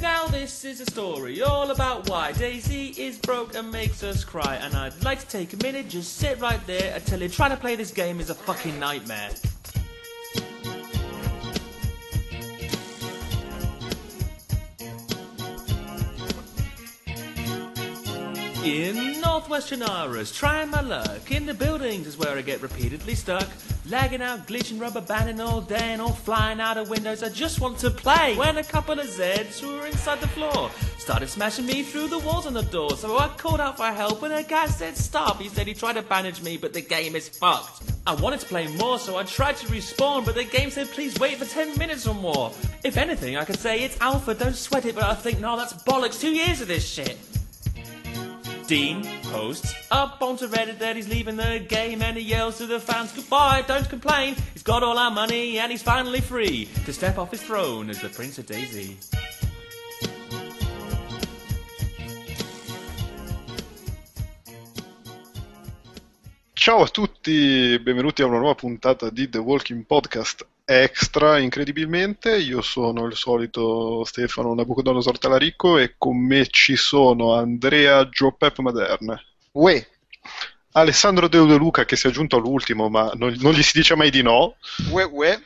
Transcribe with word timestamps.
Now 0.00 0.26
this 0.26 0.64
is 0.64 0.80
a 0.80 0.86
story 0.86 1.42
all 1.42 1.70
about 1.70 2.08
why 2.10 2.32
Daisy 2.32 2.88
is 2.98 3.18
broke 3.18 3.54
and 3.54 3.70
makes 3.70 4.02
us 4.02 4.24
cry. 4.24 4.56
And 4.56 4.74
I'd 4.74 5.02
like 5.02 5.20
to 5.20 5.26
take 5.26 5.54
a 5.54 5.56
minute, 5.58 5.88
just 5.88 6.16
sit 6.16 6.38
right 6.38 6.64
there 6.66 6.94
and 6.94 7.04
tell 7.06 7.20
you 7.20 7.28
trying 7.28 7.50
to 7.50 7.56
play 7.56 7.76
this 7.76 7.90
game 7.90 8.20
is 8.20 8.28
a 8.28 8.34
fucking 8.34 8.78
nightmare. 8.78 9.30
Northwestern 19.46 19.82
Iris, 19.84 20.32
trying 20.32 20.70
my 20.70 20.80
luck. 20.80 21.30
In 21.30 21.46
the 21.46 21.54
buildings 21.54 22.08
is 22.08 22.18
where 22.18 22.36
I 22.36 22.42
get 22.42 22.60
repeatedly 22.62 23.14
stuck. 23.14 23.46
Lagging 23.88 24.20
out, 24.20 24.48
glitching, 24.48 24.80
rubber 24.80 25.00
banding 25.00 25.40
all 25.40 25.60
day 25.60 25.92
and 25.92 26.02
all 26.02 26.10
flying 26.10 26.60
out 26.60 26.76
of 26.76 26.90
windows. 26.90 27.22
I 27.22 27.28
just 27.28 27.60
want 27.60 27.78
to 27.78 27.90
play. 27.92 28.34
When 28.34 28.56
a 28.56 28.64
couple 28.64 28.98
of 28.98 29.06
Zeds 29.06 29.60
who 29.60 29.76
were 29.76 29.86
inside 29.86 30.20
the 30.20 30.26
floor 30.26 30.68
started 30.98 31.28
smashing 31.28 31.64
me 31.64 31.84
through 31.84 32.08
the 32.08 32.18
walls 32.18 32.46
and 32.46 32.56
the 32.56 32.62
door. 32.62 32.96
So 32.96 33.18
I 33.18 33.28
called 33.28 33.60
out 33.60 33.76
for 33.76 33.86
help 33.86 34.24
and 34.24 34.34
a 34.34 34.42
guy 34.42 34.66
said 34.66 34.96
stop. 34.96 35.40
He 35.40 35.48
said 35.48 35.68
he 35.68 35.74
tried 35.74 35.92
to 35.92 36.02
bandage 36.02 36.42
me, 36.42 36.56
but 36.56 36.72
the 36.72 36.80
game 36.80 37.14
is 37.14 37.28
fucked. 37.28 37.82
I 38.04 38.14
wanted 38.14 38.40
to 38.40 38.46
play 38.46 38.66
more, 38.66 38.98
so 38.98 39.16
I 39.16 39.22
tried 39.22 39.58
to 39.58 39.66
respawn, 39.68 40.24
but 40.24 40.34
the 40.34 40.42
game 40.42 40.70
said 40.70 40.88
please 40.88 41.16
wait 41.20 41.36
for 41.36 41.44
10 41.44 41.78
minutes 41.78 42.08
or 42.08 42.16
more. 42.16 42.50
If 42.82 42.96
anything, 42.96 43.36
I 43.36 43.44
could 43.44 43.60
say 43.60 43.84
it's 43.84 44.00
alpha, 44.00 44.34
don't 44.34 44.56
sweat 44.56 44.86
it, 44.86 44.96
but 44.96 45.04
I 45.04 45.14
think, 45.14 45.38
no, 45.38 45.56
that's 45.56 45.72
bollocks, 45.84 46.20
two 46.20 46.32
years 46.32 46.60
of 46.60 46.66
this 46.66 46.84
shit. 46.84 47.16
Dean 48.66 49.06
posts 49.22 49.72
up 49.92 50.20
onto 50.20 50.48
Reddit 50.48 50.80
that 50.80 50.96
he's 50.96 51.08
leaving 51.08 51.36
the 51.36 51.64
game 51.68 52.02
and 52.02 52.16
he 52.16 52.24
yells 52.24 52.58
to 52.58 52.66
the 52.66 52.80
fans, 52.80 53.12
Goodbye, 53.12 53.62
don't 53.66 53.88
complain. 53.88 54.34
He's 54.54 54.64
got 54.64 54.82
all 54.82 54.98
our 54.98 55.10
money 55.10 55.60
and 55.60 55.70
he's 55.70 55.82
finally 55.82 56.20
free 56.20 56.68
to 56.84 56.92
step 56.92 57.16
off 57.16 57.30
his 57.30 57.42
throne 57.42 57.90
as 57.90 58.00
the 58.00 58.08
Prince 58.08 58.38
of 58.38 58.46
Daisy. 58.46 58.96
Ciao 66.54 66.82
a 66.82 66.88
tutti, 66.88 67.78
benvenuti 67.78 68.22
a 68.22 68.26
una 68.26 68.38
nuova 68.38 68.56
puntata 68.56 69.10
di 69.10 69.28
The 69.28 69.38
Walking 69.38 69.86
Podcast 69.86 70.44
Extra, 70.68 71.38
incredibilmente. 71.38 72.36
Io 72.38 72.60
sono 72.60 73.06
il 73.06 73.14
solito 73.14 74.02
Stefano 74.04 74.52
Nabucodonosor 74.52 75.16
Talarico 75.16 75.78
e 75.78 75.94
con 75.96 76.16
me 76.16 76.48
ci 76.48 76.74
sono 76.74 77.34
Andrea 77.34 78.08
Giopep 78.08 78.58
Maderna. 78.58 79.16
Uè, 79.52 79.86
Alessandro 80.72 81.28
Deudeluca 81.28 81.84
che 81.84 81.94
si 81.94 82.08
è 82.08 82.10
aggiunto 82.10 82.36
all'ultimo, 82.36 82.88
ma 82.88 83.12
non, 83.14 83.32
non 83.38 83.52
gli 83.52 83.62
si 83.62 83.78
dice 83.78 83.94
mai 83.94 84.10
di 84.10 84.22
no. 84.22 84.56
uè, 84.90 85.04
uè. 85.04 85.40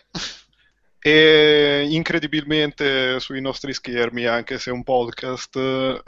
E 1.02 1.86
incredibilmente 1.88 3.18
sui 3.20 3.40
nostri 3.40 3.72
schermi, 3.72 4.26
anche 4.26 4.58
se 4.58 4.68
è 4.68 4.72
un 4.72 4.82
podcast, 4.82 5.56
eh, 5.56 6.02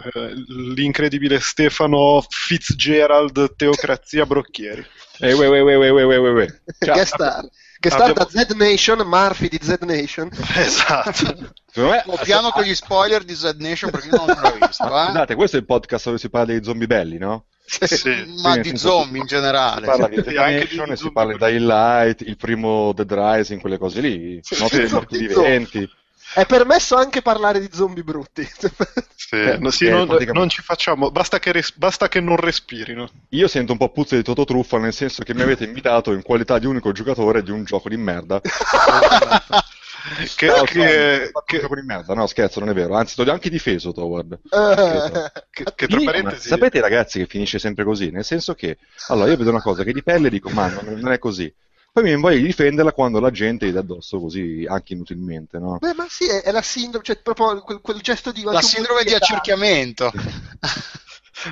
l'incredibile 0.75 1.41
Stefano 1.41 2.23
Fitzgerald 2.29 3.57
Teocrazia 3.57 4.27
Brocchieri. 4.27 4.85
Eh, 5.19 5.33
we, 5.33 5.49
we, 5.49 5.91
we, 5.91 6.61
Ciao. 6.79 6.95
Che 6.95 7.05
star, 7.07 7.49
che 7.81 7.89
star 7.89 8.11
abbiamo... 8.11 8.29
da 8.31 8.45
Z 8.45 8.53
Nation, 8.55 8.99
Murphy 9.07 9.49
di 9.49 9.59
Z 9.63 9.79
Nation. 9.81 10.29
Esatto. 10.57 11.53
Secondo 11.73 12.21
piano 12.23 12.51
con 12.51 12.65
gli 12.65 12.75
spoiler 12.75 13.25
di 13.25 13.35
Z 13.35 13.55
Nation 13.59 13.91
perché 13.91 14.09
io 14.09 14.17
non 14.17 14.27
l'ho 14.27 14.67
visto. 14.67 14.85
Eh? 14.85 14.89
Guardate, 14.89 15.35
questo 15.37 15.57
è 15.57 15.61
il 15.61 15.65
podcast 15.67 16.05
dove 16.05 16.19
si 16.19 16.29
parla 16.29 16.53
dei 16.53 16.63
zombie 16.63 16.87
belli, 16.87 17.17
no? 17.17 17.47
Sì. 17.65 18.27
ma 18.43 18.55
Sì, 18.55 18.61
di 18.61 18.77
zombie 18.77 19.21
in 19.21 19.29
Si 19.29 19.35
generale. 19.35 19.87
parla 19.87 20.09
di 20.09 20.17
Sì, 20.17 20.29
di 20.31 20.35
e 20.93 20.97
si 20.97 21.11
parla 21.13 21.33
di 21.33 21.39
Dying 21.39 21.67
Light, 21.67 22.21
il 22.23 22.37
primo 22.37 22.93
Dead 22.93 23.13
Rising, 23.13 23.61
quelle 23.61 23.79
cose 23.79 24.01
lì. 24.01 24.41
Notte 24.59 24.79
dei 24.79 24.89
sì, 24.89 24.95
morti 24.95 25.17
sì. 25.17 25.27
viventi. 25.27 25.91
È 26.35 26.47
permesso 26.47 26.97
anche 26.97 27.21
parlare 27.21 27.61
di 27.61 27.69
zombie 27.73 28.03
brutti. 28.03 28.47
Sì, 29.33 29.39
Eh, 29.39 29.57
no, 29.59 29.71
sì, 29.71 29.87
eh, 29.87 29.91
non, 29.91 30.07
praticamente- 30.07 30.39
non 30.39 30.49
ci 30.51 30.61
facciamo, 30.61 31.11
basta 31.11 31.39
che, 31.39 31.53
res- 31.53 31.75
basta 31.75 32.09
che 32.09 32.21
non 32.21 32.37
respirino. 32.37 33.09
Io 33.31 33.49
sento 33.49 33.73
un 33.73 33.79
po' 33.79 33.89
puzza 33.89 34.15
di 34.15 34.23
Toto 34.23 34.45
Truffa, 34.45 34.77
nel 34.77 34.93
senso 34.93 35.23
che 35.23 35.33
mi 35.33 35.41
avete 35.41 35.65
invitato 35.65 36.13
in 36.13 36.21
qualità 36.21 36.59
di 36.59 36.67
unico 36.67 36.93
giocatore 36.93 37.43
di 37.43 37.51
un 37.51 37.65
gioco 37.65 37.89
di 37.89 37.97
merda. 37.97 38.43
Che, 40.37 40.47
No, 40.47 40.63
che- 40.65 41.31
no, 41.33 41.43
che- 41.45 41.61
gioco 41.61 41.75
di 41.75 41.83
merda, 41.83 42.15
no 42.15 42.27
scherzo, 42.27 42.61
non 42.61 42.71
è 42.71 42.75
vero. 42.75 42.95
Anzi, 42.95 43.15
ti 43.15 43.29
ho 43.29 43.33
anche 43.33 43.51
difeso, 43.51 43.93
Toward. 43.93 44.39
Eh, 44.53 45.31
che- 45.51 45.65
che 45.75 45.87
tra 45.87 46.01
parentesi, 46.03 46.49
sapete 46.49 46.81
ragazzi 46.81 47.19
che 47.19 47.27
finisce 47.27 47.59
sempre 47.59 47.85
così, 47.85 48.11
nel 48.11 48.25
senso 48.25 48.55
che 48.55 48.79
allora 49.09 49.31
io 49.31 49.37
vedo 49.37 49.51
una 49.51 49.63
cosa 49.63 49.85
che 49.85 49.93
di 49.93 50.03
pelle 50.03 50.29
e 50.29 50.31
dico 50.31 50.49
ma 50.51 50.69
non, 50.69 50.85
non 50.99 51.13
è 51.13 51.19
così. 51.19 51.53
Poi 51.93 52.17
mi 52.17 52.37
di 52.37 52.43
difenderla 52.47 52.93
quando 52.93 53.21
la 53.21 53.31
gente 53.31 53.67
gli 53.67 53.71
dà 53.73 53.81
addosso 53.81 54.19
così 54.19 54.65
anche 54.67 54.95
inutilmente, 54.95 55.59
no? 55.59 55.77
Beh, 55.79 55.93
ma 55.93 56.07
sì, 56.09 56.27
è, 56.27 56.41
è 56.41 56.51
la 56.51 56.63
sindrome, 56.63 57.05
cioè 57.05 57.17
proprio 57.17 57.61
quel, 57.61 57.83
quel 57.83 58.01
gesto 58.01 58.33
di... 58.33 58.43
La 58.45 58.63
sindrome 58.63 59.05
di 59.05 59.13
accerchiamento. 59.13 60.11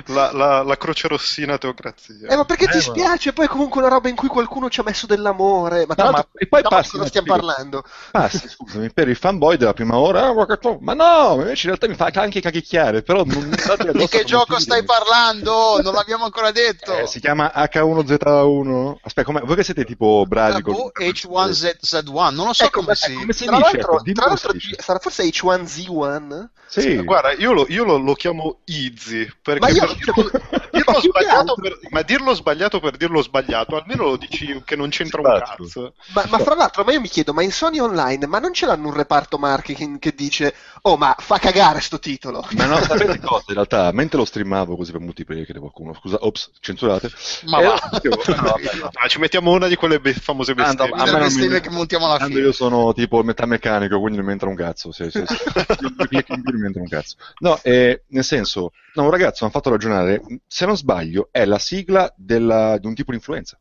la, 0.07 0.31
la- 0.31 0.63
la 0.63 0.77
croce 0.77 1.07
rossina 1.07 1.57
teocrazia. 1.57 2.27
Eh, 2.29 2.35
ma 2.35 2.45
perché 2.45 2.65
ti 2.67 2.71
Eh, 2.73 2.75
ma- 2.75 2.81
spiace? 2.81 3.33
Poi 3.33 3.45
è 3.45 3.49
comunque 3.49 3.79
una 3.81 3.89
roba 3.89 4.09
in 4.09 4.15
cui 4.15 4.27
qualcuno 4.27 4.69
ci 4.69 4.79
ha 4.79 4.83
messo 4.83 5.05
dell'amore. 5.05 5.85
Ma 5.85 5.95
tra 5.95 6.05
No, 6.05 6.11
l'altro, 6.11 6.29
ma- 6.33 6.39
e 6.39 6.47
poi 6.47 6.61
passi 6.61 6.91
cosa 6.97 7.07
stiamo 7.07 7.27
parlando? 7.27 7.83
Passi, 8.11 8.47
scusami, 8.47 8.91
per 8.91 9.07
il 9.09 9.15
fanboy 9.15 9.57
della 9.57 9.73
prima 9.73 9.97
ora, 9.97 10.27
ah, 10.27 10.77
ma 10.79 10.93
no, 10.93 11.35
invece 11.35 11.67
in 11.67 11.75
realtà 11.75 11.87
mi 11.87 11.95
fa 11.95 12.09
anche 12.21 12.41
cacchicchiare, 12.41 13.01
però 13.01 13.23
non 13.23 13.49
Di 13.49 14.07
che 14.07 14.23
gioco 14.23 14.59
stai 14.59 14.83
parlando? 14.83 15.81
Non 15.81 15.93
l'abbiamo 15.93 16.25
ancora 16.25 16.51
detto. 16.51 16.93
Eh, 16.93 17.07
si 17.07 17.19
chiama 17.19 17.51
H1Z1. 17.55 18.95
Aspetta, 19.01 19.23
com'è? 19.31 19.41
voi 19.41 19.55
che 19.55 19.63
siete 19.63 19.85
tipo 19.85 20.25
bravi 20.27 20.61
con... 20.61 20.73
Boh, 20.73 20.91
H1Z1, 20.95 22.33
non 22.33 22.47
lo 22.47 22.53
so 22.53 22.63
Ecco, 22.65 22.79
come 22.81 22.93
eh, 22.93 22.95
si... 22.95 23.13
come 23.13 23.33
si 23.33 23.45
Tra 23.45 23.57
dice? 23.57 23.69
l'altro, 23.71 24.01
tra 24.01 24.13
come 24.13 24.25
l'altro 24.27 24.53
sarà 24.79 24.99
forse 24.99 25.23
H1Z1? 25.23 26.47
Sì. 26.67 27.03
Guarda, 27.03 27.33
io 27.33 27.51
lo, 27.51 27.65
io 27.67 27.83
lo- 27.83 27.97
lo 27.97 28.13
chiamo 28.13 28.59
Easy, 28.65 29.29
perché 29.41 29.59
Ma 29.59 29.69
dirlo, 29.87 30.29
dirlo 30.71 30.99
sbagliato 31.01 31.55
per, 31.55 31.79
ma 31.89 32.01
dirlo 32.01 32.33
sbagliato 32.33 32.79
per 32.79 32.97
dirlo 32.97 33.21
sbagliato, 33.21 33.75
almeno 33.75 34.03
lo 34.03 34.17
dici 34.17 34.61
che 34.63 34.75
non 34.75 34.89
c'entra 34.89 35.21
un 35.21 35.27
Esatto. 35.27 35.63
cazzo. 35.63 35.93
Ma, 36.13 36.25
ma 36.29 36.39
fra 36.39 36.55
l'altro, 36.55 36.83
ma 36.83 36.91
io 36.91 37.01
mi 37.01 37.07
chiedo, 37.07 37.33
ma 37.33 37.41
in 37.43 37.51
Sony 37.51 37.79
Online, 37.79 38.25
ma 38.27 38.39
non 38.39 38.53
ce 38.53 38.65
l'hanno 38.65 38.87
un 38.87 38.93
reparto 38.93 39.37
marketing 39.37 39.99
che 39.99 40.13
dice, 40.13 40.53
oh, 40.83 40.97
ma 40.97 41.15
fa 41.17 41.37
cagare 41.37 41.79
sto 41.81 41.99
titolo? 41.99 42.45
Ma 42.55 42.65
no, 42.65 42.77
sapete 42.77 43.19
cosa? 43.23 43.45
In 43.47 43.53
realtà, 43.55 43.91
mentre 43.91 44.17
lo 44.17 44.25
streamavo 44.25 44.75
così 44.75 44.91
per 44.91 45.01
multiplayer, 45.01 45.59
qualcuno, 45.59 45.93
scusa, 45.93 46.17
ops, 46.19 46.51
censurate. 46.59 47.09
Ma 47.45 47.59
Eh, 47.59 47.65
va. 47.65 47.79
dicevo, 47.91 48.21
no, 48.27 48.41
vabbè, 48.43 48.75
no. 48.79 48.89
Ah, 48.93 49.07
ci 49.07 49.19
mettiamo 49.19 49.51
una 49.51 49.67
di 49.67 49.75
quelle 49.75 49.99
be- 49.99 50.13
famose 50.13 50.51
Ah, 50.53 50.55
no, 50.55 50.63
bestemmie. 50.63 50.93
a 50.93 50.97
me 50.97 51.05
Le 51.05 51.11
non 51.11 51.19
mi- 51.19 51.33
bestemmie 51.33 51.61
che 51.61 51.69
montiamo 51.69 52.05
alla 52.11 52.25
fine. 52.25 52.39
io 52.39 52.51
sono 52.51 52.93
tipo 52.93 53.21
metà 53.23 53.45
meccanico, 53.45 53.99
quindi 53.99 54.17
non 54.17 54.25
mi 54.25 54.31
entra 54.33 54.49
un 54.49 54.55
cazzo. 54.55 54.91
Se, 54.91 55.09
se, 55.11 55.25
se, 55.25 55.35
non 55.81 56.59
mi 56.59 56.65
entra 56.65 56.81
un 56.81 56.87
cazzo. 56.87 57.15
No, 57.39 57.59
eh, 57.63 58.03
nel 58.07 58.23
senso, 58.23 58.71
no, 58.93 59.03
un 59.03 59.09
ragazzo 59.11 59.43
mi 59.45 59.49
ha 59.49 59.53
fatto 59.53 59.69
ragionare, 59.69 60.21
se 60.47 60.65
non 60.65 60.77
sbaglio, 60.77 61.29
è 61.31 61.45
la 61.45 61.59
sigla 61.59 62.11
della- 62.15 62.77
di 62.77 62.87
un 62.87 62.93
tipo 62.95 63.11
di 63.11 63.17
influenza. 63.17 63.59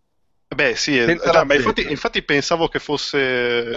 Beh, 0.53 0.75
sì, 0.75 0.99
eh, 0.99 1.17
ma 1.45 1.55
infatti, 1.55 1.87
infatti 1.89 2.23
pensavo 2.23 2.67
che 2.67 2.81
fosse, 2.81 3.71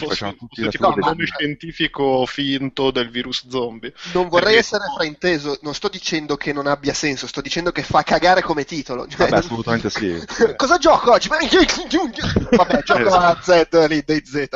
fosse- 0.00 0.36
fosse 0.36 0.68
tipo 0.70 0.88
un 0.88 0.94
nome 0.98 1.24
scientifico 1.24 2.26
finto 2.26 2.90
del 2.90 3.10
virus 3.10 3.46
zombie. 3.48 3.92
Non 4.12 4.28
vorrei 4.28 4.54
Perché- 4.54 4.58
essere 4.58 4.84
frainteso, 4.92 5.56
non 5.62 5.72
sto 5.72 5.88
dicendo 5.88 6.36
che 6.36 6.52
non 6.52 6.66
abbia 6.66 6.92
senso, 6.94 7.28
sto 7.28 7.40
dicendo 7.40 7.70
che 7.70 7.82
fa 7.84 8.02
cagare 8.02 8.42
come 8.42 8.64
titolo. 8.64 9.06
Cioè, 9.06 9.18
Vabbè, 9.18 9.30
non- 9.30 9.38
assolutamente 9.38 9.88
sì. 9.88 10.20
Cosa 10.56 10.78
gioco 10.78 11.12
oggi? 11.12 11.28
Vabbè, 11.28 12.82
gioco 12.82 13.00
Esatto. 13.06 13.52
a 13.52 13.62
Z 13.62 13.86
lì, 13.88 14.02
dei 14.04 14.22
Z. 14.24 14.48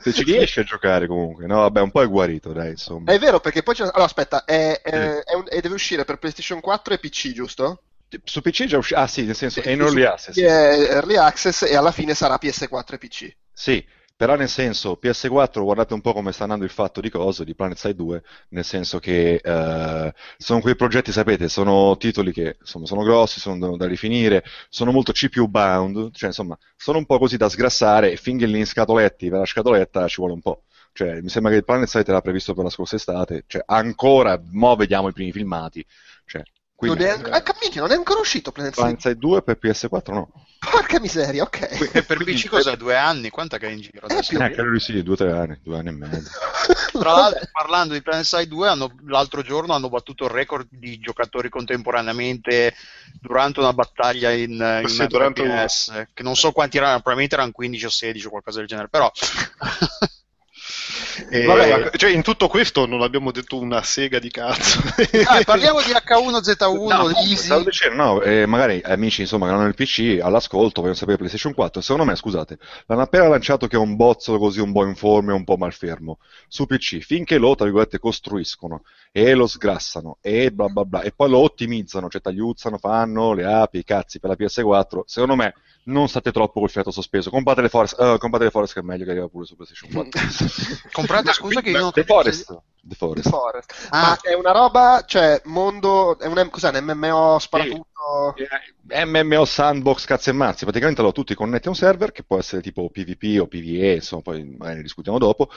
Se 0.00 0.12
ci 0.12 0.22
riesci 0.22 0.60
a 0.60 0.62
giocare 0.64 1.08
comunque, 1.08 1.46
no? 1.46 1.56
Vabbè, 1.62 1.80
un 1.80 1.90
po' 1.90 2.02
è 2.02 2.08
guarito, 2.08 2.52
dai, 2.52 2.70
insomma. 2.70 3.12
È 3.12 3.18
vero, 3.18 3.40
perché 3.40 3.62
poi 3.64 3.74
c'è... 3.74 3.82
Allora, 3.82 4.04
aspetta, 4.04 4.44
è, 4.44 4.80
è- 4.80 5.22
è 5.24 5.34
un- 5.34 5.46
e 5.48 5.60
deve 5.60 5.74
uscire 5.74 6.04
per 6.04 6.18
PlayStation 6.18 6.60
4 6.60 6.94
e 6.94 6.98
PC, 6.98 7.32
giusto? 7.32 7.80
Su 8.24 8.40
PC 8.40 8.64
già 8.66 8.78
uscito. 8.78 9.00
Ah, 9.00 9.06
sì, 9.06 9.24
nel 9.24 9.34
senso, 9.34 9.60
è 9.60 9.70
in 9.70 9.80
early 9.80 10.04
access. 10.04 10.38
È 10.38 10.44
Early 10.44 11.16
Access 11.16 11.62
e 11.62 11.76
alla 11.76 11.90
fine 11.92 12.14
sarà 12.14 12.38
PS4 12.40 12.94
e 12.94 12.98
PC. 12.98 13.36
Sì, 13.52 13.84
però 14.16 14.34
nel 14.34 14.48
senso, 14.48 14.98
PS4, 15.00 15.62
guardate 15.62 15.92
un 15.92 16.00
po' 16.00 16.14
come 16.14 16.32
sta 16.32 16.44
andando 16.44 16.64
il 16.64 16.70
fatto 16.70 17.02
di 17.02 17.10
coso, 17.10 17.44
di 17.44 17.54
PlanetSide 17.54 17.94
2, 17.94 18.22
nel 18.50 18.64
senso 18.64 18.98
che 18.98 19.34
eh, 19.42 20.14
sono 20.38 20.60
quei 20.60 20.74
progetti, 20.74 21.12
sapete, 21.12 21.48
sono 21.48 21.96
titoli 21.98 22.32
che 22.32 22.56
insomma, 22.58 22.86
sono 22.86 23.02
grossi, 23.02 23.40
sono 23.40 23.76
da 23.76 23.86
rifinire, 23.86 24.42
sono 24.70 24.90
molto 24.90 25.12
CPU 25.12 25.48
bound, 25.48 26.12
cioè 26.14 26.28
insomma, 26.28 26.56
sono 26.76 26.96
un 26.96 27.04
po' 27.04 27.18
così 27.18 27.36
da 27.36 27.50
sgrassare 27.50 28.12
e 28.12 28.16
finché 28.16 28.46
li 28.46 28.64
scatoletti 28.64 29.28
per 29.28 29.40
la 29.40 29.44
scatoletta 29.44 30.08
ci 30.08 30.16
vuole 30.16 30.32
un 30.32 30.40
po'. 30.40 30.62
Cioè, 30.92 31.20
mi 31.20 31.28
sembra 31.28 31.52
che 31.52 31.58
il 31.58 31.64
PlanetSide 31.64 32.08
era 32.10 32.22
previsto 32.22 32.54
per 32.54 32.64
la 32.64 32.70
scorsa 32.70 32.96
estate, 32.96 33.44
cioè 33.46 33.62
ancora, 33.66 34.40
mo 34.52 34.74
vediamo 34.76 35.08
i 35.08 35.12
primi 35.12 35.30
filmati, 35.30 35.84
quindi 36.76 37.04
non, 37.04 37.08
è 37.08 37.10
an- 37.30 37.32
ah, 37.32 37.56
minchia, 37.60 37.80
non 37.80 37.90
è 37.90 37.94
ancora 37.94 38.20
uscito 38.20 38.52
Planet 38.52 38.72
Side. 38.74 38.84
PlanetSide 38.84 39.16
2 39.16 39.42
per 39.42 39.58
PS4 39.60 40.12
no. 40.12 40.30
Porca 40.70 40.98
miseria, 41.00 41.42
ok. 41.42 41.90
E 41.94 42.02
per 42.02 42.18
PC 42.24 42.48
cos'è? 42.48 42.76
Due 42.76 42.96
anni? 42.96 43.30
Quant'è 43.30 43.58
che 43.58 43.66
è 43.68 43.70
in 43.70 43.80
giro 43.80 44.06
adesso? 44.06 44.30
più- 44.30 44.42
Eh, 44.42 44.50
credo 44.50 44.70
di 44.72 44.80
sì, 44.80 45.02
due 45.02 45.14
o 45.14 45.16
tre 45.16 45.30
anni, 45.32 45.58
due 45.62 45.78
anni 45.78 45.88
e 45.88 45.92
mezzo. 45.92 46.30
Tra 46.98 47.12
l'altro, 47.12 47.46
parlando 47.52 47.94
di 47.94 48.02
PlanetSide 48.02 48.48
2, 48.48 48.68
hanno- 48.68 48.94
l'altro 49.06 49.42
giorno 49.42 49.74
hanno 49.74 49.88
battuto 49.88 50.24
il 50.24 50.30
record 50.30 50.66
di 50.70 50.98
giocatori 50.98 51.48
contemporaneamente 51.50 52.74
durante 53.20 53.60
una 53.60 53.72
battaglia 53.72 54.30
in, 54.32 54.80
in 54.82 54.88
Sì, 54.88 55.06
durante 55.06 55.42
un- 55.42 55.66
che 56.12 56.22
non 56.22 56.34
so 56.36 56.52
quanti 56.52 56.78
erano, 56.78 56.94
probabilmente 56.96 57.34
erano 57.36 57.52
15 57.52 57.84
o 57.86 57.90
16 57.90 58.26
o 58.26 58.30
qualcosa 58.30 58.58
del 58.58 58.66
genere, 58.66 58.88
però 58.88 59.10
E, 61.30 61.44
Vabbè. 61.44 61.90
cioè, 61.96 62.10
in 62.10 62.22
tutto 62.22 62.48
questo 62.48 62.86
non 62.86 63.02
abbiamo 63.02 63.30
detto 63.30 63.58
una 63.58 63.82
sega 63.82 64.18
di 64.18 64.30
cazzo. 64.30 64.80
Ah, 65.26 65.42
parliamo 65.44 65.80
di 65.80 65.90
H1Z1, 65.92 66.86
No, 66.88 67.08
Easy. 67.10 67.36
stavo 67.36 67.62
dicendo, 67.64 68.02
no, 68.02 68.22
eh, 68.22 68.46
magari 68.46 68.80
amici 68.84 69.22
insomma 69.22 69.46
che 69.46 69.52
non 69.52 69.60
hanno 69.60 69.68
il 69.68 69.74
PC 69.74 70.18
all'ascolto 70.22 70.80
vogliono 70.80 70.96
sapere 70.98 71.16
PlayStation 71.16 71.54
4 71.54 71.80
secondo 71.80 72.04
me 72.04 72.16
scusate 72.16 72.58
l'hanno 72.86 73.02
appena 73.02 73.28
lanciato 73.28 73.66
che 73.66 73.76
è 73.76 73.78
un 73.78 73.96
bozzolo 73.96 74.38
così 74.38 74.60
un 74.60 74.72
po' 74.72 74.84
informe 74.84 75.32
un 75.32 75.44
po' 75.44 75.56
malfermo 75.56 76.18
su 76.48 76.66
PC 76.66 76.98
finché 77.00 77.38
lo 77.38 77.54
tra 77.54 77.64
virgolette 77.64 77.98
costruiscono 77.98 78.82
e 79.12 79.34
lo 79.34 79.46
sgrassano 79.46 80.18
e 80.20 80.50
bla 80.52 80.68
bla 80.68 80.84
bla 80.84 81.00
e 81.02 81.12
poi 81.12 81.30
lo 81.30 81.38
ottimizzano 81.38 82.08
cioè 82.08 82.20
tagliuzzano 82.20 82.78
fanno 82.78 83.32
le 83.32 83.44
api 83.44 83.78
i 83.78 83.84
cazzi 83.84 84.18
per 84.20 84.30
la 84.30 84.36
PS4 84.38 85.00
secondo 85.06 85.36
me 85.36 85.54
non 85.86 86.08
state 86.08 86.32
troppo 86.32 86.60
col 86.60 86.70
fiato 86.70 86.90
sospeso. 86.90 87.30
Comprate 87.30 87.62
le 87.62 87.68
Forest 87.68 88.00
eh, 88.00 88.18
comprate 88.18 88.44
le 88.44 88.50
Forest 88.50 88.74
che 88.74 88.80
è 88.80 88.82
meglio 88.82 89.04
che 89.04 89.10
arriva 89.10 89.28
pure 89.28 89.44
su 89.44 89.56
PlayStation 89.56 89.90
4 89.90 90.20
Comprate, 90.92 91.32
scusa 91.32 91.60
che 91.60 91.70
io 91.70 91.80
non 91.80 91.92
The 91.92 92.04
Forest. 92.04 92.46
The 92.46 92.60
The 92.86 92.94
Forest. 92.94 93.28
Forest. 93.28 93.88
Ah. 93.90 94.00
Ma 94.00 94.18
è 94.20 94.34
una 94.34 94.52
roba, 94.52 95.04
cioè, 95.06 95.40
mondo, 95.44 96.18
è 96.18 96.26
un, 96.26 96.48
cos'è, 96.50 96.76
un 96.76 96.84
MMO 96.84 97.38
sparatutto? 97.38 98.34
Eh, 98.88 99.04
MMO 99.04 99.44
sandbox 99.44 100.04
cazzo 100.04 100.30
e 100.30 100.32
mazzi, 100.32 100.64
praticamente 100.64 101.00
allora 101.00 101.14
tu 101.14 101.24
ti 101.24 101.34
connetti 101.34 101.66
a 101.66 101.70
un 101.70 101.76
server 101.76 102.12
che 102.12 102.22
può 102.22 102.38
essere 102.38 102.62
tipo 102.62 102.88
PvP 102.88 103.40
o 103.40 103.48
PvE, 103.48 103.94
insomma, 103.94 104.22
poi 104.22 104.44
magari 104.44 104.76
ne 104.76 104.82
discutiamo 104.82 105.18
dopo, 105.18 105.50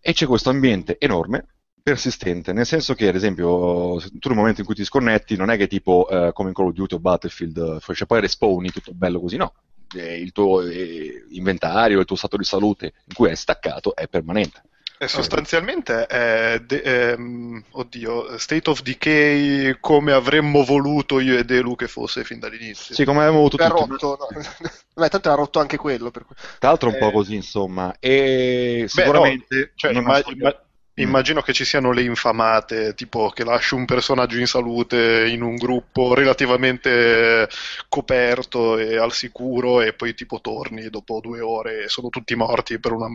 e 0.00 0.12
c'è 0.12 0.26
questo 0.26 0.50
ambiente 0.50 0.98
enorme, 0.98 1.46
persistente, 1.82 2.52
nel 2.52 2.66
senso 2.66 2.94
che 2.94 3.08
ad 3.08 3.14
esempio 3.14 3.98
tu 4.18 4.28
nel 4.28 4.36
momento 4.36 4.60
in 4.60 4.66
cui 4.66 4.74
ti 4.74 4.84
sconnetti 4.84 5.36
non 5.36 5.50
è 5.50 5.56
che 5.56 5.66
tipo 5.66 6.08
eh, 6.08 6.32
come 6.32 6.48
in 6.50 6.54
Call 6.54 6.66
of 6.68 6.72
Duty 6.74 6.94
o 6.94 6.98
Battlefield, 7.00 7.80
eh, 7.86 7.94
cioè 7.94 8.06
poi 8.06 8.20
respawni 8.20 8.70
tutto 8.70 8.92
bello 8.94 9.20
così, 9.20 9.36
no. 9.36 9.54
Eh, 9.94 10.20
Il 10.20 10.32
tuo 10.32 10.62
eh, 10.62 11.24
inventario, 11.30 11.98
il 11.98 12.04
tuo 12.06 12.16
stato 12.16 12.36
di 12.36 12.44
salute 12.44 12.92
in 13.06 13.14
cui 13.14 13.28
è 13.30 13.34
staccato 13.34 13.94
è 13.96 14.06
permanente. 14.08 14.62
E 15.02 15.08
sostanzialmente 15.08 16.04
è, 16.04 16.60
de- 16.60 16.82
ehm, 17.12 17.64
oddio, 17.70 18.36
State 18.36 18.68
of 18.68 18.82
Decay 18.82 19.78
come 19.80 20.12
avremmo 20.12 20.62
voluto 20.62 21.20
io 21.20 21.38
e 21.38 21.44
Elu 21.48 21.74
che 21.74 21.88
fosse 21.88 22.22
fin 22.22 22.38
dall'inizio. 22.38 22.94
Sì, 22.94 23.04
come 23.06 23.20
avevamo 23.20 23.38
avuto 23.38 23.56
È 23.56 23.66
tutti. 23.66 23.88
rotto, 23.88 24.18
no? 24.20 24.26
Beh, 24.94 25.08
tanto 25.08 25.28
era 25.28 25.36
rotto 25.38 25.58
anche 25.58 25.78
quello. 25.78 26.10
Per. 26.10 26.26
Tra 26.58 26.68
l'altro 26.68 26.90
un 26.90 26.98
po' 26.98 27.08
Eh. 27.08 27.12
così, 27.12 27.34
insomma, 27.34 27.96
e 27.98 28.80
Beh, 28.82 28.88
sicuramente 28.88 29.56
no, 29.58 29.68
cioè, 29.74 29.92
non 29.92 30.02
imma- 30.02 30.12
nasconde- 30.12 30.38
imma- 30.38 30.62
immagino 31.02 31.40
che 31.42 31.52
ci 31.52 31.64
siano 31.64 31.92
le 31.92 32.02
infamate, 32.02 32.94
tipo 32.94 33.28
che 33.30 33.44
lasci 33.44 33.74
un 33.74 33.84
personaggio 33.84 34.38
in 34.38 34.46
salute 34.46 35.28
in 35.28 35.42
un 35.42 35.56
gruppo 35.56 36.14
relativamente 36.14 37.48
coperto 37.88 38.78
e 38.78 38.96
al 38.96 39.12
sicuro 39.12 39.80
e 39.82 39.92
poi 39.94 40.14
tipo 40.14 40.40
torni 40.40 40.88
dopo 40.90 41.20
due 41.20 41.40
ore 41.40 41.84
e 41.84 41.88
sono 41.88 42.08
tutti 42.08 42.34
morti 42.34 42.78
per 42.78 42.92
una 42.92 43.08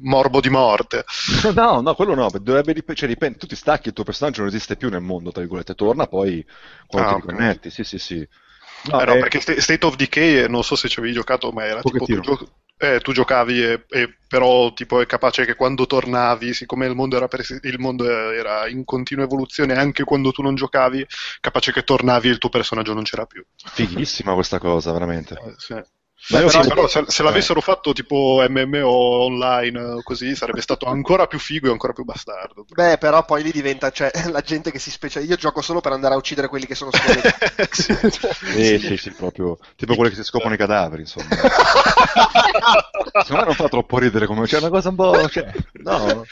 morbo 0.00 0.40
di 0.40 0.48
morte. 0.50 1.04
No, 1.54 1.80
no, 1.80 1.94
quello 1.94 2.14
no, 2.14 2.30
dovrebbe 2.30 2.72
dip- 2.72 2.92
cioè, 2.94 3.08
dipende, 3.08 3.38
tu 3.38 3.46
ti 3.46 3.56
stacchi, 3.56 3.88
il 3.88 3.94
tuo 3.94 4.04
personaggio 4.04 4.40
non 4.40 4.48
esiste 4.48 4.76
più 4.76 4.88
nel 4.88 5.00
mondo, 5.02 5.30
tra 5.30 5.40
virgolette, 5.40 5.74
torna 5.74 6.06
poi 6.06 6.44
quando 6.86 7.06
Ah, 7.06 7.08
ti 7.08 7.14
riconnetti, 7.14 7.70
sì, 7.70 7.84
sì, 7.84 7.98
sì. 7.98 8.26
No, 8.82 9.00
Eh 9.00 9.04
no, 9.04 9.16
perché 9.16 9.40
Sta- 9.40 9.60
State 9.60 9.86
of 9.86 9.96
Decay, 9.96 10.48
non 10.48 10.62
so 10.64 10.76
se 10.76 10.88
ci 10.88 10.98
avevi 10.98 11.14
giocato, 11.14 11.50
ma 11.52 11.64
era 11.64 11.82
tipo 11.82 12.06
tu, 12.08 12.20
gio- 12.20 12.52
eh, 12.82 12.98
tu 12.98 13.12
giocavi 13.12 13.62
e, 13.62 13.84
e 13.88 14.16
però 14.26 14.72
tipo 14.72 15.00
è 15.00 15.06
capace 15.06 15.44
che 15.44 15.54
quando 15.54 15.86
tornavi, 15.86 16.52
siccome 16.52 16.86
il 16.86 16.96
mondo, 16.96 17.16
era 17.16 17.28
persi- 17.28 17.60
il 17.62 17.78
mondo 17.78 18.10
era 18.10 18.66
in 18.66 18.84
continua 18.84 19.24
evoluzione 19.24 19.74
anche 19.74 20.02
quando 20.02 20.32
tu 20.32 20.42
non 20.42 20.56
giocavi, 20.56 21.06
capace 21.40 21.70
che 21.70 21.84
tornavi 21.84 22.26
e 22.26 22.32
il 22.32 22.38
tuo 22.38 22.48
personaggio 22.48 22.92
non 22.92 23.04
c'era 23.04 23.24
più. 23.24 23.44
fighissima 23.54 24.34
questa 24.34 24.58
cosa, 24.58 24.90
veramente. 24.90 25.34
Eh, 25.34 25.54
sì. 25.58 25.80
Sì, 26.24 26.48
sì, 26.48 26.60
però 26.68 26.86
se, 26.86 27.04
se 27.08 27.22
eh. 27.22 27.24
l'avessero 27.24 27.60
fatto 27.60 27.92
tipo 27.92 28.44
MMO 28.48 28.88
online 28.88 29.80
eh, 29.80 30.02
così 30.04 30.36
sarebbe 30.36 30.60
stato 30.60 30.86
ancora 30.86 31.26
più 31.26 31.40
figo 31.40 31.66
e 31.66 31.72
ancora 31.72 31.92
più 31.92 32.04
bastardo. 32.04 32.64
Beh, 32.68 32.96
però 32.98 33.24
poi 33.24 33.42
lì 33.42 33.50
diventa, 33.50 33.90
cioè, 33.90 34.10
la 34.30 34.40
gente 34.40 34.70
che 34.70 34.78
si 34.78 34.90
specializza. 34.92 35.32
Io 35.32 35.38
gioco 35.38 35.60
solo 35.62 35.80
per 35.80 35.90
andare 35.92 36.14
a 36.14 36.16
uccidere 36.16 36.46
quelli 36.46 36.66
che 36.66 36.76
sono 36.76 36.90
scollegati. 36.92 37.70
Sì. 37.82 37.94
Sì, 38.52 38.78
sì, 38.78 38.96
sì, 38.96 39.10
proprio 39.12 39.58
tipo 39.76 39.94
quelli 39.94 40.10
che 40.10 40.16
si 40.16 40.24
scoprono 40.24 40.54
i 40.54 40.58
cadaveri, 40.58 41.02
insomma. 41.02 41.26
Secondo 43.22 43.40
me 43.40 43.44
non 43.44 43.54
fa 43.54 43.68
troppo 43.68 43.98
ridere 43.98 44.26
come 44.26 44.46
c'è 44.46 44.58
una 44.58 44.68
cosa 44.68 44.88
un 44.90 44.94
po'. 44.94 45.28
Cioè, 45.28 45.50
no. 45.82 46.24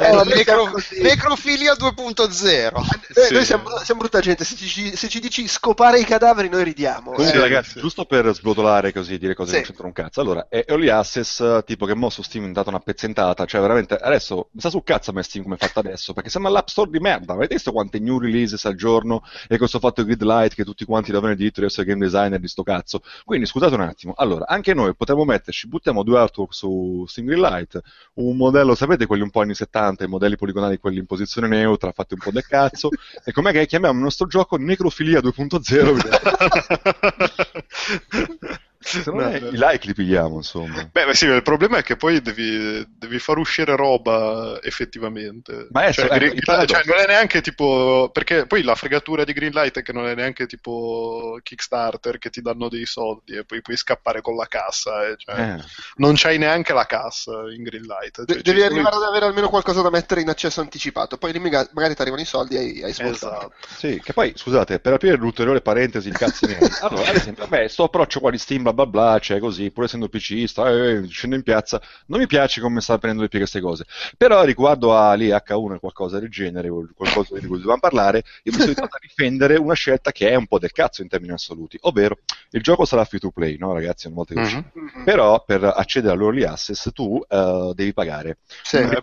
Eh, 0.00 0.12
noi 0.12 0.32
siamo 0.44 0.66
Necro- 0.66 0.72
necrofilia 1.02 1.72
2.0. 1.74 2.80
Eh, 3.14 3.26
Sì. 3.26 3.32
Noi 3.32 3.44
siamo, 3.44 3.78
siamo 3.82 4.00
brutta 4.00 4.20
gente, 4.20 4.44
se 4.44 4.56
ci, 4.56 4.96
se 4.96 5.08
ci 5.08 5.20
dici 5.20 5.46
scopare 5.48 5.98
i 6.00 6.04
cadaveri 6.04 6.48
noi 6.48 6.64
ridiamo. 6.64 7.12
Comunque, 7.12 7.38
Eh, 7.38 7.40
ragazzi, 7.40 7.80
giusto 7.80 8.04
per 8.04 8.32
sbrotolare 8.34 8.83
così, 8.92 9.18
dire 9.18 9.34
cose 9.34 9.50
che 9.52 9.56
Sì. 9.56 9.62
non 9.62 9.64
c'entrano 9.66 9.88
un 9.88 9.94
cazzo. 9.94 10.20
Allora, 10.20 10.46
è 10.48 10.64
Early 10.66 10.88
Access, 10.88 11.64
tipo 11.64 11.86
che 11.86 11.94
mo 11.94 12.10
su 12.10 12.22
Steam 12.22 12.48
è 12.48 12.52
data 12.52 12.68
una 12.70 12.80
pezzentata, 12.80 13.44
cioè 13.44 13.60
veramente, 13.60 13.94
adesso, 13.96 14.48
mi 14.52 14.60
sta 14.60 14.70
sul 14.70 14.82
cazzo 14.84 15.10
a 15.10 15.14
me 15.14 15.22
Steam 15.22 15.44
come 15.44 15.56
è 15.56 15.58
fatta 15.58 15.80
adesso, 15.80 16.12
perché 16.12 16.28
sembra 16.30 16.50
l'App 16.50 16.68
Store 16.68 16.90
di 16.90 16.98
merda, 16.98 17.32
avete 17.34 17.54
visto 17.54 17.72
quante 17.72 17.98
new 17.98 18.18
releases 18.18 18.64
al 18.64 18.74
giorno 18.74 19.22
e 19.48 19.56
questo 19.58 19.78
fatto 19.78 20.02
di 20.02 20.08
Gridlight 20.14 20.54
che 20.54 20.64
tutti 20.64 20.84
quanti 20.84 21.12
davano 21.12 21.32
il 21.32 21.38
diritto 21.38 21.60
di 21.60 21.66
essere 21.66 21.86
game 21.86 22.04
designer 22.04 22.38
di 22.40 22.48
sto 22.48 22.62
cazzo. 22.62 23.00
Quindi, 23.24 23.46
scusate 23.46 23.74
un 23.74 23.80
attimo, 23.82 24.12
allora, 24.16 24.46
anche 24.46 24.74
noi 24.74 24.94
potremmo 24.94 25.24
metterci, 25.24 25.68
buttiamo 25.68 26.02
due 26.02 26.18
artwork 26.18 26.54
su 26.54 27.04
Steam 27.08 27.26
Greenlight, 27.26 27.80
un 28.14 28.36
modello, 28.36 28.74
sapete 28.74 29.06
quelli 29.06 29.22
un 29.22 29.30
po' 29.30 29.40
anni 29.40 29.54
70, 29.54 30.04
i 30.04 30.08
modelli 30.08 30.36
poligonali, 30.36 30.78
quelli 30.78 30.98
in 30.98 31.06
posizione 31.06 31.48
neutra, 31.48 31.92
fatti 31.92 32.14
un 32.14 32.20
po' 32.20 32.30
del 32.30 32.46
cazzo, 32.46 32.88
e 33.24 33.32
com'è 33.32 33.52
che 33.52 33.66
chiamiamo 33.66 33.96
il 33.98 34.02
nostro 34.04 34.26
gioco 34.26 34.56
Necrofilia 34.56 35.20
2.0? 35.20 37.12
Me 39.12 39.40
No, 39.40 39.48
i 39.48 39.50
like 39.56 39.86
li 39.86 39.94
pigliamo, 39.94 40.36
insomma. 40.36 40.88
Beh, 40.92 41.14
sì, 41.14 41.26
il 41.26 41.42
problema 41.42 41.78
è 41.78 41.82
che 41.82 41.96
poi 41.96 42.20
devi, 42.20 42.84
devi 42.98 43.18
far 43.18 43.38
uscire 43.38 43.74
roba 43.76 44.58
effettivamente. 44.62 45.68
Ma 45.70 45.82
adesso, 45.82 46.02
cioè, 46.06 46.16
ecco, 46.16 46.34
Green- 46.34 46.66
cioè, 46.66 46.82
non 46.84 46.98
è 46.98 47.06
neanche 47.06 47.40
tipo. 47.40 48.10
Perché 48.12 48.46
poi 48.46 48.62
la 48.62 48.74
fregatura 48.74 49.24
di 49.24 49.32
Greenlight 49.32 49.78
è 49.78 49.82
che 49.82 49.92
non 49.92 50.06
è 50.06 50.14
neanche 50.14 50.46
tipo 50.46 51.38
Kickstarter 51.42 52.18
che 52.18 52.30
ti 52.30 52.40
danno 52.42 52.68
dei 52.68 52.84
soldi 52.86 53.36
e 53.36 53.44
poi 53.44 53.62
puoi 53.62 53.76
scappare 53.76 54.20
con 54.20 54.36
la 54.36 54.46
cassa. 54.46 55.06
eh, 55.08 55.14
cioè, 55.16 55.34
Eh. 55.40 55.62
Non 55.96 56.14
c'hai 56.16 56.38
neanche 56.38 56.72
la 56.72 56.86
cassa 56.86 57.32
in 57.54 57.62
Greenlight. 57.62 58.24
de- 58.24 58.34
Cioè, 58.34 58.42
devi 58.42 58.58
ci- 58.58 58.64
arrivare 58.64 58.96
ad 58.96 59.02
avere 59.02 59.24
almeno 59.26 59.48
qualcosa 59.48 59.82
da 59.82 59.90
mettere 59.90 60.20
in 60.20 60.28
accesso 60.28 60.60
anticipato, 60.60 61.16
poi 61.16 61.32
miga- 61.38 61.68
magari 61.72 61.94
ti 61.94 62.00
arrivano 62.02 62.22
i 62.22 62.26
soldi 62.26 62.54
e 62.56 62.58
hai, 62.58 62.82
hai. 62.82 62.90
Esatto. 62.90 63.52
Sì, 63.76 64.00
che 64.02 64.12
poi, 64.12 64.32
scusate, 64.36 64.78
per 64.78 64.92
aprire 64.94 65.16
l'ulteriore 65.16 65.60
parentesi, 65.60 66.08
il 66.08 66.16
cazzo 66.16 66.46
miei. 66.46 66.58
Allora, 66.84 67.08
ad 67.10 67.16
esempio, 67.16 67.46
vabbè, 67.46 67.68
sto 67.68 67.84
approccio 67.84 68.20
qua 68.20 68.30
di 68.30 68.38
Steam, 68.38 68.66
bla 68.74 68.86
bla 68.86 69.18
cioè 69.20 69.38
così, 69.38 69.70
pur 69.70 69.84
essendo 69.84 70.08
PCista, 70.08 70.68
eh, 70.70 71.06
scendo 71.08 71.36
in 71.36 71.42
piazza, 71.42 71.80
non 72.06 72.18
mi 72.20 72.26
piace 72.26 72.60
come 72.60 72.80
sta 72.80 72.98
prendendo 72.98 73.22
le 73.22 73.28
pieghe 73.28 73.44
queste 73.48 73.60
cose. 73.60 73.84
Però 74.16 74.42
riguardo 74.44 74.96
a 74.96 75.14
lì 75.14 75.30
H1 75.30 75.74
e 75.74 75.78
qualcosa 75.78 76.18
del 76.18 76.28
genere, 76.30 76.68
o 76.68 76.86
qualcosa 76.94 77.38
di 77.38 77.46
cui 77.46 77.56
dovevamo 77.56 77.80
parlare, 77.80 78.18
io 78.42 78.52
mi 78.52 78.58
sono 78.58 78.68
ritrovato 78.68 78.96
a 78.96 79.00
difendere 79.00 79.56
una 79.56 79.74
scelta 79.74 80.12
che 80.12 80.28
è 80.30 80.34
un 80.34 80.46
po' 80.46 80.58
del 80.58 80.72
cazzo 80.72 81.02
in 81.02 81.08
termini 81.08 81.32
assoluti, 81.32 81.78
ovvero 81.82 82.18
il 82.50 82.62
gioco 82.62 82.84
sarà 82.84 83.04
free 83.04 83.20
to 83.20 83.30
play, 83.30 83.56
no 83.56 83.72
ragazzi, 83.72 84.06
una 84.06 84.16
volta 84.16 84.34
che 84.34 84.40
Mhm. 84.40 84.70
Mhm. 84.74 85.04
Però 85.04 85.42
per 85.44 85.64
accedere 85.64 86.14
all'early 86.14 86.42
access 86.44 86.90
tu 86.92 87.20
eh, 87.28 87.72
devi 87.74 87.92
pagare. 87.92 88.38
Sì. 88.62 88.76
Eh. 88.76 89.02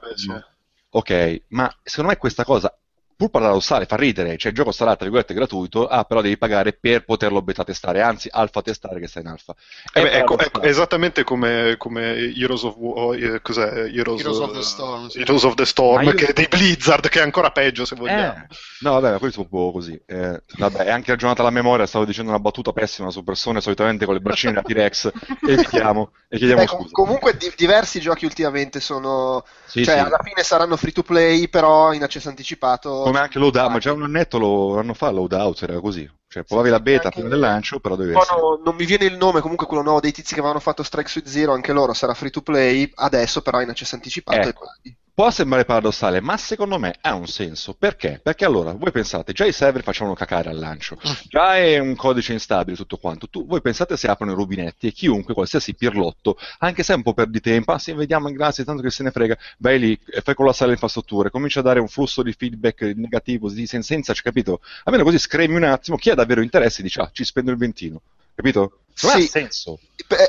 Ok, 0.93 1.43
ma 1.49 1.73
secondo 1.83 2.11
me 2.11 2.17
questa 2.17 2.43
cosa, 2.43 2.75
pur 3.21 3.29
paradossale, 3.29 3.85
fa 3.85 3.97
ridere, 3.97 4.35
cioè 4.35 4.49
il 4.49 4.57
gioco 4.57 4.71
sarà 4.71 4.95
tra 4.95 5.03
virgolette 5.03 5.35
gratuito, 5.35 5.87
ah 5.87 6.03
però 6.05 6.21
devi 6.21 6.37
pagare 6.39 6.73
per 6.73 7.05
poterlo 7.05 7.43
beta 7.43 7.63
testare, 7.63 8.01
anzi 8.01 8.29
alfa 8.31 8.63
testare 8.63 8.99
che 8.99 9.05
sta 9.07 9.19
in 9.19 9.27
alfa. 9.27 9.53
Eh 9.93 10.01
beh, 10.01 10.11
ecco, 10.11 10.35
paradossale. 10.35 10.47
ecco, 10.47 10.61
esattamente 10.63 11.23
come, 11.23 11.75
come 11.77 12.33
Heroes 12.35 12.63
of 12.63 12.75
War, 12.77 13.15
eh, 13.15 13.41
cos'è? 13.41 13.91
Heroes, 13.93 14.21
Heroes 14.21 14.39
of 14.39 14.51
the 14.53 14.57
eh, 14.59 14.63
Storm, 14.63 15.07
sì. 15.07 15.19
Heroes 15.19 15.43
of 15.43 15.53
the 15.53 15.65
Storm, 15.65 16.03
io- 16.03 16.13
che 16.13 16.25
è 16.27 16.33
dei 16.33 16.47
Blizzard, 16.47 17.07
che 17.09 17.19
è 17.19 17.21
ancora 17.21 17.51
peggio 17.51 17.85
se 17.85 17.95
vogliamo. 17.95 18.47
Eh, 18.49 18.55
no, 18.79 18.91
vabbè, 18.93 19.11
ma 19.11 19.19
questo 19.19 19.41
è 19.41 19.43
un 19.43 19.49
po' 19.49 19.71
così. 19.71 20.01
Eh, 20.07 20.41
vabbè, 20.57 20.85
è 20.85 20.89
anche 20.89 21.11
ragionata 21.11 21.43
la 21.43 21.51
memoria, 21.51 21.85
stavo 21.85 22.05
dicendo 22.05 22.31
una 22.31 22.39
battuta 22.39 22.71
pessima 22.71 23.11
su 23.11 23.23
persone 23.23 23.61
solitamente 23.61 24.05
con 24.05 24.15
le 24.15 24.21
braccine 24.21 24.53
da 24.53 24.63
T-Rex, 24.63 25.11
e 25.47 25.51
evitiamo, 25.53 26.11
e 26.27 26.37
chiediamo 26.37 26.61
Beh, 26.61 26.67
com- 26.67 26.79
scusa. 26.79 26.91
comunque 26.91 27.37
di- 27.37 27.53
diversi 27.55 27.99
giochi 27.99 28.25
ultimamente 28.25 28.79
sono 28.79 29.43
Sì, 29.65 29.83
cioè 29.83 29.95
sì. 29.95 29.99
alla 29.99 30.19
fine 30.23 30.43
saranno 30.43 30.75
free 30.77 30.91
to 30.91 31.03
play 31.03 31.47
però 31.49 31.93
in 31.93 32.03
accesso 32.03 32.29
anticipato 32.29 33.10
Come 33.11 33.23
anche 33.23 33.39
Loadout, 33.39 33.71
ma 33.71 33.79
già 33.79 33.91
un 33.91 34.03
annetto 34.03 34.37
lo, 34.39 34.79
anno 34.79 34.93
fa 34.93 35.11
Loadout 35.11 35.63
era 35.63 35.79
così. 35.81 36.09
Cioè, 36.27 36.45
provavi 36.45 36.69
la 36.69 36.79
beta 36.79 37.09
prima 37.09 37.27
del 37.27 37.39
lancio, 37.39 37.81
però 37.81 37.97
dovevi 37.97 38.13
No, 38.13 38.61
non 38.63 38.73
mi 38.75 38.85
viene 38.85 39.03
il 39.03 39.17
nome 39.17 39.41
comunque 39.41 39.67
quello 39.67 39.83
nuovo 39.83 39.99
dei 39.99 40.13
tizi 40.13 40.33
che 40.33 40.39
avevano 40.39 40.61
fatto 40.61 40.81
Strike 40.81 41.09
Suite 41.09 41.29
Zero 41.29 41.51
anche 41.51 41.73
loro 41.73 41.91
sarà 41.91 42.13
free 42.13 42.29
to 42.29 42.41
play 42.41 42.89
adesso 42.95 43.41
però 43.41 43.59
in 43.59 43.67
accesso 43.67 43.95
anticipato 43.95 44.47
Ecco. 44.47 44.63
e. 44.83 44.95
Può 45.13 45.29
sembrare 45.29 45.65
paradossale, 45.65 46.21
ma 46.21 46.37
secondo 46.37 46.79
me 46.79 46.95
ha 47.01 47.13
un 47.15 47.27
senso. 47.27 47.73
Perché? 47.73 48.21
Perché 48.23 48.45
allora, 48.45 48.71
voi 48.71 48.91
pensate, 48.91 49.33
già 49.33 49.45
i 49.45 49.51
server 49.51 49.83
facevano 49.83 50.15
cacare 50.15 50.49
al 50.49 50.57
lancio, 50.57 50.97
già 51.27 51.57
è 51.57 51.77
un 51.79 51.95
codice 51.97 52.31
instabile 52.31 52.77
tutto 52.77 52.95
quanto. 52.95 53.27
Tu, 53.29 53.45
voi 53.45 53.61
pensate 53.61 53.97
se 53.97 54.07
aprono 54.07 54.31
i 54.31 54.35
rubinetti 54.35 54.87
e 54.87 54.91
chiunque, 54.93 55.33
qualsiasi 55.33 55.75
pirlotto, 55.75 56.37
anche 56.59 56.81
se 56.83 56.93
un 56.93 57.03
po' 57.03 57.13
perdi 57.13 57.41
tempo, 57.41 57.73
ah 57.73 57.77
sì, 57.77 57.91
vediamo, 57.91 58.31
grazie, 58.31 58.63
tanto 58.63 58.81
che 58.81 58.89
se 58.89 59.03
ne 59.03 59.11
frega, 59.11 59.37
vai 59.57 59.79
lì 59.79 59.99
e 60.05 60.21
fai 60.21 60.33
collassare 60.33 60.67
le 60.67 60.73
infrastrutture, 60.73 61.29
comincia 61.29 61.59
a 61.59 61.63
dare 61.63 61.81
un 61.81 61.89
flusso 61.89 62.23
di 62.23 62.31
feedback 62.31 62.81
negativo, 62.95 63.49
di, 63.49 63.67
sen- 63.67 63.83
senza, 63.83 64.13
cioè, 64.13 64.23
capito? 64.23 64.61
Almeno 64.85 65.03
così 65.03 65.19
scremi 65.19 65.55
un 65.55 65.63
attimo, 65.65 65.97
chi 65.97 66.09
ha 66.09 66.15
davvero 66.15 66.41
interesse 66.41 66.81
dice, 66.81 67.01
ah, 67.01 67.09
ci 67.11 67.25
spendo 67.25 67.51
il 67.51 67.57
ventino. 67.57 68.01
Capito? 68.35 68.79
Secondo 68.93 69.17
me 69.17 69.21
Sì. 69.23 69.27
ha 69.27 69.31
senso. 69.31 69.79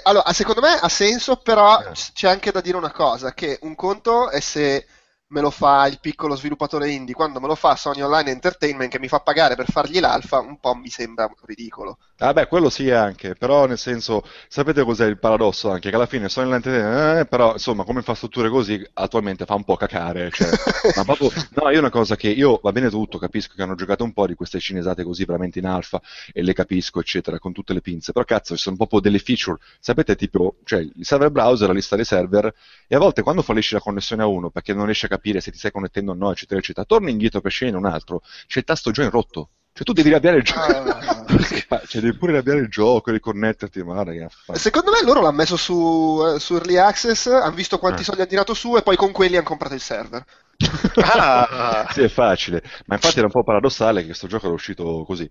Allora, 0.04 0.32
secondo 0.32 0.60
me 0.60 0.70
ha 0.74 0.88
senso, 0.88 1.36
però 1.36 1.80
Eh. 1.80 1.92
c'è 2.12 2.28
anche 2.28 2.52
da 2.52 2.60
dire 2.60 2.76
una 2.76 2.92
cosa, 2.92 3.32
che 3.34 3.58
un 3.62 3.74
conto 3.74 4.30
è 4.30 4.40
se 4.40 4.86
me 5.32 5.40
lo 5.40 5.50
fa 5.50 5.86
il 5.86 5.98
piccolo 5.98 6.36
sviluppatore 6.36 6.90
indie, 6.90 7.14
quando 7.14 7.40
me 7.40 7.46
lo 7.46 7.54
fa 7.54 7.74
Sony 7.74 8.02
Online 8.02 8.30
Entertainment 8.30 8.90
che 8.90 8.98
mi 8.98 9.08
fa 9.08 9.20
pagare 9.20 9.56
per 9.56 9.70
fargli 9.70 9.98
l'alfa, 9.98 10.38
un 10.40 10.58
po' 10.60 10.74
mi 10.74 10.88
sembra 10.88 11.30
ridicolo. 11.46 11.98
Vabbè, 12.18 12.46
quello 12.46 12.70
sì 12.70 12.90
anche, 12.90 13.34
però 13.34 13.66
nel 13.66 13.78
senso, 13.78 14.22
sapete 14.46 14.84
cos'è 14.84 15.06
il 15.06 15.18
paradosso 15.18 15.70
anche? 15.70 15.88
Che 15.88 15.96
alla 15.96 16.06
fine 16.06 16.28
Sony 16.28 16.52
Entertainment, 16.52 17.20
eh, 17.20 17.26
però 17.26 17.52
insomma, 17.52 17.82
come 17.82 17.98
infrastrutture 17.98 18.48
così, 18.50 18.80
attualmente 18.92 19.44
fa 19.44 19.54
un 19.54 19.64
po' 19.64 19.76
cacare, 19.76 20.30
cioè, 20.30 20.48
ma 20.96 21.04
proprio, 21.04 21.32
no, 21.54 21.70
io 21.70 21.78
una 21.78 21.90
cosa 21.90 22.14
che 22.14 22.28
io, 22.28 22.60
va 22.62 22.70
bene 22.70 22.90
tutto, 22.90 23.18
capisco 23.18 23.54
che 23.56 23.62
hanno 23.62 23.74
giocato 23.74 24.04
un 24.04 24.12
po' 24.12 24.26
di 24.26 24.34
queste 24.34 24.60
cinesate 24.60 25.02
così 25.02 25.24
veramente 25.24 25.58
in 25.58 25.66
alfa, 25.66 26.00
e 26.32 26.42
le 26.42 26.52
capisco, 26.52 27.00
eccetera, 27.00 27.38
con 27.38 27.52
tutte 27.52 27.72
le 27.72 27.80
pinze, 27.80 28.12
però 28.12 28.24
cazzo, 28.26 28.54
ci 28.54 28.62
sono 28.62 28.76
proprio 28.76 29.00
delle 29.00 29.18
feature, 29.18 29.58
sapete, 29.80 30.14
tipo, 30.14 30.56
cioè, 30.64 30.80
il 30.80 30.92
server 31.00 31.30
browser, 31.30 31.68
la 31.68 31.74
lista 31.74 31.96
dei 31.96 32.04
server, 32.04 32.54
e 32.86 32.94
a 32.94 32.98
volte 32.98 33.22
quando 33.22 33.40
fallisce 33.40 33.74
la 33.74 33.80
connessione 33.80 34.22
a 34.22 34.26
uno, 34.26 34.50
perché 34.50 34.74
non 34.74 34.84
riesce 34.84 35.06
a 35.06 35.08
capire 35.08 35.21
se 35.40 35.50
ti 35.50 35.58
stai 35.58 35.70
connettendo 35.70 36.12
o 36.12 36.14
no, 36.14 36.30
eccetera, 36.30 36.58
eccetera, 36.60 36.84
torni 36.86 37.10
indietro 37.10 37.40
per 37.40 37.50
scegliere 37.52 37.76
un 37.76 37.86
altro, 37.86 38.20
c'è 38.46 38.58
il 38.60 38.64
tasto 38.64 38.90
join 38.90 39.10
rotto, 39.10 39.50
cioè 39.72 39.84
tu 39.84 39.92
devi 39.92 40.08
riavviare 40.10 40.36
il 40.38 40.42
gioco, 40.42 40.60
Ah. 40.64 41.24
Cioè, 41.86 42.00
devi 42.02 42.16
pure 42.16 42.32
riavviare 42.32 42.60
il 42.60 42.68
gioco, 42.68 43.10
riconnetterti, 43.10 43.82
ma 43.82 44.02
raga, 44.02 44.28
Secondo 44.52 44.90
me 44.90 45.02
loro 45.02 45.20
l'hanno 45.22 45.36
messo 45.36 45.56
su, 45.56 46.20
eh, 46.34 46.38
su 46.38 46.54
Early 46.54 46.76
Access, 46.76 47.26
hanno 47.26 47.54
visto 47.54 47.78
quanti 47.78 48.02
Eh. 48.02 48.04
soldi 48.04 48.20
hanno 48.20 48.30
tirato 48.30 48.54
su 48.54 48.76
e 48.76 48.82
poi 48.82 48.96
con 48.96 49.12
quelli 49.12 49.36
hanno 49.36 49.44
comprato 49.46 49.74
il 49.74 49.80
server. 49.80 50.24
Ah, 51.00 51.86
Sì, 51.90 52.02
è 52.02 52.08
facile, 52.08 52.62
ma 52.86 52.94
infatti 52.94 53.16
era 53.18 53.26
un 53.26 53.32
po' 53.32 53.42
paradossale 53.42 54.00
che 54.00 54.06
questo 54.06 54.26
gioco 54.26 54.46
era 54.46 54.54
uscito 54.54 55.04
così, 55.04 55.28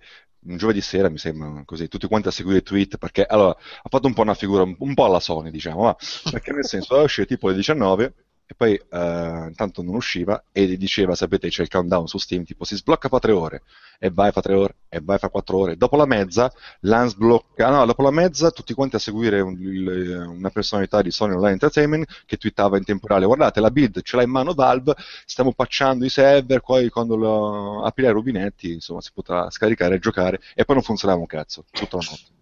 un 0.47 0.57
giovedì 0.57 0.81
sera 0.81 1.09
mi 1.09 1.17
sembra 1.17 1.63
così, 1.65 1.87
tutti 1.87 2.07
quanti 2.07 2.27
a 2.27 2.31
seguire 2.31 2.59
i 2.59 2.63
tweet, 2.63 2.97
perché 2.97 3.25
allora 3.25 3.51
ha 3.51 3.89
fatto 3.89 4.07
un 4.07 4.13
po' 4.13 4.21
una 4.21 4.33
figura 4.33 4.63
un, 4.63 4.93
po' 4.93 5.05
alla 5.05 5.19
Sony, 5.19 5.51
diciamo, 5.51 5.83
ma, 5.83 5.95
perché 6.31 6.51
nel 6.51 6.65
senso 6.65 6.95
era 6.95 7.03
uscito 7.03 7.27
tipo 7.27 7.47
alle 7.47 7.55
19 7.57 8.13
e 8.51 8.53
poi 8.53 8.73
eh, 8.73 9.45
intanto 9.47 9.81
non 9.81 9.95
usciva 9.95 10.43
e 10.51 10.75
diceva, 10.75 11.15
sapete, 11.15 11.47
c'è 11.47 11.61
il 11.61 11.69
countdown 11.69 12.05
su 12.05 12.17
Steam, 12.17 12.43
tipo 12.43 12.65
si 12.65 12.75
sblocca 12.75 13.07
fra 13.07 13.19
tre 13.19 13.31
ore 13.31 13.61
e 13.97 14.09
vai 14.11 14.31
fra 14.33 14.41
tre 14.41 14.55
ore 14.55 14.75
e 14.89 14.99
vai 15.01 15.17
fra 15.19 15.29
quattro 15.29 15.57
ore, 15.57 15.77
dopo 15.77 15.95
la 15.95 16.05
mezza 16.05 16.51
l'unsblocca, 16.81 17.69
no, 17.69 17.85
dopo 17.85 18.01
la 18.03 18.11
mezza 18.11 18.51
tutti 18.51 18.73
quanti 18.73 18.97
a 18.97 18.99
seguire 18.99 19.39
un- 19.39 19.57
il- 19.61 20.25
una 20.27 20.49
personalità 20.49 21.01
di 21.01 21.11
Sony 21.11 21.31
Online 21.33 21.53
Entertainment 21.53 22.23
che 22.25 22.35
twittava 22.35 22.75
in 22.75 22.83
tempo 22.83 23.07
reale, 23.07 23.25
guardate 23.25 23.61
la 23.61 23.71
build 23.71 24.01
ce 24.01 24.17
l'ha 24.17 24.23
in 24.23 24.29
mano 24.31 24.53
Valve, 24.53 24.95
stiamo 25.25 25.53
patchando 25.53 26.03
i 26.03 26.09
server, 26.09 26.59
poi 26.59 26.89
quando 26.89 27.15
lo 27.15 27.83
aprirà 27.85 28.09
i 28.09 28.13
rubinetti, 28.13 28.73
insomma, 28.73 28.99
si 28.99 29.11
potrà 29.13 29.49
scaricare 29.49 29.95
e 29.95 29.99
giocare, 29.99 30.41
e 30.55 30.65
poi 30.65 30.75
non 30.75 30.83
funzionava 30.83 31.21
un 31.21 31.25
cazzo, 31.27 31.63
tutta 31.71 31.95
la 31.97 32.03
notte. 32.09 32.39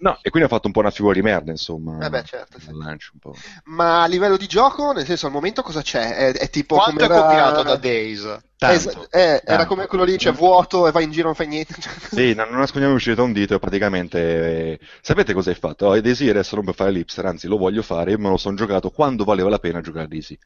No, 0.00 0.16
e 0.22 0.30
quindi 0.30 0.48
ha 0.48 0.52
fatto 0.52 0.68
un 0.68 0.72
po' 0.72 0.78
una 0.80 0.90
figura 0.92 1.14
di 1.14 1.22
merda, 1.22 1.50
insomma, 1.50 2.04
Eh 2.06 2.08
beh, 2.08 2.22
certo, 2.24 2.60
sì. 2.60 2.68
al 2.68 2.76
lancio 2.76 3.10
un 3.14 3.18
po'. 3.18 3.34
Ma 3.64 4.02
a 4.02 4.06
livello 4.06 4.36
di 4.36 4.46
gioco, 4.46 4.92
nel 4.92 5.04
senso, 5.04 5.26
al 5.26 5.32
momento 5.32 5.62
cosa 5.62 5.82
c'è? 5.82 6.14
È, 6.14 6.32
è 6.34 6.50
tipo 6.50 6.76
Quanto 6.76 7.02
è 7.02 7.08
come 7.08 7.18
era- 7.18 7.26
copiato 7.26 7.62
da 7.64 7.76
Days? 7.76 8.38
Tanto, 8.58 8.74
Es- 8.74 9.08
eh, 9.10 9.42
era 9.44 9.66
come 9.66 9.86
quello 9.86 10.04
lì, 10.04 10.16
cioè 10.18 10.32
vuoto 10.32 10.86
e 10.86 10.92
vai 10.92 11.04
in 11.04 11.10
giro 11.10 11.26
non 11.26 11.34
fai 11.34 11.46
niente. 11.48 11.74
Sì, 12.10 12.32
non, 12.34 12.48
non 12.50 12.60
nascondiamoci 12.60 13.12
da 13.14 13.22
un 13.22 13.32
dito, 13.32 13.54
e 13.54 13.58
praticamente... 13.58 14.18
eh, 14.20 14.80
sapete 15.00 15.32
cosa 15.32 15.50
hai 15.50 15.56
fatto? 15.56 15.86
Oh, 15.86 16.00
Daisy 16.00 16.28
adesso 16.28 16.54
non 16.54 16.64
per 16.64 16.74
fare 16.74 16.90
l'ipster, 16.92 17.26
anzi 17.26 17.48
lo 17.48 17.56
voglio 17.56 17.82
fare, 17.82 18.12
io 18.12 18.18
me 18.18 18.28
lo 18.28 18.36
sono 18.36 18.54
giocato 18.56 18.90
quando 18.90 19.24
valeva 19.24 19.48
la 19.48 19.58
pena 19.58 19.80
giocare 19.80 20.04
a 20.04 20.08
Daisy. 20.08 20.38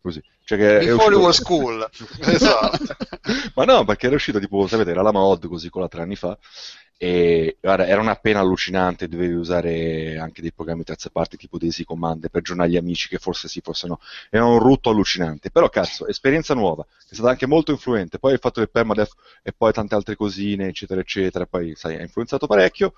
Così. 0.00 0.22
Cioè 0.44 0.56
che 0.58 0.78
è 0.78 0.84
Before 0.86 1.14
it 1.14 1.22
uscito- 1.22 1.26
was 1.26 1.40
cool. 1.42 1.90
esatto. 2.20 2.96
Ma 3.54 3.64
no, 3.64 3.84
perché 3.84 4.06
era 4.06 4.14
uscito 4.16 4.38
tipo, 4.38 4.66
sapete, 4.66 4.90
era 4.90 5.02
la 5.02 5.12
mod 5.12 5.46
così 5.48 5.68
con 5.70 5.82
la 5.82 5.88
tre 5.88 6.02
anni 6.02 6.16
fa. 6.16 6.36
E 7.02 7.56
guarda, 7.62 7.86
era 7.86 7.98
una 7.98 8.14
pena 8.16 8.40
allucinante, 8.40 9.08
dovevi 9.08 9.32
usare 9.32 10.18
anche 10.18 10.42
dei 10.42 10.52
programmi 10.52 10.84
terze 10.84 11.08
parti 11.08 11.38
tipo 11.38 11.56
Daisy 11.56 11.82
Command 11.82 12.28
per 12.28 12.40
aggiornare 12.40 12.68
gli 12.68 12.76
amici 12.76 13.08
che 13.08 13.16
forse 13.16 13.48
sì, 13.48 13.62
forse 13.62 13.86
no. 13.86 14.00
Era 14.28 14.44
un 14.44 14.58
rutto 14.58 14.90
allucinante. 14.90 15.50
Però 15.50 15.70
cazzo, 15.70 16.06
esperienza 16.06 16.52
nuova, 16.52 16.84
è 17.08 17.14
stata 17.14 17.30
anche 17.30 17.46
molto 17.46 17.70
influente. 17.70 18.18
Poi 18.18 18.34
il 18.34 18.38
fatto 18.38 18.60
del 18.60 18.68
permadeath 18.68 19.14
e 19.42 19.54
poi 19.56 19.72
tante 19.72 19.94
altre 19.94 20.14
cosine, 20.14 20.66
eccetera, 20.68 21.00
eccetera. 21.00 21.46
Poi, 21.46 21.72
sai, 21.74 21.96
ha 21.96 22.02
influenzato 22.02 22.46
parecchio 22.46 22.92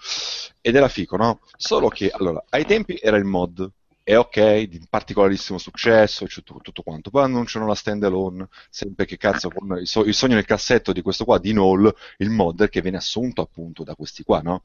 ed 0.61 0.75
era 0.75 0.89
fico, 0.89 1.17
no? 1.17 1.39
Solo 1.57 1.89
che, 1.89 2.11
allora, 2.11 2.43
ai 2.49 2.67
tempi 2.67 2.99
era 3.01 3.17
il 3.17 3.25
mod. 3.25 3.71
E 4.05 4.17
ok, 4.17 4.63
di 4.63 4.85
particolarissimo 4.89 5.59
successo, 5.59 6.27
tutto, 6.27 6.59
tutto 6.61 6.83
quanto. 6.83 7.11
Poi 7.11 7.23
annunciano 7.25 7.67
la 7.67 7.75
standalone, 7.77 8.49
sempre 8.69 9.05
che 9.05 9.17
cazzo, 9.17 9.49
con 9.49 9.79
il, 9.79 9.87
so- 9.87 10.05
il 10.05 10.15
sogno 10.15 10.35
nel 10.35 10.45
cassetto 10.45 10.93
di 10.93 11.03
questo 11.03 11.25
qua, 11.25 11.39
di 11.39 11.53
Null, 11.53 11.93
il 12.19 12.31
modder 12.31 12.69
che 12.69 12.81
viene 12.81 12.97
assunto 12.97 13.43
appunto 13.43 13.85
da 13.85 13.95
questi 13.95 14.25
qua, 14.25 14.41
no? 14.41 14.65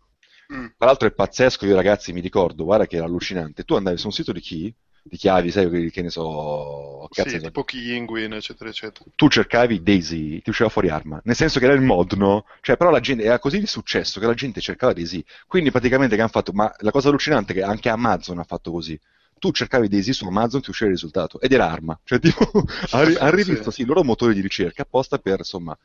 Mm. 0.54 0.68
Tra 0.78 0.88
l'altro 0.88 1.08
è 1.08 1.12
pazzesco, 1.12 1.66
io 1.66 1.76
ragazzi 1.76 2.14
mi 2.14 2.22
ricordo, 2.22 2.64
guarda 2.64 2.88
che 2.88 2.96
era 2.98 3.06
allucinante. 3.06 3.64
Tu 3.64 3.76
andavi 3.76 3.98
su 3.98 4.08
un 4.08 4.14
sito 4.14 4.32
di 4.32 4.40
chi? 4.42 4.74
Di 5.04 5.18
chiavi, 5.18 5.52
sai, 5.52 5.90
che, 5.92 6.02
ne 6.02 6.10
so, 6.10 7.08
cazzo 7.12 7.30
Sì, 7.30 7.40
tipo 7.40 7.64
Kinguin, 7.64 8.34
eccetera, 8.34 8.70
eccetera. 8.70 9.10
tu 9.16 9.28
cercavi 9.30 9.82
Daisy, 9.82 10.42
ti 10.42 10.50
usciva 10.50 10.70
fuori 10.70 10.90
arma, 10.90 11.20
nel 11.24 11.36
senso 11.36 11.60
che 11.60 11.66
era 11.66 11.74
il 11.74 11.82
mod, 11.82 12.14
no? 12.14 12.46
Cioè, 12.62 12.78
però 12.78 12.92
la 12.92 13.00
gente 13.00 13.24
era 13.24 13.40
così 13.40 13.60
di 13.60 13.66
successo 13.66 14.20
che 14.20 14.28
la 14.28 14.34
gente 14.34 14.62
cercava 14.62 14.94
Daisy. 14.94 15.24
Quindi 15.48 15.72
praticamente 15.72 16.16
che 16.16 16.22
hanno 16.22 16.30
fatto, 16.30 16.52
ma 16.54 16.72
la 16.80 16.92
cosa 16.92 17.08
allucinante 17.10 17.54
è 17.54 17.56
che 17.56 17.64
anche 17.64 17.90
Amazon 17.90 18.40
ha 18.40 18.44
fatto 18.44 18.72
così. 18.72 19.00
Tu 19.40 19.52
cercavi 19.52 19.88
Daisy 19.88 20.14
su 20.14 20.26
Amazon, 20.26 20.62
ti 20.62 20.70
usciva 20.70 20.90
il 20.90 20.96
risultato 20.96 21.40
ed 21.40 21.52
era 21.54 21.70
arma. 21.70 21.98
Cioè, 22.04 22.20
tipo, 22.20 22.50
hanno 22.92 23.18
hanno 23.20 23.32
rivisto 23.32 23.72
sì, 23.72 23.82
i 23.82 23.86
loro 23.86 24.04
motori 24.04 24.34
di 24.34 24.42
ricerca 24.42 24.82
apposta 24.84 25.18
per, 25.20 25.40
insomma, 25.40 25.78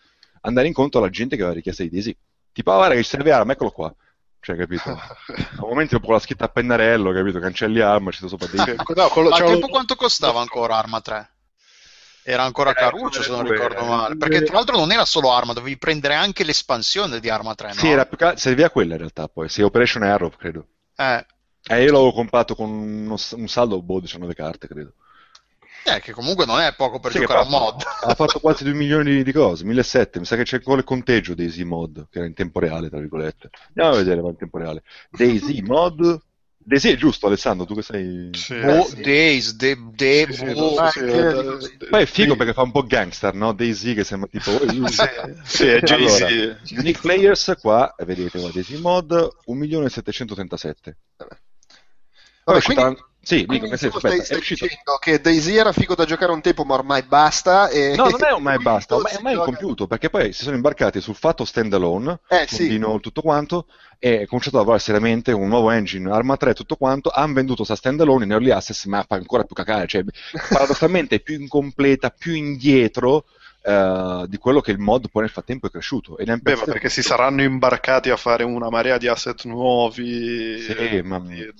andare 0.43 0.67
incontro 0.67 1.01
alla 1.01 1.11
gente 1.11 1.37
che 1.37 1.43
aveva 1.43 1.57
richiesta 1.57 1.83
di 1.83 1.91
Daisy. 1.91 2.17
Tipo, 2.53 2.73
ah, 2.73 2.77
guarda 2.77 2.95
che 2.95 3.03
ci 3.03 3.09
serve 3.09 3.33
arma, 3.33 3.53
eccolo 3.53 3.71
qua. 3.71 3.95
Cioè, 4.41 4.57
capito? 4.57 4.91
A 4.91 5.61
momenti 5.61 5.99
con 6.01 6.13
la 6.15 6.19
scritta 6.19 6.47
a 6.47 6.49
pennarello, 6.49 7.13
capito? 7.13 7.39
Cancelli 7.39 7.81
arma, 7.81 8.11
c'è 8.11 8.27
sopra 8.27 8.47
Daisy. 8.47 8.75
No, 8.97 9.09
quello- 9.09 9.29
Ma 9.29 9.37
al 9.37 9.41
c'è 9.43 9.47
un- 9.47 9.53
tempo 9.53 9.69
quanto 9.69 9.95
costava 9.95 10.41
ancora 10.41 10.77
Arma 10.77 11.01
3? 11.01 11.31
Era 12.25 12.45
ancora 12.45 12.71
Eh, 12.71 12.75
caruccio 12.75 13.21
se 13.23 13.31
non 13.31 13.49
ricordo 13.49 13.85
male. 13.85 14.17
Perché 14.17 14.43
tra 14.43 14.55
l'altro 14.55 14.77
non 14.77 14.93
era 14.93 15.05
solo 15.05 15.33
Arma, 15.33 15.53
dovevi 15.53 15.77
prendere 15.77 16.15
anche 16.15 16.45
l'espansione 16.45 17.19
di 17.21 17.29
Arma 17.29 17.55
3, 17.55 17.69
no? 17.69 17.75
Sì, 17.75 17.89
era 17.89 18.07
più 18.07 18.17
che- 18.17 18.35
serviva 18.37 18.71
quella 18.71 18.93
in 18.93 18.99
realtà 18.99 19.27
poi, 19.29 19.49
sì, 19.49 19.61
Operation 19.63 20.03
Arrow, 20.05 20.31
credo. 20.31 20.67
Eh, 20.97 21.27
Eh, 21.73 21.85
io 21.85 21.93
l'avevo 21.93 22.13
comprato 22.13 22.55
con 22.55 22.71
uno- 22.71 23.17
un 23.37 23.49
saldo, 23.49 23.83
boh, 23.83 24.01
19 24.01 24.35
carte, 24.35 24.67
credo. 24.69 24.95
eh, 25.85 26.01
che 26.01 26.13
comunque 26.13 26.47
non 26.47 26.61
è 26.61 26.75
poco 26.75 27.01
per 27.01 27.13
Sì, 27.13 27.19
giocare 27.21 27.41
a 27.41 27.45
mod. 27.45 27.83
Ha 28.05 28.15
fatto 28.15 28.41
quasi 28.41 28.65
2 28.65 28.73
milioni 28.75 29.23
di 29.23 29.33
cose, 29.33 29.65
1.700, 29.65 30.19
mi 30.21 30.25
sa 30.27 30.37
che 30.37 30.43
c'è 30.45 30.57
ancora 30.57 30.79
il 30.79 30.85
conteggio 30.85 31.35
Daisy 31.35 31.63
Mod, 31.65 32.09
che 32.11 32.19
era 32.19 32.27
in 32.27 32.35
tempo 32.35 32.59
reale, 32.59 32.89
tra 32.89 32.99
virgolette. 32.99 33.51
Andiamo 33.69 33.91
a 33.95 33.99
vedere, 33.99 34.21
va 34.21 34.29
in 34.31 34.37
tempo 34.37 34.59
reale. 34.59 34.83
Daisy 35.11 35.61
Mod... 35.63 36.21
Daisy 36.65 36.93
è 36.93 36.97
giusto, 36.97 37.27
Alessandro, 37.27 37.65
tu 37.67 37.75
che 37.75 37.83
sei... 37.83 38.31
Sì, 38.33 38.55
Boh, 38.61 38.89
sì. 38.89 39.03
Days, 39.03 39.53
de, 39.57 39.77
de, 39.95 40.27
Sì, 40.27 40.55
boh. 40.55 40.75
sì, 40.75 40.87
sì, 40.89 41.01
eh, 41.01 41.77
Poi 41.91 42.03
è 42.03 42.07
figo 42.07 42.37
perché 42.37 42.53
fa 42.53 42.63
un 42.63 42.71
po' 42.71 42.85
gangster, 42.85 43.35
no? 43.35 43.53
Daisy 43.53 43.95
che 43.95 44.05
sembra 44.05 44.29
tipo... 44.29 44.51
Sì, 44.65 45.07
sì, 45.45 45.67
è 45.67 45.81
Jay-Z. 45.81 46.21
Allora, 46.21 46.29
Unique 46.77 47.01
Players 47.01 47.57
qua, 47.61 47.93
vedete, 48.05 48.39
qua, 48.39 48.51
Daisy 48.51 48.77
Mod, 48.81 49.29
1.737. 49.47 50.97
Poi 51.17 51.29
Vabbè, 52.45 52.59
uscita- 52.59 52.83
quindi, 52.83 53.01
Sì, 53.25 53.47
dico, 53.47 53.47
quindi 53.47 53.69
nel 53.69 53.79
senso, 53.79 53.99
stai, 54.01 54.19
aspetta, 54.19 54.25
stai 54.25 54.41
dicendo 54.41 54.97
che 54.99 55.21
Daisy 55.21 55.55
era 55.55 55.73
figo 55.73 55.95
da 55.95 56.05
giocare 56.05 56.33
un 56.33 56.41
tempo, 56.41 56.65
ma 56.65 56.75
ormai 56.75 57.03
basta. 57.05 57.69
E... 57.69 57.95
No, 57.95 58.09
non 58.09 58.19
è 58.25 58.33
ormai 58.33 58.59
basta, 58.59 58.97
ormai, 58.97 59.15
ormai 59.15 59.33
è 59.35 59.37
incompiuto, 59.37 59.87
perché 59.87 60.11
poi 60.11 60.33
si 60.33 60.43
sono 60.43 60.57
imbarcati 60.57 61.01
sul 61.01 61.15
fatto 61.15 61.45
standalone, 61.45 62.21
Eh, 62.29 62.47
sì. 62.49 62.81
Tutto 63.01 63.23
quanto, 63.23 63.67
e 64.01 64.27
cominciato 64.27 64.57
a 64.57 64.59
lavorare 64.61 64.83
seriamente 64.83 65.31
un 65.31 65.47
nuovo 65.49 65.71
engine, 65.71 66.11
Arma 66.11 66.37
3 66.37 66.53
tutto 66.55 66.75
quanto, 66.75 67.11
hanno 67.11 67.35
venduto 67.35 67.63
sta 67.63 67.77
standalone 67.77 68.25
in 68.25 68.33
early 68.33 68.51
access, 68.51 68.87
ma 68.87 69.05
fa 69.07 69.15
ancora 69.15 69.45
più 69.45 69.55
cacare, 69.55 69.87
cioè 69.87 70.05
paradossalmente 70.51 71.17
è 71.17 71.21
più 71.21 71.39
incompleta, 71.39 72.11
più 72.11 72.35
indietro 72.35 73.25
eh, 73.63 74.27
di 74.29 74.37
quello 74.39 74.61
che 74.61 74.73
il 74.73 74.79
mod 74.79 75.09
poi 75.11 75.23
nel 75.23 75.31
frattempo 75.31 75.67
è 75.67 75.71
cresciuto. 75.71 76.19
E 76.19 76.25
ha 76.31 76.37
Beh, 76.37 76.57
ma 76.57 76.65
perché 76.65 76.89
si 76.89 77.03
saranno 77.03 77.43
imbarcati 77.43 78.11
a 78.11 78.17
fare 78.17 78.43
una 78.45 78.69
marea 78.69 78.99
di 78.99 79.07
asset 79.09 79.45
nuovi. 79.45 80.61
Sì, 80.61 81.01
ma- 81.03 81.19
di- 81.19 81.35
di 81.35 81.53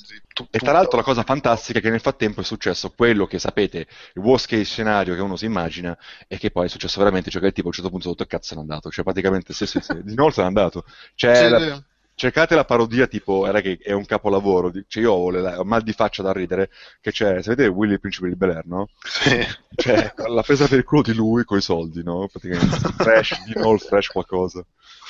E 0.51 0.59
tra 0.59 0.73
l'altro 0.73 0.97
la 0.97 1.03
cosa 1.03 1.23
fantastica 1.23 1.79
è 1.79 1.83
che 1.83 1.91
nel 1.91 2.01
frattempo 2.01 2.41
è 2.41 2.45
successo 2.45 2.91
quello 2.91 3.27
che 3.27 3.39
sapete, 3.39 3.87
il 4.15 4.23
worst 4.23 4.47
case 4.49 4.65
scenario 4.65 5.15
che 5.15 5.21
uno 5.21 5.37
si 5.37 5.45
immagina, 5.45 5.97
e 6.27 6.39
che 6.39 6.51
poi 6.51 6.67
è 6.67 6.69
successo 6.69 6.99
veramente, 6.99 7.31
cioè 7.31 7.41
che 7.41 7.49
il 7.49 7.53
tipo 7.53 7.67
a 7.67 7.71
un 7.71 7.75
certo 7.75 7.91
punto 7.91 8.09
sotto 8.09 8.23
il 8.23 8.29
cazzo 8.29 8.55
è 8.55 8.59
andato, 8.59 8.91
cioè 8.91 9.05
praticamente 9.05 9.53
sì 9.53 9.67
sì 9.67 9.81
sì, 9.81 10.03
di 10.03 10.15
nuovo 10.15 10.31
se 10.33 10.41
n'è 10.41 10.47
andato. 10.47 10.85
Cioè, 11.15 11.33
Sì, 11.35 11.49
la-. 11.49 11.85
Cercate 12.15 12.55
la 12.55 12.65
parodia 12.65 13.07
tipo, 13.07 13.47
era 13.47 13.61
che 13.61 13.79
è 13.83 13.93
un 13.93 14.05
capolavoro, 14.05 14.71
cioè 14.87 15.03
io 15.03 15.13
ho, 15.13 15.31
le- 15.31 15.55
ho 15.57 15.65
mal 15.65 15.83
di 15.83 15.93
faccia 15.93 16.23
da 16.23 16.33
ridere, 16.33 16.71
che 17.01 17.11
c'è, 17.11 17.43
sapete 17.43 17.67
Willy 17.67 17.95
il 17.95 18.01
principe 18.01 18.29
di 18.29 18.37
Bel 18.37 18.51
Air, 18.51 18.67
no? 18.67 18.89
Sì. 19.03 19.45
Cioè, 19.75 20.13
l'ha 20.29 20.43
presa 20.43 20.69
per 20.69 20.79
il 20.79 20.85
culo 20.85 21.03
di 21.03 21.15
lui 21.15 21.45
coi 21.45 21.61
soldi, 21.63 22.03
no? 22.03 22.29
Praticamente, 22.31 22.77
fresh, 23.03 23.43
di 23.45 23.53
nuovo 23.55 23.75
il 23.75 23.81
fresh 23.81 24.07
qualcosa, 24.09 24.65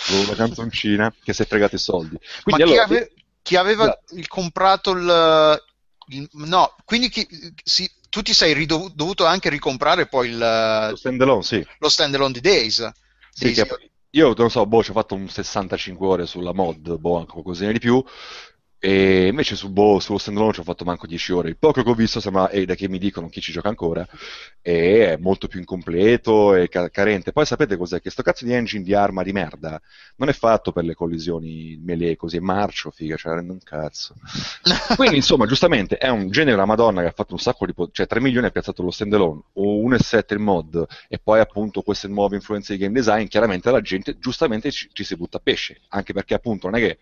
con 0.07 0.17
una 0.19 0.35
canzoncina 0.35 1.13
che 1.23 1.33
si 1.33 1.43
è 1.43 1.47
fregato 1.47 1.75
i 1.75 1.79
soldi. 1.79 2.15
Ma 2.15 2.57
Quindi 2.57 2.63
chi, 2.63 2.69
allora, 2.69 2.85
ave- 2.85 3.13
chi 3.43 3.57
aveva 3.57 3.83
Esatto. 3.85 4.15
il- 4.17 4.29
comprato 4.29 4.91
il, 4.93 5.63
il- 6.09 6.29
No, 6.33 6.75
quindi 6.85 7.09
chi- 7.09 7.27
si- 7.63 7.91
tu 8.09 8.23
ti 8.23 8.33
sei 8.35 8.53
ridov- 8.55 8.93
dovuto 8.95 9.25
anche 9.25 9.49
ricomprare 9.49 10.07
poi 10.07 10.29
il- 10.31 10.39
lo 10.91 10.97
standalone, 10.97 11.43
sì. 11.43 11.67
lo 11.79 11.89
standalone 11.89 12.33
di 12.33 12.41
Days. 12.41 12.91
Sì, 13.35 13.45
Daisy. 13.45 13.63
che, 13.65 13.91
io 14.15 14.35
non 14.37 14.51
so, 14.51 14.67
boh, 14.67 14.83
ci 14.83 14.91
ho 14.91 14.95
fatto 14.95 15.15
un 15.15 15.29
65 15.29 16.07
ore 16.07 16.27
sulla 16.27 16.53
mod, 16.53 16.99
boh, 16.99 17.19
anche 17.19 17.33
qualcosina 17.33 17.73
di 17.73 17.79
più. 17.79 18.03
E 18.85 19.29
invece 19.29 19.55
su 19.55 19.71
boh, 19.71 20.01
sullo 20.01 20.19
standalone 20.19 20.55
ci 20.55 20.59
ho 20.59 20.65
fatto 20.65 20.85
manco 20.85 21.07
10 21.07 21.33
ore. 21.33 21.49
Il 21.49 21.57
poco 21.57 21.85
che 21.85 21.89
ho 21.89 21.95
visto 21.95 22.19
sembra, 22.19 22.49
e 22.51 22.65
da 22.67 22.75
che 22.75 22.89
mi 22.89 22.99
dicono 22.99 23.29
chi 23.29 23.41
ci 23.41 23.53
gioca 23.53 23.69
ancora, 23.69 24.05
è 24.61 25.17
molto 25.21 25.47
più 25.47 25.61
incompleto 25.61 26.57
e 26.57 26.69
ca- 26.69 26.91
carente. 26.91 27.31
Poi 27.31 27.47
sapete 27.47 27.77
cos'è? 27.77 28.01
Che 28.01 28.11
sto 28.11 28.23
cazzo 28.25 28.45
di 28.45 28.53
engine 28.53 28.83
di 28.83 28.93
arma 28.93 29.23
di 29.23 29.31
merda 29.31 29.81
non 30.17 30.29
è 30.29 30.33
fatto 30.33 30.73
per 30.73 30.83
le 30.83 30.95
collisioni 30.95 31.79
melee 31.81 32.17
così, 32.17 32.39
è 32.39 32.41
marcio, 32.41 32.91
figa, 32.91 33.15
cioè 33.17 33.35
rende 33.35 33.53
un 33.53 33.61
cazzo. 33.63 34.17
Quindi 34.97 35.15
insomma, 35.15 35.47
giustamente, 35.47 35.97
è 35.97 36.09
un 36.09 36.29
genere 36.31 36.57
una 36.57 36.65
madonna 36.65 37.03
che 37.03 37.07
ha 37.07 37.13
fatto 37.13 37.35
un 37.35 37.39
sacco 37.41 37.67
di... 37.67 37.75
Po- 37.75 37.91
cioè 37.93 38.09
3 38.09 38.21
milioni 38.21 38.47
ha 38.47 38.51
piazzato 38.51 38.83
lo 38.83 38.91
standalone, 38.91 39.43
o 39.53 39.81
1,7 39.89 40.35
il 40.35 40.41
mod, 40.41 40.85
e 41.09 41.21
poi 41.23 41.39
appunto 41.39 41.83
queste 41.83 42.09
nuove 42.09 42.35
influenze 42.35 42.73
di 42.73 42.81
game 42.81 42.95
design, 42.95 43.27
chiaramente 43.27 43.71
la 43.71 43.81
gente 43.81 44.19
giustamente 44.19 44.73
ci, 44.73 44.89
ci 44.93 45.05
si 45.05 45.15
butta 45.15 45.37
a 45.37 45.41
pesce, 45.41 45.83
anche 45.91 46.13
perché 46.13 46.35
appunto 46.35 46.69
non 46.69 46.81
è 46.81 46.85
che 46.85 46.99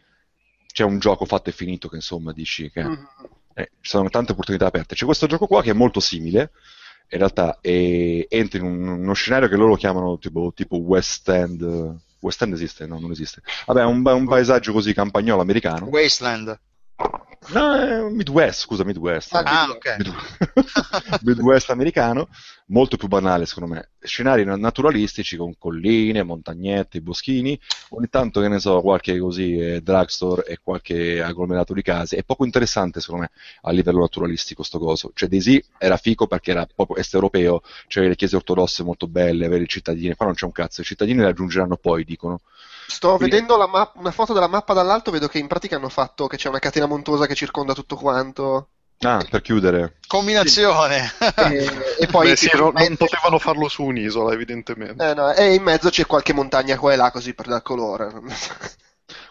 c'è 0.73 0.85
un 0.85 0.99
gioco 0.99 1.25
fatto 1.25 1.51
e 1.51 1.53
finito 1.53 1.89
che 1.89 1.97
insomma 1.97 2.33
dici 2.33 2.71
che 2.71 2.83
Mm. 2.85 2.95
eh, 3.55 3.71
ci 3.81 3.91
sono 3.91 4.09
tante 4.09 4.33
opportunità 4.33 4.67
aperte. 4.67 4.95
C'è 4.95 5.05
questo 5.05 5.27
gioco 5.27 5.47
qua 5.47 5.63
che 5.63 5.71
è 5.71 5.75
molto 5.75 6.01
simile, 6.01 6.53
in 7.11 7.19
realtà 7.19 7.59
e 7.61 8.27
entra 8.31 8.59
in 8.59 8.65
un- 8.65 8.89
uno 9.01 9.13
scenario 9.15 9.49
che 9.49 9.57
loro 9.57 9.75
chiamano 9.75 10.19
tipo, 10.19 10.53
tipo 10.55 10.77
West 10.77 11.29
End. 11.29 11.99
West 12.21 12.43
End 12.43 12.53
esiste? 12.53 12.87
No, 12.87 12.99
non 13.01 13.11
esiste. 13.11 13.43
Vabbè, 13.67 13.81
è 13.81 13.85
un, 13.85 14.03
un 14.07 14.27
paesaggio 14.29 14.73
così 14.73 14.93
campagnolo 14.95 15.41
americano. 15.43 15.87
Wasteland. 15.87 16.59
No, 17.53 18.11
Midwest, 18.11 18.61
scusa, 18.61 18.85
Midwest. 18.85 19.35
Ah, 19.35 19.43
Ah, 19.45 19.71
ok. 19.71 19.97
Mid- 19.99 20.15
Midwest 21.23 21.71
americano, 21.71 22.29
molto 22.67 22.97
più 22.97 23.09
banale 23.09 23.47
secondo 23.47 23.75
me. 23.75 23.89
Scenari 24.01 24.45
na- 24.45 24.57
naturalistici 24.57 25.37
con 25.37 25.57
colline, 25.59 26.23
montagnette, 26.23 27.01
boschini, 27.01 27.59
ogni 27.91 28.09
tanto 28.09 28.41
che 28.41 28.49
ne 28.49 28.61
so, 28.61 28.81
qualche 28.81 29.19
così 29.19 29.57
eh, 29.59 29.81
drugstore 29.81 30.45
e 30.45 30.59
qualche 30.63 31.21
agglomerato 31.23 31.73
di 31.73 31.83
case. 31.83 32.17
È 32.17 32.25
poco 32.25 32.45
interessante 32.45 33.01
secondo 33.01 33.23
me 33.23 33.31
a 33.63 33.71
livello 33.73 34.01
naturalistico 34.01 34.63
sto 34.63 34.79
coso. 34.79 35.11
Cioè 35.15 35.29
Daisy 35.29 35.63
era 35.79 35.97
fico 35.97 36.27
perché 36.27 36.53
era 36.53 36.67
proprio 36.73 36.97
est 36.99 37.15
europeo, 37.15 37.63
c'era 37.89 38.07
le 38.07 38.17
chiese 38.17 38.37
ortodosse 38.37 38.83
molto 38.85 39.09
belle, 39.09 39.47
avere 39.47 39.65
i 39.65 39.69
cittadini, 39.69 40.15
qua 40.15 40.27
non 40.27 40.35
c'è 40.35 40.45
un 40.45 40.53
cazzo, 40.53 40.83
i 40.83 40.85
cittadini 40.85 41.19
le 41.21 41.27
aggiungeranno 41.27 41.77
poi, 41.77 42.05
dicono. 42.05 42.41
Sto 42.91 43.17
Quindi- 43.17 43.31
vedendo 43.35 43.57
la 43.57 43.67
map- 43.69 43.97
una 43.97 44.11
foto 44.11 44.33
della 44.33 44.49
mappa 44.49 44.73
dall'alto, 44.75 45.11
vedo 45.11 45.29
che 45.29 45.39
in 45.39 45.47
pratica 45.47 45.77
hanno 45.77 45.89
fatto 45.89 46.27
che 46.27 46.37
c'è 46.37 46.49
una 46.49 46.59
catena 46.59 46.87
montuosa 46.87 47.27
che 47.27 47.35
circonda 47.35 47.73
tutto 47.73 47.95
quanto. 47.97 48.69
Ah, 49.03 49.25
per 49.31 49.41
chiudere. 49.41 49.97
Combinazione. 50.07 51.11
E, 51.37 51.71
e 52.01 52.07
poi 52.09 52.29
Beh, 52.31 52.37
sì, 52.37 52.51
non 52.55 52.73
mezzo- 52.75 52.97
potevano 52.97 53.39
farlo 53.39 53.69
su 53.69 53.85
un'isola, 53.85 54.33
evidentemente. 54.35 55.09
eh, 55.09 55.15
no, 55.15 55.33
e 55.33 55.55
in 55.55 55.63
mezzo 55.63 55.89
c'è 55.89 56.05
qualche 56.05 56.35
montagna 56.35 56.77
qua 56.77 56.93
e 56.93 56.97
là 56.97 57.11
così 57.11 57.33
per 57.33 57.47
dar 57.47 57.63
colore. 57.63 58.13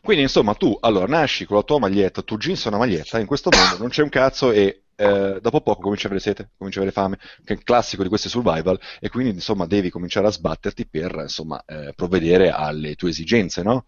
Quindi, 0.02 0.24
insomma, 0.24 0.56
tu 0.56 0.76
allora 0.82 1.06
nasci 1.06 1.46
con 1.46 1.58
la 1.58 1.64
tua 1.64 1.80
maglietta, 1.80 2.22
tu 2.24 2.38
jeans 2.38 2.66
e 2.66 2.68
una 2.70 2.78
maglietta, 2.78 3.20
in 3.20 3.28
questo 3.28 3.50
mondo 3.52 3.78
non 3.78 3.90
c'è 3.90 4.02
un 4.02 4.10
cazzo 4.10 4.52
e 4.52 4.84
eh, 5.00 5.40
dopo 5.42 5.62
poco 5.62 5.82
cominci 5.82 6.06
a 6.06 6.10
avere 6.10 6.22
sete, 6.22 6.50
cominci 6.58 6.78
a 6.78 6.82
avere 6.82 6.96
fame, 6.96 7.18
che 7.18 7.54
è 7.54 7.58
il 7.58 7.64
classico 7.64 8.04
di 8.04 8.10
questi 8.10 8.28
survival, 8.30 8.78
e 9.00 9.10
quindi, 9.10 9.32
insomma, 9.32 9.66
devi 9.66 9.90
cominciare 9.90 10.28
a 10.28 10.32
sbatterti 10.32 10.88
per, 10.88 11.16
insomma, 11.22 11.64
eh, 11.66 11.94
provvedere 11.96 12.50
alle 12.52 12.96
tue 12.96 13.10
esigenze, 13.10 13.64
no? 13.64 13.86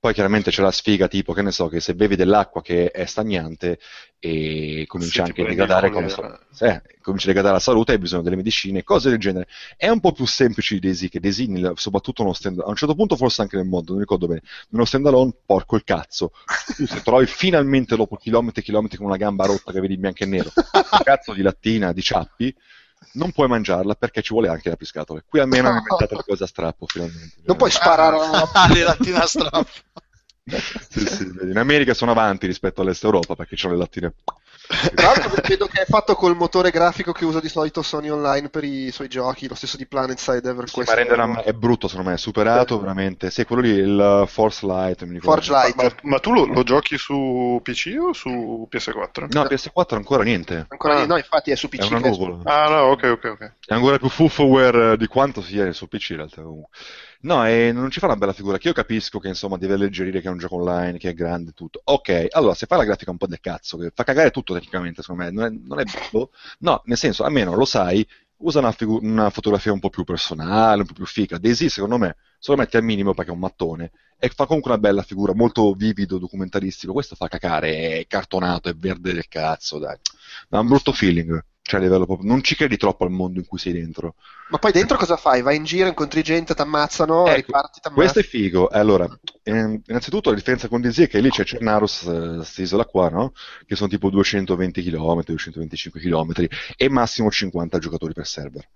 Poi 0.00 0.14
chiaramente 0.14 0.50
c'è 0.50 0.62
la 0.62 0.70
sfiga 0.70 1.08
tipo, 1.08 1.34
che 1.34 1.42
ne 1.42 1.50
so, 1.50 1.68
che 1.68 1.78
se 1.78 1.94
bevi 1.94 2.16
dell'acqua 2.16 2.62
che 2.62 2.90
è 2.90 3.04
stagnante 3.04 3.78
e 4.18 4.84
cominci 4.86 5.16
Se 5.16 5.22
ti 5.22 5.28
anche 5.28 5.42
a 5.42 5.46
degradare, 5.46 5.90
colera. 5.90 6.40
so, 6.50 6.64
eh, 6.64 6.82
cominci 7.02 7.26
a 7.26 7.28
degradare 7.28 7.52
la 7.56 7.60
salute, 7.60 7.92
hai 7.92 7.98
bisogno 7.98 8.22
delle 8.22 8.36
medicine, 8.36 8.82
cose 8.82 9.10
del 9.10 9.18
genere. 9.18 9.46
È 9.76 9.90
un 9.90 10.00
po' 10.00 10.12
più 10.12 10.24
semplice 10.24 10.72
di 10.72 10.80
Daisy, 10.80 11.10
che 11.10 11.20
Daisy, 11.20 11.46
soprattutto 11.74 12.22
nello 12.22 12.34
stand, 12.34 12.60
a 12.60 12.68
un 12.70 12.76
certo 12.76 12.94
punto 12.94 13.14
forse 13.14 13.42
anche 13.42 13.56
nel 13.56 13.66
mondo, 13.66 13.90
non 13.92 14.00
ricordo 14.00 14.26
bene, 14.26 14.40
nello 14.70 14.86
standalone, 14.86 15.34
porco 15.44 15.76
il 15.76 15.84
cazzo. 15.84 16.32
Tu 16.76 16.86
se 16.86 17.02
trovi 17.02 17.26
finalmente 17.26 17.94
dopo 17.94 18.16
chilometri 18.16 18.62
e 18.62 18.64
chilometri 18.64 18.96
con 18.96 19.04
una 19.04 19.18
gamba 19.18 19.44
rotta 19.44 19.70
che 19.70 19.80
vedi 19.80 19.94
in 19.94 20.00
bianco 20.00 20.22
e 20.24 20.26
nero, 20.26 20.50
un 20.54 21.00
cazzo 21.04 21.34
di 21.34 21.42
lattina, 21.42 21.92
di 21.92 22.00
ciappi, 22.00 22.54
non 23.12 23.32
puoi 23.32 23.48
mangiarla 23.48 23.94
perché 23.94 24.22
ci 24.22 24.32
vuole 24.32 24.48
anche 24.48 24.68
la 24.68 24.76
piscatole. 24.76 25.24
Qui 25.28 25.40
almeno 25.40 25.68
hanno 25.68 25.78
inventato 25.78 26.16
le 26.16 26.24
cose 26.26 26.44
a 26.44 26.46
strappo, 26.46 26.86
finalmente. 26.86 27.36
Non 27.44 27.56
puoi 27.56 27.70
sparare 27.70 28.16
a 28.16 28.48
Ah, 28.52 28.72
le 28.72 28.82
lattine 28.82 29.18
a 29.18 29.26
strappo. 29.26 29.64
Sì, 30.90 31.06
sì, 31.06 31.22
in 31.42 31.58
America 31.58 31.94
sono 31.94 32.10
avanti 32.10 32.46
rispetto 32.46 32.80
all'Est 32.80 33.04
Europa 33.04 33.36
perché 33.36 33.54
c'hanno 33.56 33.74
le 33.74 33.80
lattine. 33.80 34.14
Tra 34.94 35.06
l'altro 35.08 35.30
vedo 35.46 35.66
che 35.66 35.82
è 35.82 35.84
fatto 35.84 36.14
col 36.14 36.36
motore 36.36 36.70
grafico 36.70 37.10
che 37.12 37.24
usa 37.24 37.40
di 37.40 37.48
solito 37.48 37.82
Sony 37.82 38.08
Online 38.08 38.50
per 38.50 38.62
i 38.62 38.90
suoi 38.92 39.08
giochi, 39.08 39.48
lo 39.48 39.56
stesso 39.56 39.76
di 39.76 39.84
PlanetSide 39.86 40.48
EverQuest. 40.48 40.88
Ma 40.88 40.94
rendere 40.94 41.22
una- 41.22 41.42
è 41.42 41.52
brutto 41.52 41.88
secondo 41.88 42.10
me, 42.10 42.14
è 42.14 42.18
superato 42.18 42.78
veramente. 42.78 43.30
Sì, 43.30 43.44
quello 43.44 43.62
lì, 43.62 43.70
il 43.70 44.24
Force 44.28 44.64
Light, 44.64 45.02
mi. 45.04 45.18
Forge 45.18 45.50
Light. 45.50 45.74
Ma, 45.74 45.90
ma 46.02 46.18
tu 46.20 46.32
lo, 46.32 46.44
lo 46.46 46.62
giochi 46.62 46.96
su 46.96 47.58
PC 47.62 47.96
o 48.00 48.12
su 48.12 48.68
PS4? 48.70 49.26
No, 49.30 49.42
PS4 49.42 49.94
ancora 49.96 50.22
niente. 50.22 50.66
Ancora 50.68 50.94
Ah. 50.94 51.00
lì, 51.00 51.06
no, 51.08 51.16
infatti 51.16 51.50
è 51.50 51.56
su 51.56 51.68
PC. 51.68 51.80
È 51.90 51.94
una 51.96 52.08
nuvola. 52.08 52.38
Ah, 52.44 52.68
no, 52.68 52.76
ok, 52.92 53.02
ok, 53.12 53.24
ok. 53.24 53.52
È 53.66 53.74
ancora 53.74 53.98
più 53.98 54.08
fuffoware 54.08 54.96
di 54.96 55.06
quanto 55.08 55.42
sia 55.42 55.72
su 55.72 55.88
PC 55.88 56.10
in 56.10 56.16
realtà. 56.16 56.42
comunque. 56.42 56.68
No, 57.22 57.44
e 57.46 57.70
non 57.72 57.90
ci 57.90 57.98
fa 58.00 58.06
una 58.06 58.16
bella 58.16 58.32
figura. 58.32 58.56
Che 58.56 58.68
io 58.68 58.74
capisco 58.74 59.18
che 59.18 59.28
insomma 59.28 59.58
deve 59.58 59.74
alleggerire 59.74 60.20
che 60.22 60.28
è 60.28 60.30
un 60.30 60.38
gioco 60.38 60.56
online, 60.56 60.96
che 60.98 61.10
è 61.10 61.14
grande, 61.14 61.52
tutto. 61.52 61.80
Ok, 61.84 62.26
allora 62.30 62.54
se 62.54 62.64
fai 62.66 62.78
la 62.78 62.84
grafica 62.84 63.10
un 63.10 63.18
po' 63.18 63.26
del 63.26 63.40
cazzo, 63.40 63.76
che 63.76 63.90
fa 63.94 64.04
cagare 64.04 64.30
tutto 64.30 64.54
tecnicamente, 64.54 65.02
secondo 65.02 65.24
me, 65.24 65.30
non 65.30 65.44
è, 65.44 65.50
non 65.50 65.80
è 65.80 65.84
bello. 65.84 66.30
No, 66.60 66.80
nel 66.86 66.96
senso, 66.96 67.24
almeno 67.24 67.54
lo 67.54 67.66
sai, 67.66 68.06
usa 68.38 68.60
una, 68.60 68.72
figu- 68.72 69.02
una 69.02 69.28
fotografia 69.28 69.70
un 69.72 69.80
po' 69.80 69.90
più 69.90 70.04
personale, 70.04 70.80
un 70.80 70.86
po' 70.86 70.94
più 70.94 71.04
figa. 71.06 71.36
Daisy, 71.38 71.68
secondo 71.68 71.98
me, 71.98 72.16
se 72.38 72.50
lo 72.52 72.56
metti 72.56 72.76
al 72.78 72.84
minimo 72.84 73.12
perché 73.12 73.30
è 73.30 73.34
un 73.34 73.40
mattone 73.40 73.90
e 74.18 74.28
fa 74.30 74.46
comunque 74.46 74.70
una 74.70 74.80
bella 74.80 75.02
figura, 75.02 75.34
molto 75.34 75.72
vivido, 75.74 76.16
documentaristico. 76.18 76.92
Questo 76.94 77.16
fa 77.16 77.28
cacare, 77.28 77.98
è 78.00 78.06
cartonato, 78.06 78.70
è 78.70 78.74
verde 78.74 79.12
del 79.12 79.28
cazzo, 79.28 79.78
dai. 79.78 79.96
Ha 80.50 80.58
un 80.60 80.66
brutto 80.68 80.92
feeling. 80.92 81.38
Cioè, 81.70 81.78
a 81.78 81.82
livello 81.84 82.04
proprio... 82.04 82.28
Non 82.28 82.42
ci 82.42 82.56
credi 82.56 82.76
troppo 82.76 83.04
al 83.04 83.12
mondo 83.12 83.38
in 83.38 83.46
cui 83.46 83.58
sei 83.58 83.72
dentro. 83.72 84.16
Ma 84.48 84.58
poi 84.58 84.72
dentro 84.72 84.96
cosa 84.96 85.16
fai? 85.16 85.40
Vai 85.40 85.54
in 85.54 85.62
giro, 85.62 85.86
incontri 85.86 86.20
gente, 86.24 86.52
ti 86.52 86.60
ammazzano, 86.60 87.26
Ecco, 87.26 87.36
riparti, 87.36 87.80
ti 87.80 87.90
Questo 87.94 88.18
è 88.18 88.22
figo. 88.24 88.66
Allora, 88.66 89.08
ehm, 89.42 89.82
innanzitutto 89.86 90.30
la 90.30 90.36
differenza 90.36 90.68
con 90.68 90.80
DZ 90.80 91.00
è 91.00 91.08
che 91.08 91.20
lì 91.20 91.30
c'è 91.30 91.44
Cernarus, 91.44 92.02
eh, 92.02 92.34
questa 92.36 92.62
isola 92.62 92.84
qua, 92.84 93.08
no? 93.08 93.32
Che 93.66 93.76
sono 93.76 93.88
tipo 93.88 94.10
220 94.10 94.82
km, 94.82 95.22
225 95.24 96.00
km 96.00 96.46
e 96.76 96.88
massimo 96.88 97.30
50 97.30 97.78
giocatori 97.78 98.12
per 98.12 98.26
server. 98.26 98.68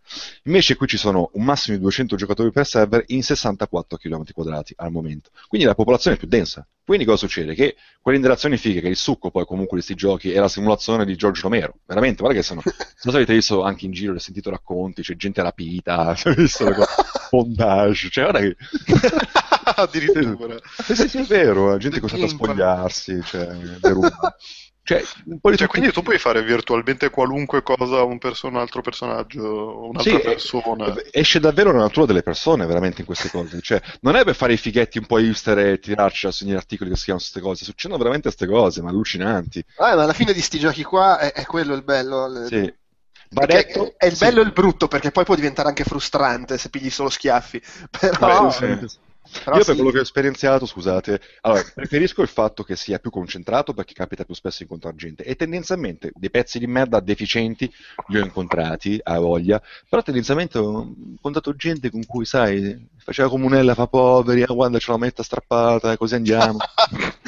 Invece 0.44 0.76
qui 0.76 0.86
ci 0.86 0.96
sono 0.96 1.30
un 1.34 1.44
massimo 1.44 1.76
di 1.76 1.82
200 1.82 2.16
giocatori 2.16 2.50
per 2.50 2.66
server 2.66 3.04
in 3.08 3.22
64 3.22 3.98
km 3.98 4.24
quadrati 4.32 4.74
al 4.76 4.90
momento. 4.90 5.30
Quindi 5.48 5.66
la 5.66 5.74
popolazione 5.74 6.16
è 6.16 6.18
più 6.18 6.28
densa. 6.28 6.66
Quindi 6.84 7.06
cosa 7.06 7.16
succede? 7.18 7.54
Che 7.54 7.76
quelle 8.02 8.18
interazioni 8.18 8.58
fighe, 8.58 8.82
che 8.82 8.88
il 8.88 8.96
succo 8.96 9.30
poi 9.30 9.46
comunque 9.46 9.78
di 9.78 9.84
questi 9.84 9.94
giochi 9.94 10.32
è 10.32 10.38
la 10.38 10.48
simulazione 10.48 11.06
di 11.06 11.16
George 11.16 11.40
Romero. 11.40 11.78
Veramente, 11.86 12.20
guarda 12.20 12.38
che 12.38 12.44
sono... 12.44 12.60
Non 12.64 12.74
so 12.76 13.10
se 13.10 13.16
avete 13.16 13.32
visto 13.32 13.62
anche 13.62 13.86
in 13.86 13.92
giro, 13.92 14.12
ho 14.12 14.18
sentito 14.18 14.50
racconti, 14.50 15.00
c'è 15.00 15.16
gente 15.16 15.40
rapita, 15.40 16.12
c'è 16.16 16.34
visto 16.34 16.64
le 16.68 16.74
cose, 16.74 16.92
bondage, 17.30 18.10
cioè 18.10 18.30
guarda 18.30 18.40
che... 18.40 18.56
Addirittura. 19.76 20.58
Sì, 20.82 20.94
sì, 20.94 21.08
sì, 21.08 21.18
è 21.18 21.22
vero, 21.24 21.70
la 21.70 21.78
gente 21.78 21.98
è 21.98 22.00
costretta 22.00 22.26
a 22.26 22.28
spogliarsi, 22.28 23.20
cioè. 23.24 23.48
Cioè, 24.86 25.02
un 25.28 25.40
po' 25.40 25.50
di 25.50 25.56
Cioè, 25.56 25.66
quindi 25.66 25.92
tu 25.92 26.02
puoi 26.02 26.18
fare 26.18 26.42
virtualmente 26.42 27.08
qualunque 27.08 27.62
cosa 27.62 28.02
un, 28.02 28.18
perso- 28.18 28.48
un 28.48 28.56
altro 28.56 28.82
personaggio, 28.82 29.88
un'altra 29.88 30.18
Sì, 30.18 30.24
persona. 30.24 30.92
eh, 30.92 31.08
esce 31.10 31.40
davvero 31.40 31.72
la 31.72 31.78
natura 31.78 32.04
delle 32.04 32.22
persone 32.22 32.66
veramente 32.66 33.00
in 33.00 33.06
queste 33.06 33.30
cose. 33.30 33.60
Cioè, 33.62 33.80
non 34.02 34.14
è 34.16 34.24
per 34.24 34.34
fare 34.34 34.52
i 34.52 34.58
fighetti 34.58 34.98
un 34.98 35.06
po' 35.06 35.18
hipster 35.18 35.58
e 35.58 35.78
tirarci 35.78 36.26
a 36.26 36.32
segnare 36.32 36.58
articoli 36.58 36.90
che 36.90 36.96
scrivono 36.96 37.20
queste 37.20 37.40
cose, 37.40 37.64
succedono 37.64 37.96
veramente 37.96 38.28
queste 38.28 38.46
cose, 38.46 38.82
ma 38.82 38.90
allucinanti. 38.90 39.64
Ah, 39.78 39.96
ma 39.96 40.02
alla 40.02 40.12
fine 40.12 40.34
di 40.34 40.42
sti 40.42 40.58
giochi 40.58 40.82
qua 40.82 41.18
è, 41.18 41.32
è 41.32 41.46
quello 41.46 41.74
il 41.74 41.82
bello. 41.82 42.46
Sì. 42.46 42.70
Detto, 43.26 43.94
è 43.96 44.04
il 44.04 44.14
sì. 44.14 44.24
bello 44.24 44.40
e 44.40 44.44
il 44.44 44.52
brutto, 44.52 44.86
perché 44.86 45.10
poi 45.10 45.24
può 45.24 45.34
diventare 45.34 45.68
anche 45.68 45.84
frustrante 45.84 46.58
se 46.58 46.68
pigli 46.68 46.90
solo 46.90 47.08
schiaffi. 47.08 47.60
Però, 47.90 48.50
Beh, 48.50 48.78
sì. 48.78 48.96
Però 49.42 49.56
Io 49.56 49.64
per 49.64 49.74
sì. 49.74 49.74
quello 49.74 49.90
che 49.90 49.98
ho 49.98 50.02
esperienziato, 50.02 50.66
scusate, 50.66 51.20
allora, 51.42 51.62
preferisco 51.74 52.22
il 52.22 52.28
fatto 52.28 52.62
che 52.62 52.76
sia 52.76 52.98
più 52.98 53.10
concentrato 53.10 53.72
perché 53.72 53.94
capita 53.94 54.24
più 54.24 54.34
spesso 54.34 54.62
incontrare 54.62 54.96
gente 54.96 55.24
e 55.24 55.34
tendenzialmente 55.34 56.12
dei 56.14 56.30
pezzi 56.30 56.58
di 56.58 56.66
merda 56.66 57.00
deficienti 57.00 57.70
li 58.08 58.18
ho 58.18 58.22
incontrati, 58.22 59.00
a 59.02 59.18
voglia, 59.18 59.60
però 59.88 60.02
tendenzialmente 60.02 60.58
ho 60.58 60.94
incontrato 61.10 61.54
gente 61.56 61.90
con 61.90 62.04
cui, 62.06 62.24
sai, 62.24 62.86
faceva 62.98 63.28
comunella 63.28 63.74
fa 63.74 63.86
poveri, 63.86 64.42
ah, 64.42 64.52
guarda 64.52 64.78
c'è 64.78 64.90
la 64.90 64.98
metta 64.98 65.22
strappata, 65.22 65.96
così 65.96 66.14
andiamo. 66.14 66.58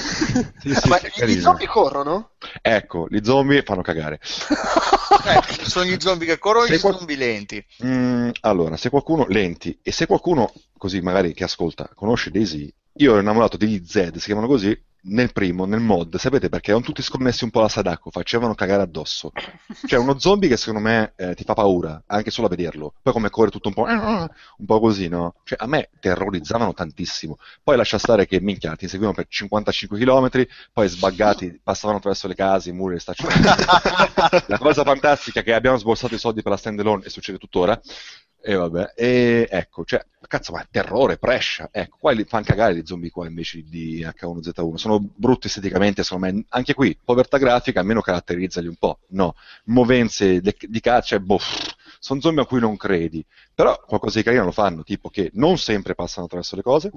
Sì, 0.59 0.75
sì, 0.75 0.89
Ma 0.89 0.99
carino. 0.99 1.41
zombie 1.41 1.67
corrono? 1.67 2.31
Ecco, 2.63 3.07
gli 3.09 3.21
zombie 3.23 3.63
fanno 3.63 3.83
cagare. 3.83 4.21
Eh, 5.27 5.65
sono 5.65 5.85
gli 5.87 5.97
zombie 5.99 6.27
che 6.27 6.39
corrono 6.39 6.67
e 6.67 6.77
gli 6.77 6.81
qual- 6.81 6.97
zombie 6.97 7.17
lenti. 7.17 7.65
Mm, 7.85 8.31
allora, 8.43 8.77
se 8.77 8.91
qualcuno 8.91 9.27
lenti 9.29 9.77
e 9.83 9.91
se 9.91 10.07
qualcuno 10.07 10.53
così 10.79 11.01
magari 11.01 11.33
che 11.33 11.43
ascolta 11.45 11.91
conosce 11.95 12.31
Daisy, 12.31 12.73
io 12.99 13.11
ero 13.13 13.21
innamorato 13.21 13.57
degli 13.57 13.83
Zed, 13.85 14.17
si 14.19 14.27
chiamano 14.27 14.47
così, 14.47 14.79
nel 15.09 15.33
primo, 15.33 15.65
nel 15.67 15.81
mod, 15.81 16.17
sapete 16.17 16.49
perché 16.49 16.71
erano 16.71 16.85
tutti 16.85 17.03
sconnessi 17.03 17.45
un 17.45 17.51
po' 17.51 17.61
alla 17.61 17.69
Sadako, 17.69 18.11
facevano 18.11 18.55
cagare 18.55 18.83
addosso. 18.83 19.33
Cioè 19.87 19.99
uno 19.99 20.19
zombie 20.19 20.49
che 20.49 20.57
secondo 20.57 20.81
me 20.81 21.13
eh, 21.17 21.35
ti 21.35 21.45
fa 21.45 21.55
paura, 21.55 22.03
anche 22.07 22.31
solo 22.31 22.47
a 22.47 22.51
vederlo. 22.51 22.95
Poi 23.03 23.13
come 23.13 23.31
corre 23.31 23.51
tutto 23.51 23.69
un 23.69 23.75
po', 23.75 23.85
un 23.85 24.67
po' 24.67 24.81
così, 24.81 25.09
no? 25.09 25.35
Cioè 25.45 25.59
a 25.61 25.67
me 25.67 25.91
terrorizzavano 26.01 26.73
tantissimo. 26.73 27.39
Poi 27.63 27.77
lascia 27.77 27.99
stare 27.99 28.27
che 28.27 28.41
minchia, 28.41 28.75
ti 28.75 28.89
seguivano 28.89 29.15
per 29.15 29.27
55 29.29 29.99
km, 29.99 30.47
poi 30.73 30.89
sbaggati, 30.89 31.61
passavano 31.63 31.99
attraverso 31.99 32.27
le 32.27 32.35
case, 32.35 32.71
i 32.71 32.73
muri, 32.73 32.95
le 32.95 33.01
stacce. 33.01 33.27
la 34.47 34.59
cosa 34.59 34.83
fantastica 34.83 35.41
è 35.41 35.43
che 35.43 35.55
abbiamo 35.55 35.77
sborsato 35.77 36.15
i 36.15 36.19
soldi 36.19 36.43
per 36.43 36.53
la 36.53 36.59
standalone 36.59 37.05
e 37.05 37.11
succede 37.11 37.39
tuttora. 37.39 37.81
E 38.49 38.55
vabbè, 38.55 38.93
e 38.95 39.49
ecco, 39.51 39.85
cioè, 39.85 40.07
cazzo, 40.29 40.53
ma 40.53 40.65
terrore, 40.71 41.19
prescia. 41.19 41.69
Ecco, 41.73 41.97
qua 41.99 42.13
li 42.13 42.23
fanno 42.23 42.45
cagare 42.45 42.77
gli 42.77 42.83
zombie 42.85 43.11
qua 43.11 43.27
invece 43.27 43.65
di 43.65 44.05
H1Z1. 44.05 44.75
Sono 44.77 45.01
brutti 45.01 45.49
esteticamente, 45.49 46.05
secondo 46.05 46.27
me. 46.27 46.45
Anche 46.51 46.73
qui, 46.73 46.97
povertà 47.05 47.39
grafica, 47.39 47.81
almeno 47.81 48.01
caratterizzali 48.03 48.69
un 48.69 48.77
po'. 48.77 49.01
No, 49.09 49.35
movenze 49.65 50.41
di 50.41 50.81
caccia, 50.81 51.19
boh, 51.19 51.41
sono 51.99 52.21
zombie 52.21 52.45
a 52.45 52.47
cui 52.47 52.61
non 52.61 52.77
credi. 52.77 53.25
Però 53.53 53.83
qualcosa 53.85 54.19
di 54.19 54.25
carino 54.25 54.45
lo 54.45 54.53
fanno, 54.53 54.85
tipo 54.85 55.11
che 55.11 55.31
non 55.35 55.59
sempre 55.59 55.97
passano 55.97 56.27
attraverso 56.27 56.55
le 56.55 56.63
cose, 56.63 56.93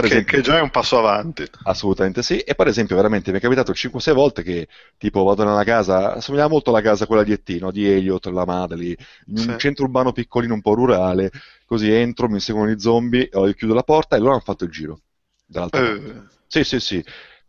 che, 0.00 0.06
esempio, 0.06 0.36
che, 0.36 0.42
già 0.42 0.58
è 0.58 0.60
un 0.60 0.70
passo 0.70 0.98
avanti. 0.98 1.44
Assolutamente 1.64 2.22
sì. 2.22 2.38
E 2.38 2.54
per 2.54 2.66
esempio, 2.66 2.96
veramente 2.96 3.30
mi 3.30 3.38
è 3.38 3.40
capitato 3.40 3.72
5-6 3.72 4.12
volte 4.12 4.42
che 4.42 4.68
tipo 4.98 5.22
vado 5.24 5.44
nella 5.44 5.64
casa, 5.64 6.14
assomiglia 6.14 6.48
molto 6.48 6.70
alla 6.70 6.80
casa 6.80 7.06
quella 7.06 7.22
di 7.22 7.32
Ettino, 7.32 7.70
di 7.70 7.88
Elliot, 7.88 8.26
la 8.26 8.44
Madely, 8.44 8.96
in 9.26 9.36
sì. 9.36 9.48
un 9.48 9.58
centro 9.58 9.84
urbano 9.84 10.12
piccolino 10.12 10.54
un 10.54 10.62
po' 10.62 10.74
rurale, 10.74 11.30
così 11.64 11.90
entro, 11.90 12.28
mi 12.28 12.40
seguono 12.40 12.70
i 12.70 12.78
zombie, 12.80 13.28
chiudo 13.54 13.74
la 13.74 13.82
porta 13.82 14.16
e 14.16 14.18
loro 14.18 14.32
hanno 14.32 14.40
fatto 14.40 14.64
il 14.64 14.70
giro. 14.70 15.00
Dall'altra 15.44 15.80
eh. 15.80 15.98
parte. 15.98 16.28
Sì, 16.46 16.64
sì, 16.64 16.80
sì 16.80 17.04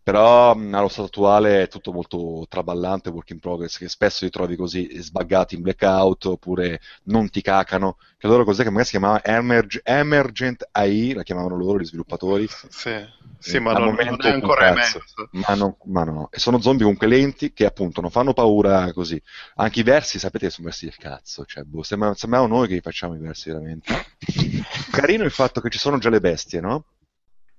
però 0.08 0.52
allo 0.54 0.88
stato 0.88 1.08
attuale 1.08 1.64
è 1.64 1.68
tutto 1.68 1.92
molto 1.92 2.46
traballante, 2.48 3.10
work 3.10 3.30
in 3.32 3.40
progress, 3.40 3.78
che 3.78 3.90
spesso 3.90 4.24
li 4.24 4.32
trovi 4.32 4.56
così 4.56 4.90
sbaggati 5.02 5.56
in 5.56 5.62
blackout 5.62 6.28
oppure 6.28 6.80
non 7.04 7.30
ti 7.30 7.42
cacano, 7.42 7.98
che 8.18 8.26
loro 8.28 8.46
cos'è 8.46 8.64
che 8.64 8.70
magari 8.70 8.86
si 8.86 8.92
chiamava 8.92 9.22
Emerg- 9.22 9.82
Emergent 9.84 10.66
AI, 10.72 11.12
la 11.12 11.24
chiamavano 11.24 11.58
loro 11.58 11.80
gli 11.80 11.86
sviluppatori. 11.86 12.48
Sì, 12.48 13.06
sì 13.38 13.60
ma 13.60 13.74
non, 13.74 13.96
non, 13.96 14.16
è 14.22 14.30
ancora 14.30 14.70
emerso. 14.70 15.02
Ma, 15.32 15.56
non, 15.56 15.76
ma 15.88 16.06
no, 16.06 16.30
e 16.32 16.40
sono 16.40 16.62
zombie 16.62 16.84
comunque 16.84 17.08
lenti 17.08 17.52
che 17.52 17.66
appunto 17.66 18.00
non 18.00 18.10
fanno 18.10 18.32
paura 18.32 18.94
così. 18.94 19.22
Anche 19.56 19.82
i 19.82 19.84
versi, 19.84 20.20
sapete, 20.20 20.50
sono 20.50 20.68
versi 20.68 20.86
del 20.86 20.96
cazzo, 20.96 21.44
cioè, 21.44 21.64
boh, 21.64 21.84
sembriamo, 21.84 22.16
sembriamo 22.16 22.48
noi 22.48 22.70
che 22.70 22.80
facciamo 22.80 23.14
i 23.14 23.20
versi 23.20 23.50
veramente. 23.50 23.94
Carino 24.90 25.26
il 25.26 25.32
fatto 25.32 25.60
che 25.60 25.70
ci 25.70 25.80
sono 25.80 25.98
già 25.98 26.10
le 26.10 26.22
bestie, 26.22 26.62
no? 26.62 26.86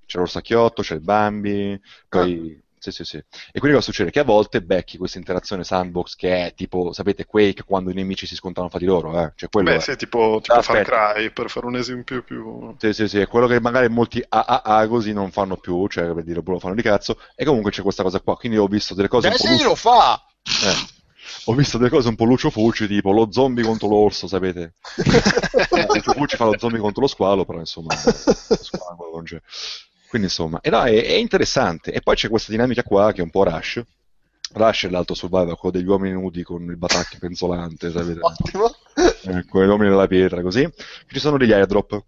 C'è 0.09 0.18
l'orsacchiotto, 0.18 0.83
c'è 0.83 0.94
il 0.94 1.03
Bambi, 1.03 1.81
poi... 2.09 2.59
Ah. 2.59 2.66
Sì, 2.81 2.92
sì, 2.92 3.03
sì. 3.03 3.16
E 3.16 3.59
quindi 3.59 3.77
cosa 3.77 3.90
succede? 3.90 4.12
Che 4.12 4.21
a 4.21 4.25
volte 4.25 4.62
becchi 4.62 4.99
questa 4.99 5.18
interazione 5.18 5.64
sandbox 5.64 6.14
che 6.14 6.47
è 6.47 6.55
tipo, 6.55 6.92
sapete, 6.92 7.27
Quake 7.27 7.64
quando 7.64 7.90
i 7.90 7.94
nemici 7.94 8.25
si 8.25 8.37
scontrano 8.37 8.68
fra 8.68 8.79
di 8.79 8.85
loro, 8.85 9.21
eh? 9.21 9.33
Cioè, 9.35 9.49
quello 9.49 9.71
Beh, 9.71 9.77
è... 9.79 9.81
sì, 9.81 9.97
tipo, 9.97 10.38
tipo 10.40 10.62
Far 10.62 10.85
Cry, 10.85 11.33
per 11.33 11.51
fare 11.51 11.66
un 11.66 11.75
esempio 11.75 12.23
più... 12.23 12.77
Sì, 12.79 12.92
sì, 12.92 13.09
sì, 13.09 13.18
è 13.18 13.27
quello 13.27 13.49
che 13.49 13.61
magari 13.61 13.88
molti 13.88 14.25
AAA 14.27 14.87
così 14.87 15.12
non 15.12 15.33
fanno 15.33 15.57
più, 15.57 15.88
cioè, 15.88 16.12
per 16.12 16.23
dire, 16.23 16.40
lo 16.44 16.59
fanno 16.61 16.77
di 16.77 16.83
cazzo, 16.83 17.18
e 17.35 17.44
comunque 17.44 17.73
c'è 17.73 17.83
questa 17.83 18.05
cosa 18.05 18.21
qua, 18.21 18.37
quindi 18.37 18.59
ho 18.59 18.68
visto 18.68 18.94
delle 18.94 19.09
cose... 19.09 19.31
Beh, 19.31 19.38
sì, 19.38 19.62
lo 19.64 19.75
fa! 19.75 20.25
Eh 20.47 20.97
ho 21.44 21.55
visto 21.55 21.79
delle 21.79 21.90
cose 21.90 22.09
un 22.09 22.14
po' 22.14 22.25
lucio 22.25 22.51
fucci, 22.51 22.87
tipo 22.87 23.11
lo 23.12 23.31
zombie 23.31 23.64
contro 23.64 23.88
l'orso, 23.88 24.27
sapete? 24.27 24.75
lucio 25.88 26.12
fucci 26.12 26.37
fa 26.37 26.44
lo 26.44 26.59
zombie 26.59 26.81
contro 26.81 27.03
lo 27.03 27.07
squalo, 27.07 27.44
però 27.44 27.59
insomma, 27.59 27.94
lo 27.94 28.57
squalo 28.57 29.11
non 29.12 29.25
c'è. 29.25 29.40
Quindi 30.09 30.29
insomma, 30.29 30.61
e 30.62 30.71
no, 30.71 30.83
è, 30.85 31.05
è, 31.05 31.12
interessante. 31.12 31.92
E 31.92 32.01
poi 32.01 32.16
c'è 32.16 32.29
questa 32.29 32.51
dinamica 32.51 32.83
qua 32.83 33.12
che 33.12 33.21
è 33.21 33.25
un 33.25 33.31
po' 33.31 33.44
Rush. 33.44 33.83
Rush 34.53 34.87
è 34.87 34.88
l'alto 34.88 35.14
survival, 35.14 35.57
quello 35.57 35.79
degli 35.79 35.88
uomini 35.88 36.14
nudi 36.14 36.42
con 36.42 36.62
il 36.62 36.77
batacchio 36.79 37.18
penzolante, 37.18 37.90
sapete? 37.90 38.21
Ottimo. 38.21 38.75
Ecco, 38.94 39.62
gli 39.62 39.68
uomini 39.68 39.90
della 39.90 40.07
pietra, 40.07 40.40
così. 40.40 40.66
Ci 41.07 41.18
sono 41.18 41.37
degli 41.37 41.53
airdrop. 41.53 42.03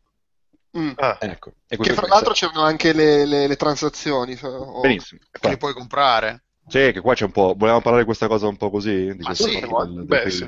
Mm. 0.79 0.93
Ah. 0.97 1.19
Ecco. 1.21 1.53
che 1.67 1.93
fra 1.93 2.07
l'altro 2.07 2.33
c'erano 2.33 2.63
anche 2.63 2.93
le, 2.93 3.27
le, 3.27 3.47
le 3.47 3.57
transazioni. 3.57 4.39
O... 4.43 4.81
Benissimo. 4.81 5.21
Che 5.31 5.49
li 5.49 5.59
puoi 5.59 5.75
comprare. 5.75 6.45
Sì, 6.67 6.93
che 6.93 7.01
qua 7.01 7.15
c'è 7.15 7.25
un 7.25 7.33
po'. 7.33 7.55
Volevamo 7.57 7.81
parlare 7.81 8.01
di 8.01 8.07
questa 8.07 8.29
cosa 8.29 8.47
un 8.47 8.57
po' 8.57 8.71
così? 8.71 9.15
Di 9.17 9.25
ah, 9.25 9.35
sì, 9.35 9.59
del, 9.59 10.05
Beh, 10.05 10.31
sì. 10.31 10.47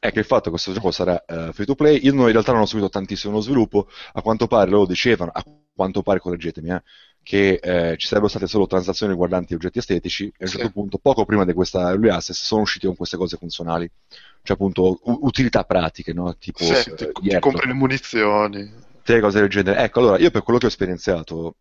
È 0.00 0.10
che 0.12 0.20
il 0.20 0.24
fatto 0.24 0.44
che 0.44 0.50
questo 0.50 0.72
gioco 0.72 0.90
sarà 0.90 1.22
uh, 1.28 1.52
free 1.52 1.66
to 1.66 1.74
play, 1.74 2.00
io 2.02 2.12
in 2.12 2.32
realtà 2.32 2.52
non 2.52 2.62
ho 2.62 2.66
seguito 2.66 2.88
tantissimo 2.88 3.34
lo 3.34 3.40
sviluppo, 3.40 3.86
a 4.14 4.22
quanto 4.22 4.46
pare 4.46 4.70
loro 4.70 4.86
dicevano, 4.86 5.30
a 5.30 5.44
quanto 5.74 6.00
pare, 6.00 6.20
correggetemi, 6.20 6.70
eh, 6.70 6.82
che 7.22 7.60
eh, 7.62 7.96
ci 7.98 8.06
sarebbero 8.06 8.30
state 8.30 8.46
solo 8.46 8.66
transazioni 8.66 9.12
riguardanti 9.12 9.52
oggetti 9.52 9.76
estetici 9.76 10.24
e 10.24 10.32
a 10.38 10.44
un 10.44 10.48
certo 10.48 10.66
sì. 10.68 10.72
punto, 10.72 10.96
poco 10.96 11.26
prima 11.26 11.44
di 11.44 11.52
questa 11.52 11.90
early 11.90 12.08
access, 12.08 12.42
sono 12.42 12.62
usciti 12.62 12.86
con 12.86 12.96
queste 12.96 13.18
cose 13.18 13.36
funzionali, 13.36 13.90
cioè 14.42 14.56
appunto 14.56 14.98
u- 15.02 15.18
utilità 15.20 15.64
pratiche, 15.64 16.14
no? 16.14 16.34
tipo 16.38 16.64
sì, 16.64 16.72
eh, 16.72 16.94
ti, 16.94 17.10
ti 17.12 17.38
compri 17.38 17.66
le 17.66 17.74
munizioni, 17.74 18.72
te 19.04 19.20
cose 19.20 19.40
del 19.40 19.50
genere. 19.50 19.82
Ecco, 19.82 20.00
allora 20.00 20.18
io 20.18 20.30
per 20.30 20.42
quello 20.42 20.58
che 20.58 20.64
ho 20.64 20.70
esperienziato 20.70 21.56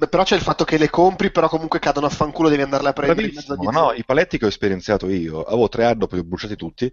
Beh, 0.00 0.08
però 0.08 0.22
c'è 0.22 0.34
il 0.34 0.40
fatto 0.40 0.64
che 0.64 0.78
le 0.78 0.88
compri, 0.88 1.30
però 1.30 1.46
comunque 1.46 1.78
cadono 1.78 2.06
a 2.06 2.08
fanculo, 2.08 2.48
devi 2.48 2.62
andarle 2.62 2.88
a 2.88 2.92
prendere 2.94 3.30
Ma 3.58 3.70
no, 3.70 3.92
i 3.92 4.02
paletti 4.02 4.38
che 4.38 4.46
ho 4.46 4.48
esperienziato 4.48 5.10
io, 5.10 5.42
avevo 5.42 5.68
tre 5.68 5.84
hard, 5.84 6.08
poi 6.08 6.20
li 6.20 6.24
ho 6.24 6.26
bruciati 6.26 6.56
tutti, 6.56 6.90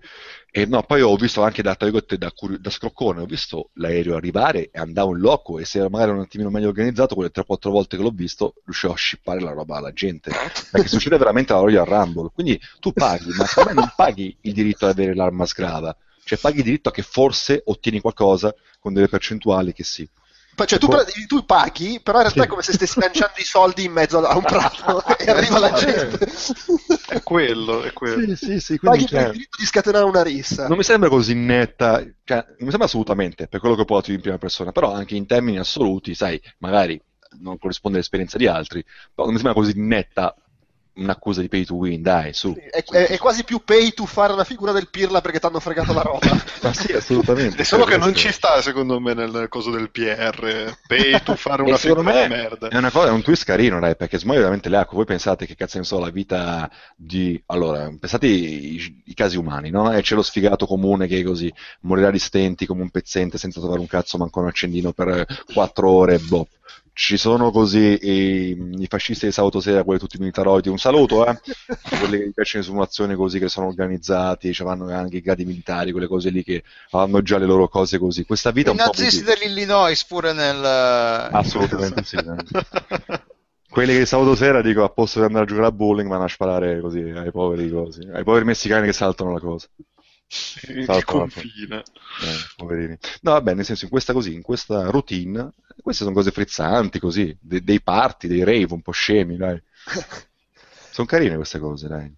e 0.52 0.66
no, 0.66 0.84
poi 0.84 1.00
ho 1.00 1.16
visto 1.16 1.42
anche 1.42 1.62
da, 1.62 1.78
da, 1.80 1.90
da 1.90 2.70
scroccone, 2.70 3.22
ho 3.22 3.26
visto 3.26 3.70
l'aereo 3.76 4.18
arrivare 4.18 4.72
e 4.72 4.80
andavo 4.80 5.12
in 5.12 5.22
loco, 5.22 5.58
e 5.58 5.64
se 5.64 5.80
era 5.80 5.88
magari 5.88 6.12
un 6.12 6.20
attimino 6.20 6.50
meglio 6.50 6.68
organizzato, 6.68 7.16
quelle 7.16 7.32
3-4 7.34 7.70
volte 7.70 7.96
che 7.96 8.04
l'ho 8.04 8.12
visto, 8.14 8.56
riuscivo 8.66 8.92
a 8.92 8.98
scippare 8.98 9.40
la 9.40 9.54
roba 9.54 9.78
alla 9.78 9.94
gente, 9.94 10.30
perché 10.70 10.90
succede 10.90 11.18
veramente 11.18 11.54
la 11.54 11.60
Royal 11.60 11.86
Rumble, 11.86 12.32
quindi 12.34 12.60
tu 12.82 12.92
paghi, 12.92 13.32
ma 13.38 13.46
secondo 13.46 13.70
me 13.70 13.76
non 13.76 13.94
paghi 13.96 14.36
il 14.42 14.52
diritto 14.52 14.84
ad 14.84 14.92
avere 14.92 15.16
l'arma 15.16 15.46
sgrava, 15.46 15.96
cioè 16.26 16.38
paghi 16.38 16.58
il 16.58 16.64
diritto 16.66 16.90
a 16.90 16.92
che 16.92 17.04
forse 17.04 17.62
ottieni 17.64 18.02
qualcosa 18.02 18.54
con 18.82 18.92
delle 18.92 19.08
percentuali 19.08 19.72
che 19.72 19.86
sì. 19.86 20.06
Cioè, 20.66 20.80
tu, 20.80 20.88
tu, 21.28 21.46
paghi, 21.46 22.00
però 22.02 22.18
in 22.18 22.24
realtà 22.24 22.42
sì. 22.42 22.48
è 22.48 22.50
come 22.50 22.62
se 22.64 22.74
stessi 22.74 23.00
lanciando 23.00 23.36
i 23.38 23.44
soldi 23.44 23.84
in 23.86 23.92
mezzo 23.92 24.20
a 24.20 24.36
un 24.36 24.44
prato 24.44 25.06
e 25.18 25.30
arriva 25.30 25.60
la 25.60 25.72
gente. 25.72 26.28
È 27.08 27.22
quello, 27.22 27.84
è 27.84 27.94
quello. 27.94 28.36
Sì, 28.36 28.46
sì, 28.46 28.60
sì, 28.60 28.80
paghi 28.80 29.08
per 29.08 29.28
il 29.28 29.32
diritto 29.34 29.58
di 29.60 29.66
scatenare 29.66 30.06
una 30.06 30.24
rissa. 30.24 30.68
Non 30.68 30.78
mi 30.78 30.84
sembra 30.84 31.10
così 31.10 31.36
netta, 31.36 32.04
cioè, 32.24 32.38
non 32.38 32.56
mi 32.60 32.70
sembra 32.70 32.86
assolutamente, 32.86 33.48
per 33.48 33.60
quello 33.60 33.76
che 33.76 33.82
ho 33.82 33.86
provato 33.86 34.12
in 34.12 34.22
prima 34.22 34.38
persona, 34.38 34.72
però 34.72 34.92
anche 34.92 35.16
in 35.16 35.26
termini 35.28 35.60
assoluti, 35.60 36.16
sai, 36.16 36.42
magari 36.58 37.00
non 37.40 37.58
corrisponde 37.60 37.98
all'esperienza 37.98 38.38
di 38.38 38.48
altri, 38.48 38.84
però 38.84 39.28
non 39.28 39.34
mi 39.34 39.40
sembra 39.40 39.54
così 39.54 39.74
netta 39.76 40.36
un'accusa 40.98 41.42
di 41.42 41.48
pay 41.48 41.64
to 41.64 41.76
win, 41.76 42.02
dai, 42.02 42.34
su. 42.34 42.54
Sì, 42.54 42.60
è, 42.60 42.84
è, 42.84 43.08
è, 43.08 43.18
quasi 43.18 43.44
più 43.44 43.62
pay 43.64 43.94
to 43.94 44.06
fare 44.06 44.34
una 44.34 44.44
figura 44.44 44.72
del 44.72 44.90
Pirla 44.90 45.22
perché 45.22 45.40
ti 45.40 45.46
hanno 45.46 45.60
fregato 45.60 45.94
la 45.94 46.02
roba. 46.02 46.28
Ma 46.62 46.74
sì, 46.74 46.92
assolutamente. 46.92 47.62
È 47.62 47.64
solo 47.64 47.86
che 47.86 47.98
non 47.98 48.14
ci 48.16 48.32
sta, 48.32 48.62
secondo 48.62 49.00
me, 49.00 49.14
nel 49.14 49.48
coso 49.50 49.72
del 49.72 49.92
PR. 49.92 50.78
Pay 50.88 51.22
to 51.24 51.36
fare 51.36 51.62
una 51.64 51.78
figura 51.78 52.02
di 52.02 52.28
merda. 52.30 52.68
È 52.68 52.78
una 52.78 52.92
cosa, 52.92 53.08
è 53.08 53.12
un 53.12 53.22
twist 53.22 53.46
carino, 53.46 53.80
dai, 53.80 53.96
perché 53.96 54.18
smuove 54.20 54.40
veramente 54.40 54.70
le 54.70 54.78
acque. 54.78 54.98
Voi 54.98 55.06
pensate 55.06 55.46
che 55.46 55.56
cazzo 55.56 55.78
ne 55.78 55.84
so, 55.84 56.00
la 56.00 56.10
vita 56.10 56.70
di... 56.96 57.42
Allora, 57.48 57.92
pensate 58.00 58.28
i, 58.28 59.04
i 59.06 59.14
casi 59.14 59.38
umani, 59.38 59.70
no? 59.70 59.92
E 59.94 60.02
c'è 60.02 60.16
lo 60.16 60.24
sfigato 60.24 60.66
comune 60.66 61.08
che 61.08 61.20
è 61.20 61.24
così, 61.24 61.52
morirà 61.82 62.12
di 62.12 62.20
stenti 62.20 62.66
come 62.66 62.82
un 62.82 62.90
pezzente 62.90 63.38
senza 63.38 63.60
trovare 63.60 63.80
un 63.80 63.88
cazzo 63.88 64.18
manco 64.18 64.40
un 64.40 64.48
accendino 64.48 64.92
per 64.92 65.26
quattro 65.54 65.90
ore, 65.90 66.18
boh 66.20 66.48
ci 66.98 67.16
sono 67.16 67.52
così 67.52 67.96
i, 68.02 68.58
i 68.80 68.88
fascisti 68.90 69.28
di 69.28 69.32
sabato 69.32 69.60
sera, 69.60 69.84
quelli 69.84 70.00
tutti 70.00 70.18
militaroidi, 70.18 70.68
un 70.68 70.80
saluto, 70.80 71.28
eh? 71.28 71.40
quelli 72.00 72.18
che 72.18 72.28
gli 72.28 72.34
piacciono 72.34 72.64
le 72.64 72.70
simulazioni 72.70 73.14
così 73.14 73.38
che 73.38 73.50
sono 73.50 73.68
organizzati, 73.68 74.52
cioè 74.52 74.66
vanno 74.66 74.92
anche 74.92 75.18
i 75.18 75.22
gradi 75.22 75.46
militari, 75.46 75.92
quelle 75.92 76.08
cose 76.08 76.32
lì 76.32 76.44
che 76.44 76.64
hanno 76.90 77.22
già 77.22 77.38
le 77.38 77.46
loro 77.46 77.68
cose 77.68 78.00
così. 78.00 78.26
Questa 78.26 78.50
vita 78.50 78.72
I 78.72 78.74
un 78.74 78.80
nazisti 78.80 79.24
po' 79.24 79.32
dell'Illinois 79.32 80.06
pure 80.06 80.34
nel... 80.34 80.66
Assolutamente 80.66 82.04
sì. 82.04 82.18
quelli 83.70 83.94
che 83.94 84.08
sabato 84.08 84.34
sera 84.34 84.64
dico 84.64 84.84
a 84.84 84.90
posto 84.90 85.20
di 85.20 85.26
andare 85.26 85.44
a 85.44 85.48
giocare 85.48 85.68
a 85.68 85.72
bowling 85.72 86.10
vanno 86.10 86.24
a 86.24 86.28
sparare 86.28 86.80
così 86.82 87.00
ai 87.00 87.30
poveri 87.30 87.70
così, 87.70 88.10
ai 88.12 88.24
poveri 88.24 88.46
messicani 88.46 88.88
che 88.88 88.94
saltano 88.94 89.34
la 89.34 89.40
cosa. 89.40 89.68
Il 90.68 91.06
confine. 91.06 91.78
Eh, 91.78 92.38
poverini. 92.56 92.98
No, 93.22 93.32
vabbè, 93.32 93.54
nel 93.54 93.66
senso, 93.66 93.86
in 93.86 93.92
questa 93.92 94.14
così, 94.14 94.34
in 94.34 94.42
questa 94.42 94.90
routine, 94.90 95.52
queste 95.82 96.04
sono 96.04 96.16
cose 96.16 96.32
frizzanti, 96.32 97.00
così, 97.00 97.36
de- 97.40 97.64
dei 97.64 97.82
party, 97.82 98.28
dei 98.28 98.44
rave 98.44 98.74
un 98.74 98.82
po' 98.82 98.92
scemi, 98.92 99.38
dai. 99.38 99.62
sono 100.92 101.08
carine 101.08 101.36
queste 101.36 101.60
cose, 101.60 101.88
dai. 101.88 102.14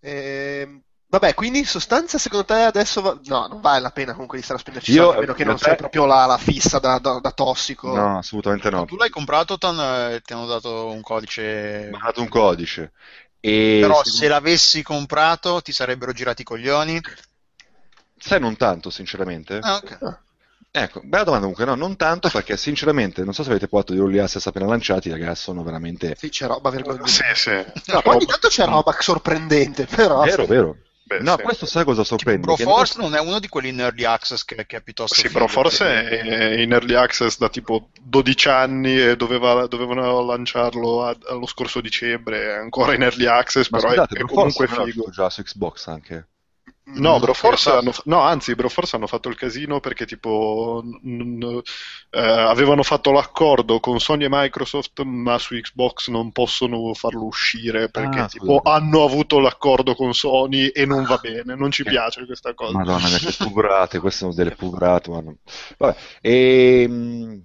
Eh, 0.00 0.80
vabbè, 1.06 1.32
quindi 1.34 1.60
in 1.60 1.66
sostanza, 1.66 2.18
secondo 2.18 2.44
te 2.44 2.54
adesso 2.54 3.00
va... 3.00 3.18
no, 3.24 3.46
non 3.46 3.60
vale 3.60 3.80
la 3.80 3.90
pena 3.90 4.12
comunque 4.12 4.36
di 4.36 4.44
stare 4.44 4.58
a 4.58 4.62
spenderci 4.62 4.92
Io, 4.92 5.04
soldi, 5.04 5.16
a 5.16 5.20
meno 5.20 5.32
che 5.32 5.44
non 5.44 5.56
te... 5.56 5.64
sia 5.64 5.74
proprio 5.76 6.04
la, 6.04 6.26
la 6.26 6.38
fissa 6.38 6.78
da, 6.78 6.98
da, 6.98 7.18
da, 7.20 7.30
tossico. 7.30 7.94
No, 7.94 8.18
assolutamente 8.18 8.68
no. 8.68 8.84
Tu 8.84 8.96
l'hai 8.96 9.10
comprato, 9.10 9.54
eh, 9.54 10.20
ti 10.22 10.32
hanno 10.32 10.46
dato 10.46 10.90
un 10.90 11.00
codice. 11.00 11.88
Mi 11.90 11.94
hanno 11.94 12.06
dato 12.06 12.20
un 12.20 12.28
codice. 12.28 12.92
E 13.40 13.78
Però 13.80 14.02
se... 14.02 14.10
se 14.10 14.28
l'avessi 14.28 14.82
comprato 14.82 15.62
ti 15.62 15.72
sarebbero 15.72 16.12
girati 16.12 16.42
i 16.42 16.44
coglioni. 16.44 17.00
Sai, 18.24 18.40
non 18.40 18.56
tanto, 18.56 18.90
sinceramente. 18.90 19.58
Ah, 19.60 19.76
ok. 19.76 20.18
Ecco, 20.76 21.00
bella 21.04 21.22
domanda 21.24 21.46
comunque, 21.46 21.64
no, 21.66 21.74
non 21.76 21.94
tanto 21.96 22.28
perché 22.30 22.56
sinceramente, 22.56 23.22
non 23.22 23.32
so 23.32 23.44
se 23.44 23.50
avete 23.50 23.68
provato 23.68 23.92
di 23.92 23.98
Early 24.00 24.18
Access 24.18 24.46
appena 24.46 24.66
lanciati, 24.66 25.08
ragazzi, 25.10 25.42
sono 25.42 25.62
veramente... 25.62 26.16
Sì, 26.18 26.30
c'è 26.30 26.46
roba 26.46 26.70
vergognosa. 26.70 27.06
Sì, 27.06 27.22
sì. 27.34 27.92
No, 27.92 28.00
ogni 28.06 28.26
tanto 28.26 28.48
c'è 28.48 28.64
roba 28.64 28.96
sorprendente, 28.98 29.86
però... 29.86 30.22
Vero, 30.22 30.46
vero. 30.46 30.76
Beh, 31.06 31.18
No, 31.20 31.36
sì. 31.36 31.42
questo 31.42 31.66
sai 31.66 31.84
cosa 31.84 32.02
sorprende? 32.02 32.54
Che 32.56 32.64
Broforce 32.64 32.98
non 32.98 33.14
è 33.14 33.20
uno 33.20 33.38
di 33.38 33.46
quelli 33.46 33.68
in 33.68 33.78
early 33.78 34.04
access 34.04 34.42
che, 34.42 34.64
che 34.66 34.78
è 34.78 34.80
piuttosto 34.80 35.14
Sì, 35.14 35.28
figo, 35.28 35.34
però 35.34 35.46
forse 35.46 35.84
perché- 35.84 36.20
è 36.22 36.60
in 36.62 36.72
early 36.72 36.94
access 36.94 37.36
da 37.38 37.48
tipo 37.50 37.90
12 38.00 38.48
anni 38.48 38.98
e 38.98 39.14
doveva- 39.14 39.66
dovevano 39.66 40.22
lanciarlo 40.24 41.04
a- 41.04 41.16
allo 41.28 41.46
scorso 41.46 41.80
dicembre, 41.82 42.54
è 42.54 42.56
ancora 42.56 42.94
in 42.94 43.02
early 43.02 43.26
access, 43.26 43.68
Ma 43.68 43.78
però 43.78 43.90
scusate, 43.90 44.14
è, 44.14 44.18
è 44.18 44.24
Broforce 44.24 44.66
comunque 44.66 44.92
figo. 44.92 45.10
già 45.10 45.28
su 45.30 45.42
Xbox 45.42 45.86
anche. 45.88 46.26
No, 46.86 47.16
Mm, 47.16 47.20
Broforce 47.20 47.70
sì, 47.70 47.76
hanno, 47.76 47.92
no, 48.04 48.20
anzi, 48.20 48.54
Broforce 48.54 48.96
hanno 48.96 49.06
fatto 49.06 49.30
il 49.30 49.36
casino 49.36 49.80
perché 49.80 50.04
tipo 50.04 50.82
n- 50.84 51.38
n- 51.38 51.62
eh, 52.10 52.20
avevano 52.20 52.82
fatto 52.82 53.10
l'accordo 53.10 53.80
con 53.80 53.98
Sony 54.00 54.24
e 54.24 54.28
Microsoft, 54.30 55.00
ma 55.02 55.38
su 55.38 55.54
Xbox 55.58 56.08
non 56.08 56.30
possono 56.30 56.92
farlo 56.92 57.24
uscire 57.24 57.88
perché 57.88 58.18
Ah, 58.20 58.26
tipo 58.26 58.60
hanno 58.62 59.02
avuto 59.02 59.38
l'accordo 59.38 59.94
con 59.94 60.12
Sony 60.12 60.66
e 60.68 60.84
non 60.84 61.04
va 61.04 61.16
bene, 61.16 61.54
non 61.54 61.70
ci 61.70 61.84
Che- 61.84 61.88
piace 61.90 62.26
questa 62.26 62.52
cosa. 62.52 62.76
Madonna 62.76 63.08
che 63.08 63.32
pubrate, 63.38 63.98
queste 63.98 64.18
sono 64.20 64.34
delle 64.34 64.54
pubrate, 64.54 65.10
ma 65.10 65.20
non- 65.22 65.38
Vabbè, 65.78 65.96
e... 66.20 67.40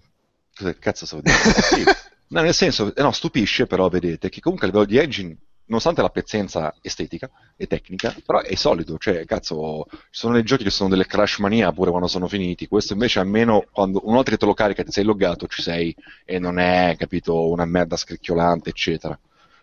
Cosa 0.56 0.74
cazzo 0.78 1.06
stavo 1.06 1.22
dicendo? 1.22 1.60
Sì. 1.62 1.84
No, 2.32 2.42
nel 2.42 2.54
senso, 2.54 2.94
eh, 2.94 3.02
no, 3.02 3.12
stupisce 3.12 3.66
però, 3.66 3.88
vedete, 3.90 4.30
che 4.30 4.40
comunque 4.40 4.68
a 4.68 4.70
livello 4.70 4.86
di 4.88 4.98
engine, 4.98 5.36
nonostante 5.70 6.02
la 6.02 6.10
pezzenza 6.10 6.74
estetica 6.82 7.30
e 7.56 7.68
tecnica, 7.68 8.14
però 8.26 8.42
è 8.42 8.56
solido, 8.56 8.98
cioè, 8.98 9.26
cazzo, 9.26 9.86
ci 9.90 9.98
sono 10.12 10.34
dei 10.34 10.44
giochi 10.44 10.64
che 10.64 10.70
sono 10.70 10.90
delle 10.90 11.06
crash 11.06 11.38
mania 11.40 11.72
pure 11.72 11.90
quando 11.92 12.08
sono 12.08 12.28
finiti, 12.28 12.68
questo 12.68 12.94
invece 12.94 13.20
almeno 13.20 13.66
quando 13.72 14.02
una 14.04 14.16
volta 14.16 14.32
che 14.32 14.38
te 14.38 14.46
lo 14.46 14.54
carica 14.54 14.82
e 14.82 14.86
ti 14.86 14.92
sei 14.92 15.04
loggato 15.04 15.48
ci 15.48 15.62
sei 15.62 15.96
e 16.26 16.40
non 16.40 16.60
è, 16.60 16.96
capito, 16.98 17.50
una 17.50 17.66
merda 17.66 17.96
scricchiolante, 17.96 18.70
eccetera. 18.70 19.18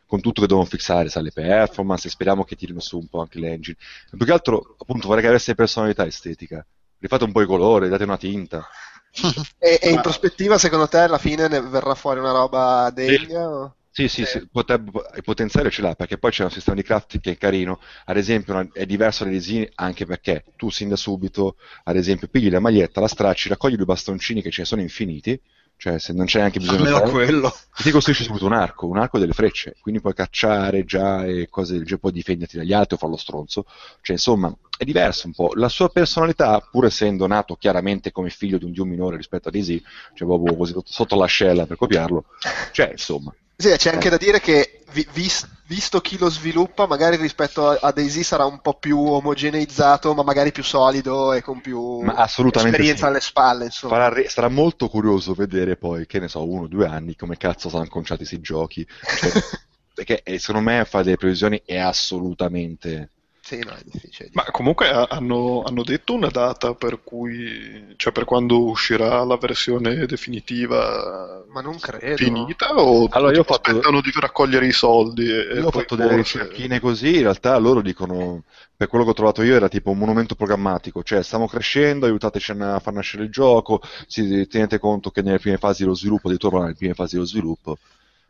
Con 0.08 0.20
tutto 0.20 0.40
che 0.40 0.46
devono 0.46 0.66
fissare, 0.66 1.08
sai, 1.08 1.24
le 1.24 1.32
performance, 1.32 2.06
e 2.06 2.10
speriamo 2.10 2.44
che 2.44 2.54
tirino 2.54 2.78
su 2.78 2.96
un 2.98 3.08
po' 3.08 3.20
anche 3.20 3.40
l'engine. 3.40 3.76
E 4.12 4.16
più 4.16 4.24
che 4.24 4.30
altro, 4.32 4.76
appunto, 4.78 5.08
vorrei 5.08 5.22
che 5.22 5.28
avesse 5.28 5.56
personalità 5.56 6.06
estetica. 6.06 6.64
Rifate 6.98 7.24
un 7.24 7.32
po' 7.32 7.42
i 7.42 7.46
colori, 7.46 7.88
date 7.88 8.04
una 8.04 8.16
tinta. 8.16 8.64
E, 9.58 9.78
e 9.82 9.90
in 9.90 10.00
prospettiva, 10.02 10.58
secondo 10.58 10.86
te, 10.88 10.98
alla 10.98 11.18
fine 11.18 11.48
ne 11.48 11.60
verrà 11.60 11.94
fuori 11.94 12.20
una 12.20 12.32
roba 12.32 12.90
degna? 12.90 13.48
o- 13.48 13.74
Sì, 13.96 14.08
sì, 14.08 14.26
sì, 14.26 14.46
potrebbe- 14.52 14.90
il 15.16 15.22
potenziale 15.22 15.70
ce 15.70 15.80
l'ha 15.80 15.94
perché 15.94 16.18
poi 16.18 16.30
c'è 16.30 16.44
un 16.44 16.50
sistema 16.50 16.76
di 16.76 16.82
crafting 16.82 17.22
che 17.22 17.30
è 17.30 17.38
carino, 17.38 17.80
ad 18.04 18.18
esempio 18.18 18.52
una- 18.52 18.68
è 18.74 18.84
diverso 18.84 19.24
dai 19.24 19.32
disegni 19.32 19.66
anche 19.76 20.04
perché 20.04 20.44
tu 20.56 20.68
sin 20.68 20.90
da 20.90 20.96
subito, 20.96 21.56
ad 21.84 21.96
esempio, 21.96 22.28
pigli 22.28 22.50
la 22.50 22.60
maglietta, 22.60 23.00
la 23.00 23.08
stracci, 23.08 23.48
raccogli 23.48 23.74
due 23.76 23.86
bastoncini 23.86 24.42
che 24.42 24.50
ce 24.50 24.60
ne 24.60 24.66
sono 24.66 24.82
infiniti, 24.82 25.40
cioè 25.78 25.98
se 25.98 26.12
non 26.12 26.26
c'è 26.26 26.40
neanche 26.40 26.58
bisogno 26.58 26.84
di 26.84 26.90
fare- 26.90 27.10
quello. 27.10 27.48
e 27.78 27.82
ti 27.82 27.90
costruisci 27.90 28.24
subito 28.24 28.44
un 28.44 28.52
arco, 28.52 28.86
un 28.86 28.98
arco 28.98 29.18
delle 29.18 29.32
frecce, 29.32 29.76
quindi 29.80 30.02
puoi 30.02 30.12
cacciare 30.12 30.84
già 30.84 31.24
e 31.24 31.48
cose 31.48 31.72
del 31.72 31.82
genere, 31.84 32.00
puoi 32.00 32.12
difenderti 32.12 32.58
dagli 32.58 32.74
altri 32.74 32.96
o 32.96 32.98
fare 32.98 33.12
lo 33.12 33.18
stronzo, 33.18 33.64
cioè 34.02 34.16
insomma 34.16 34.54
è 34.76 34.84
diverso 34.84 35.26
un 35.26 35.32
po', 35.32 35.52
la 35.54 35.70
sua 35.70 35.88
personalità 35.88 36.60
pur 36.60 36.84
essendo 36.84 37.26
nato 37.26 37.56
chiaramente 37.56 38.12
come 38.12 38.28
figlio 38.28 38.58
di 38.58 38.64
un 38.66 38.72
dio 38.72 38.84
minore 38.84 39.16
rispetto 39.16 39.48
a 39.48 39.50
Daisy, 39.50 39.82
cioè 40.14 40.26
proprio 40.28 40.54
così 40.54 40.72
sotto- 40.72 40.92
sotto 40.92 41.16
l'ascella 41.16 41.64
per 41.64 41.78
copiarlo, 41.78 42.24
cioè 42.72 42.90
insomma, 42.92 43.34
Sì, 43.56 43.70
c'è 43.70 43.90
anche 43.90 44.10
da 44.10 44.18
dire 44.18 44.38
che 44.38 44.84
vi- 44.92 45.08
vis- 45.12 45.48
visto 45.66 46.00
chi 46.00 46.18
lo 46.18 46.28
sviluppa, 46.28 46.86
magari 46.86 47.16
rispetto 47.16 47.68
a, 47.68 47.78
a 47.80 47.90
Daisy 47.90 48.22
sarà 48.22 48.44
un 48.44 48.60
po' 48.60 48.74
più 48.74 48.98
omogeneizzato, 48.98 50.14
ma 50.14 50.22
magari 50.22 50.52
più 50.52 50.62
solido 50.62 51.32
e 51.32 51.40
con 51.42 51.60
più 51.60 52.04
esperienza 52.04 52.96
sì. 52.96 53.04
alle 53.04 53.20
spalle, 53.20 53.64
insomma. 53.64 53.96
Farà 53.96 54.28
sarà 54.28 54.48
molto 54.48 54.88
curioso 54.88 55.32
vedere 55.32 55.76
poi, 55.76 56.06
che 56.06 56.20
ne 56.20 56.28
so, 56.28 56.46
uno 56.46 56.64
o 56.64 56.68
due 56.68 56.86
anni 56.86 57.16
come 57.16 57.36
cazzo 57.36 57.68
saranno 57.70 57.88
conciati 57.88 58.18
questi 58.18 58.40
giochi, 58.40 58.86
cioè, 58.86 59.30
perché 59.94 60.22
eh, 60.22 60.38
secondo 60.38 60.70
me 60.70 60.84
fare 60.84 61.04
delle 61.04 61.16
previsioni 61.16 61.62
è 61.64 61.78
assolutamente... 61.78 63.12
Sì, 63.46 63.58
no, 63.64 63.70
è 63.76 63.82
difficile. 63.84 64.30
Ma 64.32 64.42
comunque 64.50 64.88
ha- 64.90 65.06
hanno, 65.08 65.62
hanno 65.64 65.84
detto 65.84 66.14
una 66.14 66.30
data 66.30 66.74
per 66.74 67.04
cui, 67.04 67.94
cioè 67.96 68.12
per 68.12 68.24
quando 68.24 68.64
uscirà 68.64 69.22
la 69.22 69.36
versione 69.36 70.04
definitiva 70.06 71.44
Ma 71.48 71.60
non 71.60 71.78
credo. 71.78 72.16
finita 72.16 72.74
o 72.74 73.06
Allora, 73.10 73.32
io 73.32 73.40
ho 73.40 73.44
fatto- 73.44 73.70
aspettano 73.70 74.00
di 74.00 74.10
raccogliere 74.18 74.66
i 74.66 74.72
soldi 74.72 75.30
e, 75.30 75.54
Io 75.54 75.66
ho 75.66 75.70
fatto 75.70 75.94
delle 75.94 76.16
forse- 76.16 76.38
ricerchine 76.40 76.80
così, 76.80 77.14
in 77.16 77.22
realtà 77.22 77.56
loro 77.58 77.82
dicono, 77.82 78.42
per 78.76 78.88
quello 78.88 79.04
che 79.04 79.10
ho 79.10 79.14
trovato 79.14 79.42
io 79.42 79.54
era 79.54 79.68
tipo 79.68 79.90
un 79.90 79.98
monumento 79.98 80.34
programmatico, 80.34 81.04
cioè 81.04 81.22
stiamo 81.22 81.46
crescendo, 81.46 82.06
aiutateci 82.06 82.50
a 82.50 82.80
far 82.80 82.92
nascere 82.94 83.22
il 83.22 83.30
gioco, 83.30 83.80
si, 84.08 84.46
tenete 84.48 84.80
conto 84.80 85.10
che 85.10 85.22
nelle 85.22 85.38
prime 85.38 85.56
fasi 85.56 85.82
dello 85.84 85.94
sviluppo, 85.94 86.26
addirittura 86.26 86.62
nelle 86.62 86.74
prime 86.74 86.94
fasi 86.94 87.14
dello 87.14 87.26
sviluppo, 87.26 87.78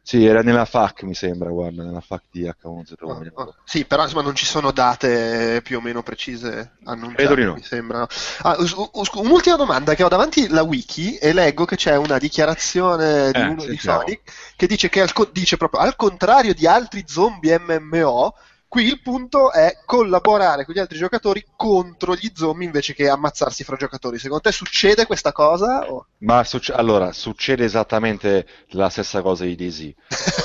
sì, 0.08 0.24
era 0.24 0.40
nella 0.42 0.64
FAC 0.64 1.02
mi 1.02 1.14
sembra, 1.14 1.50
guarda, 1.50 1.82
nella 1.82 2.00
FAC 2.00 2.22
di 2.30 2.46
H1Z1. 2.46 3.32
Ah, 3.34 3.42
ah. 3.42 3.54
Sì, 3.64 3.84
però 3.86 4.04
insomma 4.04 4.22
non 4.22 4.36
ci 4.36 4.46
sono 4.46 4.70
date 4.70 5.60
più 5.64 5.78
o 5.78 5.80
meno 5.80 6.04
precise 6.04 6.76
annunciate, 6.84 7.24
Credo 7.24 7.34
di 7.34 7.44
no. 7.44 7.54
mi 7.54 7.62
sembra. 7.62 8.06
Ah, 8.42 8.56
un'ultima 9.14 9.56
domanda 9.56 9.94
che 9.96 10.04
ho 10.04 10.08
davanti 10.08 10.46
la 10.46 10.62
wiki 10.62 11.16
e 11.16 11.32
leggo 11.32 11.64
che 11.64 11.74
c'è 11.74 11.96
una 11.96 12.18
dichiarazione 12.18 13.32
di 13.32 13.40
Eh, 13.40 13.42
uno 13.42 13.54
di 13.56 13.66
sentiamo. 13.78 13.98
Sonic 14.00 14.32
che 14.54 14.66
dice 14.68 14.88
che 14.88 15.00
al 15.00 15.12
co- 15.12 15.28
dice 15.32 15.56
proprio 15.56 15.80
al 15.80 15.96
contrario 15.96 16.54
di 16.54 16.68
altri 16.68 17.02
zombie 17.06 17.58
MMO, 17.58 18.34
qui 18.68 18.84
il 18.86 19.00
punto 19.00 19.52
è 19.52 19.78
collaborare 19.84 20.64
con 20.64 20.74
gli 20.74 20.78
altri 20.78 20.98
giocatori 20.98 21.44
contro 21.56 22.14
gli 22.14 22.30
zombie 22.34 22.66
invece 22.66 22.94
che 22.94 23.08
ammazzarsi 23.08 23.64
fra 23.64 23.76
giocatori. 23.76 24.18
Secondo 24.18 24.42
te 24.42 24.52
succede 24.52 25.06
questa 25.06 25.32
cosa? 25.32 25.90
O- 25.90 26.06
Ma 26.18 26.44
succe- 26.44 26.72
allora, 26.72 27.12
succede 27.12 27.64
esattamente 27.64 28.46
la 28.70 28.88
stessa 28.88 29.22
cosa 29.22 29.44
di 29.44 29.54
Daisy. 29.54 29.94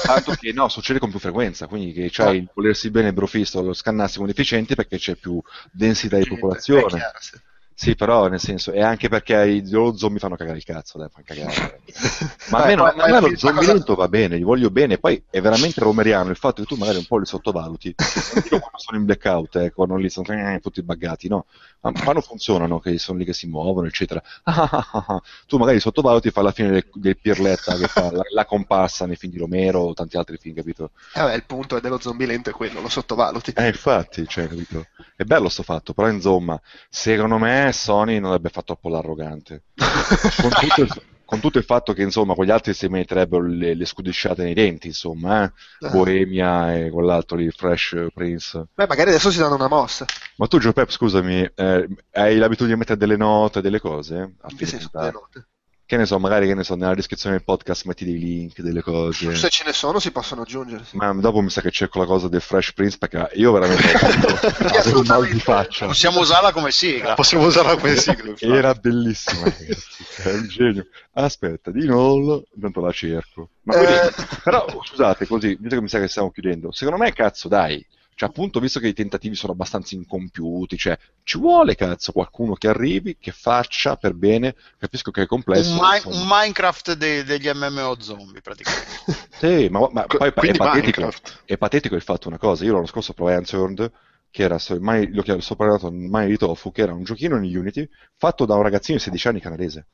Tanto 0.05 0.33
che 0.33 0.51
no, 0.53 0.69
succede 0.69 0.99
con 0.99 1.09
più 1.09 1.19
frequenza, 1.19 1.67
quindi 1.67 1.93
che 1.93 2.09
c'hai 2.11 2.37
il 2.37 2.49
volersi 2.53 2.89
bene 2.89 3.07
il 3.07 3.13
brofisto, 3.13 3.61
lo 3.61 3.73
scannarsi 3.73 4.17
con 4.19 4.29
efficienti 4.29 4.75
perché 4.75 4.97
c'è 4.97 5.15
più 5.15 5.41
densità 5.71 6.17
di 6.17 6.25
popolazione. 6.25 6.87
chiaro, 6.87 7.17
sì. 7.19 7.37
Sì, 7.81 7.95
però 7.95 8.27
nel 8.27 8.39
senso, 8.39 8.71
è 8.71 8.79
anche 8.79 9.09
perché 9.09 9.43
i 9.47 9.67
loro 9.71 9.97
zombie 9.97 10.19
fanno 10.19 10.35
cagare 10.35 10.57
il 10.57 10.63
cazzo, 10.63 10.99
dai, 10.99 11.09
fanno 11.11 11.25
cagare. 11.25 11.81
Ma 12.51 12.59
a 12.59 12.61
Vabbè, 12.61 12.67
me, 12.67 12.75
no- 12.75 12.83
poi- 12.91 12.99
a 13.01 13.07
me 13.07 13.19
lo 13.21 13.35
zombie 13.35 13.59
cosa- 13.61 13.73
lento 13.73 13.95
va 13.95 14.07
bene, 14.07 14.37
gli 14.37 14.43
voglio 14.43 14.69
bene, 14.69 14.99
poi 14.99 15.23
è 15.31 15.41
veramente 15.41 15.79
romeriano 15.79 16.29
il 16.29 16.35
fatto 16.35 16.61
che 16.61 16.67
tu 16.67 16.75
magari 16.75 16.97
un 16.99 17.05
po' 17.07 17.17
li 17.17 17.25
sottovaluti. 17.25 17.95
Dico 18.43 18.59
quando 18.59 18.77
sono 18.77 18.97
in 18.99 19.05
blackout, 19.05 19.55
eh, 19.55 19.71
quando 19.71 19.95
lì 19.95 20.11
sono 20.11 20.27
eh, 20.27 20.59
tutti 20.61 20.83
buggati, 20.83 21.27
no. 21.27 21.47
Ma 21.81 21.91
quando 22.03 22.21
funzionano, 22.21 22.79
che 22.79 22.99
sono 22.99 23.17
lì 23.17 23.25
che 23.25 23.33
si 23.33 23.47
muovono, 23.47 23.87
eccetera. 23.87 24.21
Ah, 24.43 24.69
ah, 24.91 25.05
ah. 25.07 25.21
Tu 25.47 25.57
magari 25.57 25.79
sottovaluti 25.79 26.27
e 26.27 26.31
fai 26.31 26.43
la 26.43 26.51
fine 26.51 26.69
del, 26.69 26.85
del 26.93 27.17
Pirletta 27.19 27.75
che 27.77 27.87
fa 27.87 28.11
la, 28.11 28.21
la 28.31 28.45
comparsa 28.45 29.07
nei 29.07 29.15
film 29.15 29.31
di 29.31 29.39
Romero 29.39 29.79
o 29.79 29.93
tanti 29.93 30.17
altri 30.17 30.37
film, 30.37 30.53
capito? 30.55 30.91
Eh, 31.13 31.19
vabbè, 31.21 31.33
il 31.33 31.45
punto 31.45 31.79
dello 31.79 31.99
zombie 31.99 32.27
lento 32.27 32.49
è 32.51 32.53
quello, 32.53 32.79
lo 32.81 32.89
sottovaluti. 32.89 33.53
Eh, 33.55 33.67
infatti, 33.67 34.27
cioè, 34.27 34.47
capito? 34.47 34.85
È 35.15 35.23
bello 35.23 35.49
sto 35.49 35.63
fatto, 35.63 35.93
però 35.93 36.09
insomma, 36.09 36.59
secondo 36.89 37.37
me 37.37 37.70
Sony 37.71 38.19
non 38.19 38.31
avrebbe 38.31 38.49
fatto 38.49 38.73
troppo 38.73 38.89
l'arrogante. 38.89 39.63
Con 40.41 40.49
tutto, 40.51 40.81
il, 40.81 41.03
con 41.25 41.39
tutto 41.39 41.57
il 41.57 41.63
fatto 41.63 41.93
che, 41.93 42.01
insomma, 42.01 42.35
con 42.35 42.45
gli 42.45 42.51
altri 42.51 42.73
si 42.73 42.87
metterebbero 42.87 43.45
le, 43.45 43.73
le 43.73 43.85
scudisciate 43.85 44.43
nei 44.43 44.53
denti, 44.53 44.87
insomma, 44.87 45.45
eh? 45.45 45.89
Bohemia 45.89 46.75
e 46.75 46.89
quell'altro 46.89 47.37
lì, 47.37 47.49
Fresh 47.49 48.07
Prince. 48.13 48.67
Beh, 48.73 48.87
magari 48.87 49.11
adesso 49.11 49.31
si 49.31 49.39
danno 49.39 49.55
una 49.55 49.69
mossa. 49.69 50.05
Ma 50.35 50.47
tu, 50.47 50.59
Giuseppe, 50.59 50.91
scusami, 50.91 51.49
eh, 51.55 51.87
hai 52.11 52.37
l'abitudine 52.37 52.73
di 52.73 52.79
mettere 52.79 52.99
delle 52.99 53.15
note, 53.15 53.61
delle 53.61 53.79
cose? 53.79 54.35
In 54.49 54.57
che 54.57 54.65
senso 54.65 54.89
delle 54.91 55.11
note? 55.11 55.47
Che 55.91 55.97
ne 55.97 56.05
so, 56.05 56.19
magari, 56.19 56.47
che 56.47 56.53
ne 56.55 56.63
so, 56.63 56.75
nella 56.75 56.95
descrizione 56.95 57.35
del 57.35 57.43
podcast 57.43 57.83
metti 57.83 58.05
dei 58.05 58.17
link, 58.17 58.61
delle 58.61 58.81
cose. 58.81 59.35
Se 59.35 59.49
ce 59.49 59.65
ne 59.65 59.73
sono 59.73 59.99
si 59.99 60.11
possono 60.11 60.43
aggiungere. 60.43 60.85
sì. 60.85 60.95
Ma 60.95 61.11
dopo 61.15 61.41
mi 61.41 61.49
sa 61.49 61.59
che 61.59 61.69
cerco 61.69 61.99
la 61.99 62.05
cosa 62.05 62.29
del 62.29 62.39
Fresh 62.39 62.71
Prince 62.71 62.97
perché 62.97 63.31
io 63.33 63.51
veramente 63.51 63.91
avevo 64.79 64.99
un 65.01 65.05
mal 65.05 65.27
di 65.27 65.37
faccia. 65.41 65.87
Possiamo 65.87 66.21
usarla 66.21 66.53
come 66.53 66.71
sigla. 66.71 67.15
Possiamo 67.15 67.45
usarla 67.45 67.75
come 67.75 67.97
sigla. 67.97 68.33
Era 68.39 68.73
bellissima, 68.73 69.43
ragazzi. 69.43 70.05
È 70.23 70.31
un 70.31 70.47
genio. 70.47 70.87
Aspetta, 71.11 71.71
di 71.71 71.85
nuovo, 71.85 72.45
intanto 72.55 72.79
la 72.79 72.91
cerco. 72.93 73.49
Ma 73.63 73.73
quindi- 73.75 73.91
Eh. 73.91 74.13
però, 74.45 74.65
scusate, 74.85 75.27
così, 75.27 75.57
visto 75.59 75.75
che 75.75 75.81
mi 75.81 75.89
sa 75.89 75.99
che 75.99 76.07
stiamo 76.07 76.31
chiudendo, 76.31 76.71
secondo 76.71 77.03
me, 77.03 77.11
cazzo, 77.11 77.49
dai. 77.49 77.85
Cioè, 78.21 78.29
appunto, 78.29 78.59
visto 78.59 78.79
che 78.79 78.87
i 78.87 78.93
tentativi 78.93 79.33
sono 79.33 79.53
abbastanza 79.53 79.95
incompiuti, 79.95 80.77
cioè, 80.77 80.95
ci 81.23 81.39
vuole, 81.39 81.73
cazzo, 81.73 82.11
qualcuno 82.11 82.53
che 82.53 82.67
arrivi, 82.67 83.17
che 83.19 83.31
faccia 83.31 83.95
per 83.95 84.13
bene. 84.13 84.53
Capisco 84.77 85.09
che 85.09 85.23
è 85.23 85.25
complesso. 85.25 85.71
Un, 85.71 85.79
Mi- 85.79 86.13
un 86.19 86.27
Minecraft 86.27 86.93
de- 86.93 87.23
degli 87.23 87.49
MMO 87.51 87.95
zombie, 87.99 88.41
praticamente. 88.41 88.89
Sì, 89.41 89.69
ma, 89.71 89.89
ma 89.91 90.03
poi 90.05 90.27
è 90.27 90.33
patetico, 90.33 91.09
è 91.45 91.57
patetico 91.57 91.95
il 91.95 92.03
fatto 92.03 92.27
una 92.27 92.37
cosa. 92.37 92.63
Io 92.63 92.73
l'anno 92.73 92.85
scorso 92.85 93.13
provai 93.13 93.37
Unturned, 93.37 93.91
che 94.29 94.43
era 94.43 94.59
mai, 94.79 95.11
l'ho 95.11 95.23
chiamato 95.23 95.43
soprannominato 95.43 95.91
Mai 95.91 96.27
di 96.27 96.37
Tofu, 96.37 96.71
che 96.71 96.83
era 96.83 96.93
un 96.93 97.03
giochino 97.03 97.37
in 97.43 97.57
Unity 97.57 97.89
fatto 98.17 98.45
da 98.45 98.53
un 98.53 98.61
ragazzino 98.61 98.97
di 98.97 99.03
16 99.03 99.27
anni 99.29 99.39
canadese, 99.41 99.87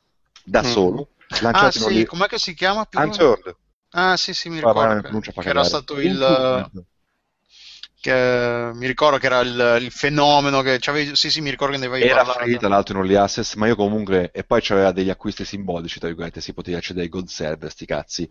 da 0.44 0.64
Mm. 0.64 0.66
solo, 0.66 1.10
Ah, 1.52 1.72
sì, 1.72 1.94
lì. 1.94 2.06
com'è 2.06 2.28
che 2.28 2.38
si 2.40 2.54
chiama? 2.54 2.84
Più 2.84 3.00
Unturned. 3.00 3.56
Ah, 3.92 4.18
sì, 4.18 4.34
sì, 4.34 4.50
mi 4.50 4.58
ricordo. 4.60 5.02
che- 5.22 5.32
Che 5.32 5.48
era 5.48 5.64
stato 5.64 5.98
il... 5.98 6.12
Unturned. 6.20 6.86
Che 8.08 8.72
mi 8.74 8.88
ricordo 8.88 9.18
che 9.18 9.26
era 9.26 9.42
il, 9.42 9.80
il 9.82 9.92
fenomeno 9.92 10.62
che 10.62 10.78
c'avevi, 10.80 11.14
sì 11.18 11.30
sì 11.30 11.42
mi 11.42 11.50
ricordo 11.50 11.74
che 11.74 11.80
ne 11.82 11.88
avevi 11.88 12.06
Era 12.06 12.24
parlato. 12.24 12.40
free, 12.40 12.58
tra 12.58 12.70
l'altro 12.70 12.94
in 12.94 13.02
early 13.02 13.16
access, 13.16 13.56
ma 13.56 13.68
io 13.68 13.76
comunque, 13.76 14.32
e 14.32 14.46
poi 14.46 14.62
c'aveva 14.62 14.94
degli 14.94 15.10
acquisti 15.10 15.44
simbolici, 15.44 16.00
tra 16.00 16.08
virgolette, 16.08 16.40
si 16.40 16.54
poteva 16.54 16.78
accedere 16.78 17.04
ai 17.04 17.10
gold 17.10 17.28
server, 17.28 17.70
sti 17.70 17.86
cazzi, 17.86 18.30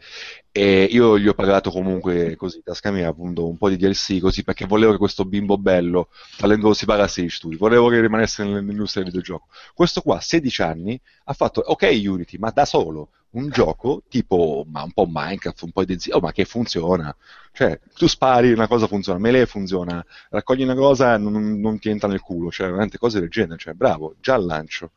e 0.50 0.84
io 0.84 1.18
gli 1.18 1.28
ho 1.28 1.34
pagato 1.34 1.70
comunque 1.70 2.36
così, 2.36 2.62
tasca 2.62 2.90
mia, 2.90 3.08
appunto, 3.08 3.46
un 3.46 3.58
po' 3.58 3.68
di 3.68 3.76
DLC, 3.76 4.18
così, 4.18 4.44
perché 4.44 4.64
volevo 4.64 4.92
che 4.92 4.98
questo 4.98 5.26
bimbo 5.26 5.58
bello, 5.58 6.08
talento 6.38 6.72
si 6.72 6.86
pagasse 6.86 7.22
gli 7.22 7.28
studi, 7.28 7.56
volevo 7.56 7.90
che 7.90 8.00
rimanesse 8.00 8.44
nell'industria 8.44 9.02
del 9.02 9.12
videogioco. 9.12 9.48
Questo 9.74 10.00
qua, 10.00 10.18
16 10.20 10.62
anni, 10.62 10.98
ha 11.24 11.32
fatto, 11.34 11.60
ok 11.60 11.82
Unity, 12.02 12.38
ma 12.38 12.50
da 12.50 12.64
solo, 12.64 13.10
un 13.36 13.50
gioco 13.50 14.02
tipo, 14.08 14.64
ma 14.68 14.82
un 14.82 14.92
po' 14.92 15.06
Minecraft, 15.08 15.62
un 15.62 15.70
po' 15.70 15.84
di 15.84 15.98
oh, 16.10 16.20
ma 16.20 16.32
che 16.32 16.44
funziona. 16.44 17.14
Cioè, 17.52 17.78
tu 17.94 18.06
spari, 18.06 18.52
una 18.52 18.66
cosa 18.66 18.86
funziona, 18.86 19.18
melee 19.18 19.46
funziona, 19.46 20.04
raccogli 20.30 20.62
una 20.62 20.74
cosa 20.74 21.16
non, 21.16 21.60
non 21.60 21.78
ti 21.78 21.88
entra 21.88 22.08
nel 22.08 22.20
culo, 22.20 22.50
cioè, 22.50 22.66
veramente 22.66 22.98
cose 22.98 23.20
del 23.20 23.30
genere, 23.30 23.58
cioè, 23.58 23.74
bravo, 23.74 24.16
già 24.20 24.34
al 24.34 24.44
lancio. 24.44 24.92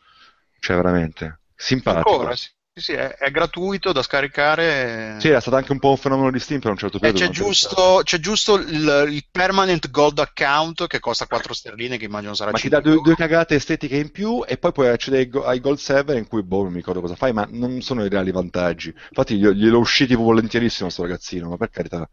Cioè, 0.59 0.75
veramente, 0.75 1.39
simpatico. 1.55 2.09
Ancora, 2.09 2.35
sì, 2.35 2.49
sì, 2.79 2.93
è, 2.93 3.15
è 3.15 3.31
gratuito 3.31 3.91
da 3.91 4.01
scaricare. 4.01 5.17
Sì, 5.19 5.29
era 5.29 5.39
stato 5.39 5.55
anche 5.57 5.71
un 5.71 5.79
po' 5.79 5.89
un 5.89 5.97
fenomeno 5.97 6.31
di 6.31 6.39
Steam 6.39 6.59
per 6.59 6.71
un 6.71 6.77
certo 6.77 6.99
periodo. 6.99 7.25
c'è, 7.25 7.29
giusto, 7.29 8.01
c'è 8.03 8.19
giusto 8.19 8.55
il, 8.55 9.05
il 9.09 9.25
permanent 9.31 9.89
gold 9.89 10.19
account 10.19 10.87
che 10.87 10.99
costa 10.99 11.27
4 11.27 11.53
sterline, 11.53 11.97
che 11.97 12.05
immagino 12.05 12.33
sarà 12.33 12.51
Ma 12.51 12.57
ti 12.57 12.69
5 12.69 12.81
dà 12.81 12.89
due, 12.89 13.01
due 13.01 13.15
cagate 13.15 13.55
estetiche 13.55 13.97
in 13.97 14.11
più 14.11 14.43
e 14.45 14.57
poi 14.57 14.71
puoi 14.71 14.87
accedere 14.87 15.23
ai 15.23 15.29
go- 15.29 15.45
ai 15.45 15.59
gold 15.59 15.77
server 15.77 16.17
in 16.17 16.27
cui, 16.27 16.43
boh, 16.43 16.63
non 16.63 16.71
mi 16.71 16.77
ricordo 16.77 17.01
cosa 17.01 17.15
fai, 17.15 17.33
ma 17.33 17.47
non 17.49 17.81
sono 17.81 18.03
i 18.03 18.09
reali 18.09 18.31
vantaggi. 18.31 18.89
Infatti 18.89 19.37
glielo 19.37 19.53
glielo 19.53 19.79
usciti 19.79 20.15
volentierissimo 20.15 20.89
sto 20.89 21.03
ragazzino, 21.03 21.49
ma 21.49 21.57
per 21.57 21.69
carità. 21.69 22.09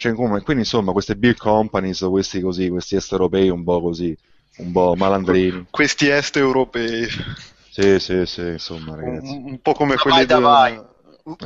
Cioè, 0.00 0.14
quindi 0.14 0.62
insomma, 0.62 0.92
queste 0.92 1.14
big 1.14 1.36
companies, 1.36 2.00
questi 2.08 2.40
così, 2.40 2.70
questi 2.70 2.96
est 2.96 3.12
europei 3.12 3.50
un 3.50 3.62
po' 3.62 3.82
così, 3.82 4.16
un 4.56 4.72
po' 4.72 4.94
malandrini. 4.96 5.66
Questi 5.70 6.08
est 6.08 6.36
europei, 6.36 7.06
Sì, 7.72 7.98
sì, 8.00 8.26
sì, 8.26 8.40
insomma, 8.42 8.92
un, 8.92 8.96
ragazzi. 8.96 9.32
un 9.44 9.60
po' 9.60 9.72
come 9.72 9.94
Davai, 9.94 10.02
quelli 10.02 10.18
di... 10.20 10.26
davai. 10.26 10.88
un 11.30 11.36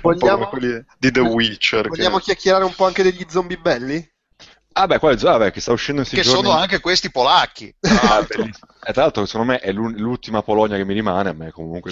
po' 0.00 0.08
Vogliamo- 0.12 0.48
quelli 0.48 0.84
di 0.98 1.10
The 1.10 1.20
Witcher. 1.28 1.82
che- 1.82 1.88
Vogliamo 1.88 2.18
chiacchierare 2.18 2.64
un 2.64 2.74
po' 2.74 2.86
anche 2.86 3.02
degli 3.02 3.24
zombie 3.28 3.58
belli? 3.58 4.08
Ah 4.72 4.86
beh, 4.86 4.98
qua 5.00 5.10
è 5.10 5.16
già, 5.16 5.32
vabbè, 5.32 5.50
che 5.50 5.60
sta 5.60 5.72
uscendo 5.72 6.00
in 6.02 6.06
questi 6.06 6.24
Che 6.26 6.32
giorni. 6.34 6.48
sono 6.48 6.58
anche 6.60 6.80
questi 6.80 7.10
polacchi. 7.10 7.74
Ah, 7.82 8.22
bellissimo. 8.22 8.70
E 8.82 8.92
tra 8.92 9.02
l'altro, 9.02 9.26
secondo 9.26 9.52
me 9.52 9.58
è 9.58 9.72
l'ultima 9.72 10.42
Polonia 10.42 10.76
che 10.76 10.84
mi 10.84 10.94
rimane, 10.94 11.28
a 11.28 11.32
me 11.34 11.50
comunque. 11.50 11.90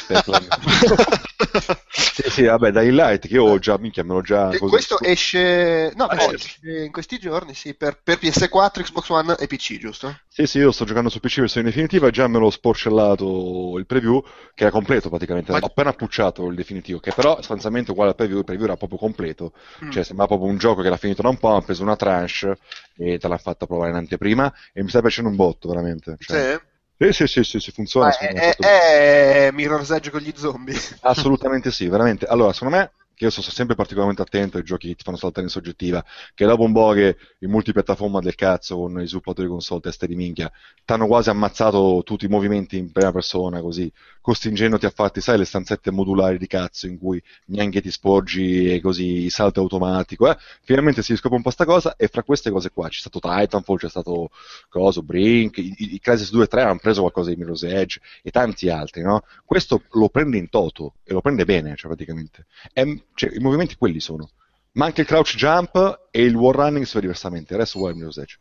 Sì, 2.38 2.44
vabbè, 2.44 2.70
da 2.70 2.82
Light 2.82 3.26
che 3.26 3.38
ho 3.38 3.58
già, 3.58 3.76
minchia, 3.78 4.04
me 4.04 4.14
l'ho 4.14 4.20
già 4.22 4.50
E 4.50 4.58
questo 4.58 5.00
esce, 5.00 5.92
no, 5.96 6.04
Ah, 6.06 6.32
esce. 6.32 6.84
in 6.84 6.92
questi 6.92 7.18
giorni, 7.18 7.54
sì, 7.54 7.74
per, 7.74 8.00
per 8.02 8.18
PS4, 8.18 8.82
Xbox 8.82 9.08
One 9.08 9.36
e 9.36 9.46
PC, 9.46 9.78
giusto? 9.78 10.14
Sì, 10.28 10.46
sì, 10.46 10.58
io 10.58 10.70
sto 10.70 10.84
giocando 10.84 11.08
su 11.08 11.18
PC 11.18 11.40
versione 11.40 11.66
definitiva 11.66 12.06
e 12.06 12.10
già 12.12 12.28
me 12.28 12.38
l'ho 12.38 12.50
sporcellato 12.50 13.74
il 13.76 13.86
preview, 13.86 14.22
che 14.54 14.62
era 14.62 14.70
completo 14.70 15.08
praticamente. 15.08 15.50
Ma- 15.50 15.58
Ho 15.60 15.66
appena 15.66 15.92
pucciato 15.92 16.46
il 16.46 16.54
definitivo, 16.54 17.00
che 17.00 17.12
però 17.12 17.34
sostanzialmente 17.36 17.90
uguale 17.90 18.10
al 18.10 18.16
preview, 18.16 18.38
il 18.38 18.44
preview 18.44 18.66
era 18.66 18.76
proprio 18.76 18.98
completo. 18.98 19.52
Mm. 19.84 19.90
Cioè, 19.90 20.04
sembrava 20.04 20.28
proprio 20.34 20.50
un 20.52 20.58
gioco 20.58 20.80
che 20.80 20.86
era 20.86 20.96
finito 20.96 21.22
da 21.22 21.28
un 21.28 21.38
po', 21.38 21.48
hanno 21.48 21.62
preso 21.62 21.82
una 21.82 21.96
tranche 21.96 22.56
e 22.96 23.18
te 23.18 23.28
l'ha 23.28 23.38
fatta 23.38 23.66
provare 23.66 23.90
in 23.90 23.96
anteprima 23.96 24.52
e 24.72 24.82
mi 24.82 24.88
sta 24.88 25.00
piacendo 25.00 25.28
un 25.30 25.36
botto, 25.36 25.68
veramente. 25.68 26.16
Cioè, 26.18 26.52
Sì. 26.52 26.66
Sì, 26.98 27.12
sì, 27.12 27.26
sì, 27.26 27.44
sì, 27.44 27.60
sì, 27.60 27.70
funziona. 27.70 28.10
Secondo 28.10 28.40
è, 28.40 28.56
è, 28.56 29.46
è 29.46 29.50
Mirror's 29.52 29.90
Edge 29.90 30.10
con 30.10 30.20
gli 30.20 30.32
zombie. 30.34 30.74
Assolutamente 31.02 31.70
sì, 31.70 31.88
veramente. 31.88 32.26
Allora, 32.26 32.52
secondo 32.52 32.76
me, 32.76 32.92
che 33.14 33.24
io 33.24 33.30
sto 33.30 33.42
sempre 33.42 33.74
particolarmente 33.74 34.22
attento 34.22 34.58
ai 34.58 34.62
giochi 34.62 34.88
che 34.88 34.94
ti 34.94 35.02
fanno 35.02 35.16
saltare 35.16 35.44
in 35.46 35.50
soggettiva, 35.50 36.04
che 36.34 36.46
dopo 36.46 36.62
un 36.62 36.72
po' 36.72 36.92
che 36.92 37.16
il 37.38 37.48
multipiattaforma 37.48 38.20
del 38.20 38.36
cazzo 38.36 38.76
con 38.76 39.00
i 39.00 39.06
sviluppatori 39.06 39.48
console 39.48 39.80
teste 39.80 40.06
di 40.06 40.14
minchia, 40.14 40.50
ti 40.84 40.92
hanno 40.92 41.06
quasi 41.06 41.28
ammazzato 41.28 42.02
tutti 42.04 42.26
i 42.26 42.28
movimenti 42.28 42.76
in 42.78 42.92
prima 42.92 43.10
persona, 43.12 43.60
così, 43.60 43.92
costringendoti 44.28 44.84
a 44.84 44.90
farti, 44.90 45.22
sai, 45.22 45.38
le 45.38 45.46
stanzette 45.46 45.90
modulari 45.90 46.36
di 46.36 46.46
cazzo 46.46 46.86
in 46.86 46.98
cui 46.98 47.22
neanche 47.46 47.80
ti 47.80 47.90
sporgi 47.90 48.70
e 48.70 48.78
così 48.78 49.30
salto 49.30 49.60
automatico, 49.60 50.30
eh? 50.30 50.36
Finalmente 50.60 51.02
si 51.02 51.12
riscopre 51.12 51.38
un 51.38 51.42
po' 51.42 51.48
sta 51.48 51.64
cosa 51.64 51.96
e 51.96 52.08
fra 52.08 52.22
queste 52.22 52.50
cose 52.50 52.70
qua 52.70 52.88
c'è 52.88 53.00
stato 53.00 53.20
Titanfall, 53.20 53.78
c'è 53.78 53.88
stato 53.88 54.28
Coso, 54.68 55.02
Brink, 55.02 55.56
i, 55.56 55.94
i, 55.94 55.98
Crysis 55.98 56.30
2 56.30 56.44
e 56.44 56.46
3 56.46 56.60
hanno 56.60 56.78
preso 56.78 57.00
qualcosa 57.00 57.30
di 57.30 57.36
Mirror's 57.36 57.62
Edge 57.62 58.00
e 58.22 58.30
tanti 58.30 58.68
altri, 58.68 59.00
no? 59.00 59.22
Questo 59.46 59.84
lo 59.92 60.10
prende 60.10 60.36
in 60.36 60.50
toto 60.50 60.96
e 61.04 61.14
lo 61.14 61.22
prende 61.22 61.46
bene, 61.46 61.74
cioè 61.74 61.86
praticamente. 61.86 62.44
È- 62.70 62.84
cioè, 63.14 63.34
I 63.34 63.38
movimenti 63.38 63.76
quelli 63.76 63.98
sono. 63.98 64.28
Ma 64.72 64.84
anche 64.84 65.00
il 65.00 65.06
crouch 65.06 65.36
jump 65.36 66.08
e 66.10 66.22
il 66.22 66.34
wall 66.34 66.52
running 66.52 66.84
si 66.84 66.92
fa 66.92 67.00
diversamente, 67.00 67.54
il 67.54 67.60
resto 67.60 67.86
a 67.86 67.94
Mirror's 67.94 68.18
Edge. 68.18 68.38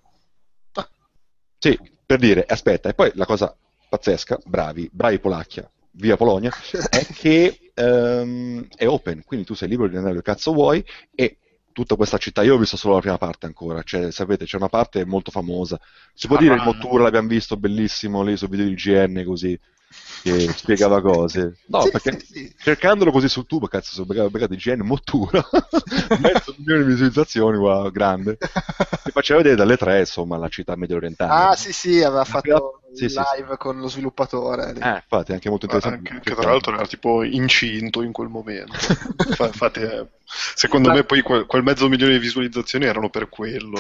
Ah. 0.74 0.90
Sì, 1.58 1.80
per 2.06 2.20
dire, 2.20 2.44
aspetta, 2.46 2.90
e 2.90 2.94
poi 2.94 3.10
la 3.14 3.26
cosa 3.26 3.56
pazzesca, 3.88 4.40
bravi, 4.44 4.90
bravi 4.92 5.20
Polacchia, 5.20 5.72
via 5.92 6.16
Polonia, 6.18 6.52
è 6.90 7.06
che 7.14 7.72
ehm, 7.74 8.68
è 8.76 8.88
open, 8.88 9.24
quindi 9.26 9.46
tu 9.46 9.54
sei 9.54 9.70
libero 9.70 9.90
di 9.90 9.96
andare 9.96 10.14
dove 10.16 10.26
cazzo 10.26 10.54
vuoi 10.54 10.84
e 11.14 11.38
tutta 11.72 11.96
questa 11.96 12.18
città, 12.18 12.42
io 12.42 12.56
ho 12.56 12.58
visto 12.58 12.76
solo 12.76 12.96
la 12.96 13.02
prima 13.02 13.18
parte 13.20 13.46
ancora, 13.46 13.84
cioè 13.84 14.12
sapete 14.12 14.46
c'è 14.46 14.58
una 14.58 14.68
parte 14.68 15.06
molto 15.06 15.30
famosa, 15.30 15.80
si 16.14 16.26
può 16.26 16.36
dire 16.38 16.56
il. 16.56 16.64
Mottura 16.64 17.04
l'abbiamo 17.04 17.28
visto 17.28 17.56
bellissimo 17.56 18.24
lì 18.24 18.36
sul 18.36 18.50
video 18.50 18.66
di 18.66 18.74
GN 18.74 19.24
così, 19.24 19.60
che 20.24 20.52
spiegava 20.58 21.02
cose, 21.02 21.60
no 21.68 21.82
Sì, 21.82 21.92
perché 21.92 22.20
sì, 22.20 22.26
sì. 22.26 22.56
cercandolo 22.58 23.12
così 23.12 23.30
su 23.30 23.40
YouTube, 23.40 23.68
cazzo, 23.68 23.92
sono 23.94 24.08
beccato, 24.08 24.30
beccato 24.32 24.56
GN 24.56 24.82
Mottura, 24.82 25.48
mezzo 26.20 26.56
milione 26.58 26.84
di 26.84 26.90
visualizzazioni, 26.90 27.58
wow, 27.58 27.92
grande, 27.92 28.38
ti 28.38 29.12
faceva 29.12 29.40
vedere 29.40 29.56
dalle 29.56 29.78
tre, 29.78 30.00
insomma, 30.00 30.38
la 30.38 30.50
città 30.50 30.76
medio 30.76 30.96
orientale. 30.96 31.50
Ah, 31.50 31.56
sì, 31.56 31.72
sì, 31.72 32.02
aveva 32.02 32.24
fatto 32.24 32.82
Sì, 32.98 33.10
sì, 33.10 33.16
sì. 33.16 33.38
live 33.38 33.58
con 33.58 33.80
lo 33.80 33.88
sviluppatore. 33.88 34.74
Eh, 34.80 34.90
infatti, 34.96 35.32
è 35.32 35.34
anche 35.36 35.50
molto 35.50 35.66
interessante. 35.66 36.10
Anche, 36.10 36.30
che 36.30 36.36
tra 36.36 36.50
l'altro 36.50 36.74
era 36.74 36.86
tipo 36.88 37.24
incinto 37.24 38.02
in 38.02 38.12
quel 38.12 38.28
momento. 38.28 38.74
Fa- 38.74 39.46
Infatti, 39.48 39.82
eh, 39.82 40.08
secondo 40.56 40.90
me 40.92 41.04
poi 41.04 41.22
quel, 41.22 41.46
quel 41.46 41.64
mezzo 41.64 41.88
milione 41.90 42.14
di 42.14 42.20
visualizzazioni 42.20 42.86
erano 42.86 43.10
per 43.10 43.30
quello, 43.30 43.78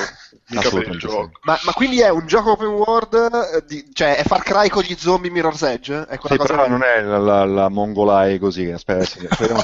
mica 0.49 0.69
per 0.69 0.87
il 0.87 0.97
gioco. 0.99 1.39
Ma, 1.43 1.57
ma 1.63 1.73
quindi 1.73 1.99
è 1.99 2.09
un 2.09 2.25
gioco 2.27 2.51
open 2.51 2.67
world, 2.67 3.13
eh, 3.13 3.65
di- 3.65 3.89
cioè 3.93 4.17
è 4.17 4.23
Far 4.23 4.43
Cry 4.43 4.69
con 4.69 4.83
gli 4.83 4.95
zombie 4.97 5.31
Mirror's 5.31 5.61
Edge? 5.63 6.05
È 6.07 6.17
quella 6.17 6.35
Sì, 6.35 6.37
cosa 6.37 6.53
però 6.53 6.63
che- 6.63 6.69
non 6.69 6.83
è 6.83 7.01
la, 7.01 7.17
la, 7.17 7.45
la 7.45 7.69
mongolai 7.69 8.37
così, 8.39 8.69
aspetta, 8.69 9.05
sì, 9.05 9.27
speriamo. 9.29 9.61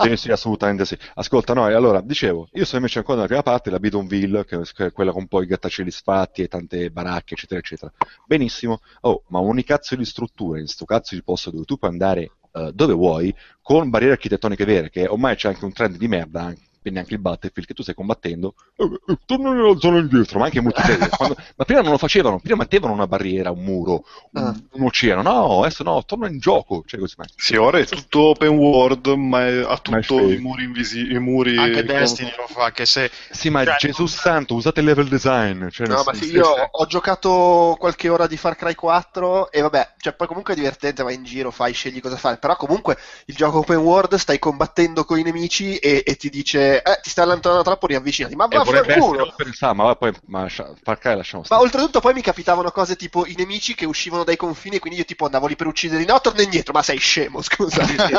Sì, 0.00 0.16
sì, 0.16 0.30
assolutamente 0.30 0.84
sì. 0.84 0.96
Ascolta, 1.14 1.54
no, 1.54 1.64
allora, 1.64 2.00
dicevo, 2.00 2.48
io 2.52 2.64
sto 2.64 2.76
invece 2.76 2.98
ancora 2.98 3.16
nella 3.16 3.28
prima 3.28 3.42
parte, 3.42 3.70
la 3.70 3.80
Bidonville, 3.80 4.44
che 4.44 4.60
che 4.72 4.86
è 4.86 4.92
quella 4.92 5.12
con 5.12 5.26
poi 5.26 5.44
i 5.44 5.46
grattacieli 5.46 5.90
sfatti 5.90 6.42
e 6.42 6.48
tante 6.48 6.90
baracche, 6.90 7.34
eccetera, 7.34 7.58
eccetera. 7.60 7.92
Benissimo. 8.24 8.57
Oh, 8.66 9.22
ma 9.28 9.40
ogni 9.40 9.64
cazzo 9.64 9.96
di 9.96 10.04
struttura, 10.04 10.58
in 10.58 10.66
sto 10.66 10.84
cazzo 10.84 11.14
di 11.14 11.22
posto 11.22 11.50
dove 11.50 11.64
tu 11.64 11.76
puoi 11.76 11.90
andare 11.90 12.32
eh, 12.52 12.72
dove 12.74 12.92
vuoi, 12.92 13.34
con 13.62 13.90
barriere 13.90 14.14
architettoniche 14.14 14.64
vere, 14.64 14.90
che 14.90 15.06
ormai 15.06 15.36
c'è 15.36 15.48
anche 15.48 15.64
un 15.64 15.72
trend 15.72 15.96
di 15.96 16.08
merda, 16.08 16.52
quindi 16.88 16.98
anche 16.98 17.14
il 17.14 17.20
Battlefield 17.20 17.68
che 17.68 17.74
tu 17.74 17.82
stai 17.82 17.94
combattendo, 17.94 18.54
eh, 18.76 18.84
eh, 19.12 19.18
torna 19.26 19.52
nella 19.52 19.76
zona 19.78 19.98
indietro, 19.98 20.38
ma 20.38 20.46
anche 20.46 20.58
in 20.58 20.64
multiplayer. 20.64 21.08
Quando- 21.10 21.36
ma 21.56 21.64
prima 21.64 21.80
non 21.82 21.92
lo 21.92 21.98
facevano, 21.98 22.38
prima 22.40 22.56
mettevano 22.56 22.92
una 22.92 23.06
barriera, 23.06 23.50
un 23.50 23.62
muro, 23.62 24.04
un, 24.32 24.42
Ah. 24.42 24.54
un 24.72 24.84
oceano, 24.84 25.22
no, 25.22 25.60
adesso 25.62 25.82
no, 25.82 26.02
torna 26.04 26.28
in 26.28 26.38
gioco, 26.38 26.82
cioè 26.86 26.98
così, 27.00 27.14
ma- 27.18 27.24
Sì, 27.36 27.56
ora 27.56 27.78
è 27.78 27.86
tutto 27.86 28.20
open 28.30 28.48
world, 28.56 29.06
ma 29.08 29.44
ha 29.44 29.78
tutto 29.78 30.28
i 30.30 30.38
muri 30.38 30.64
invisibili. 30.64 31.14
I 31.14 31.18
muri 31.18 31.56
Anche 31.56 31.84
Destiny 31.84 32.32
lo 32.36 32.46
fa, 32.46 32.70
che 32.72 32.86
se... 32.86 33.10
Sì, 33.30 33.50
ma 33.50 33.64
Cioè, 33.64 33.76
Gesù 33.78 34.06
santo, 34.06 34.54
usate 34.54 34.80
il 34.80 34.86
level 34.86 35.08
design. 35.08 35.68
Cioè, 35.68 35.86
No, 35.86 36.02
ma 36.04 36.14
sì, 36.14 36.30
io 36.30 36.46
ho 36.70 36.86
giocato 36.86 37.76
qualche 37.78 38.08
ora 38.08 38.26
di 38.26 38.36
Far 38.36 38.56
Cry 38.56 38.74
4 38.74 39.50
e 39.50 39.60
vabbè, 39.60 39.94
cioè 39.98 40.14
poi 40.14 40.26
comunque 40.26 40.54
è 40.54 40.56
divertente, 40.56 41.02
vai 41.02 41.14
in 41.14 41.24
giro, 41.24 41.50
fai, 41.50 41.72
scegli 41.72 42.00
cosa 42.00 42.16
fare, 42.16 42.36
però 42.38 42.56
comunque 42.56 42.96
il 43.26 43.34
gioco 43.34 43.58
open 43.58 43.76
world 43.78 44.14
stai 44.16 44.38
combattendo 44.38 45.04
con 45.04 45.18
i 45.18 45.22
nemici 45.22 45.76
e, 45.76 46.02
e 46.06 46.16
ti 46.16 46.28
dice, 46.30 46.77
eh, 46.82 47.00
ti 47.02 47.10
stai 47.10 47.24
allontanando 47.24 47.62
troppo, 47.62 47.86
riavvicinati, 47.86 48.34
ma 48.36 48.46
Eh, 48.48 48.56
vaffanculo! 48.56 49.22
open, 49.24 49.52
sa, 49.52 49.72
ma 49.72 49.94
poi 49.96 50.12
ma, 50.26 50.46
Cry 50.48 51.16
lasciamo 51.16 51.42
Ma 51.42 51.44
stare. 51.44 51.62
oltretutto 51.62 52.00
poi 52.00 52.14
mi 52.14 52.22
capitavano 52.22 52.70
cose 52.70 52.96
tipo 52.96 53.26
i 53.26 53.34
nemici 53.36 53.74
che 53.74 53.86
uscivano 53.86 54.24
dai 54.24 54.36
confini 54.36 54.76
e 54.76 54.78
quindi 54.78 54.98
io 54.98 55.04
tipo 55.04 55.24
andavo 55.24 55.46
lì 55.46 55.56
per 55.56 55.66
ucciderli, 55.66 56.04
no, 56.06 56.20
torna 56.20 56.42
indietro, 56.42 56.72
ma 56.72 56.82
sei 56.82 56.98
scemo, 56.98 57.40
scusa. 57.42 57.82
Infatti, 57.82 58.12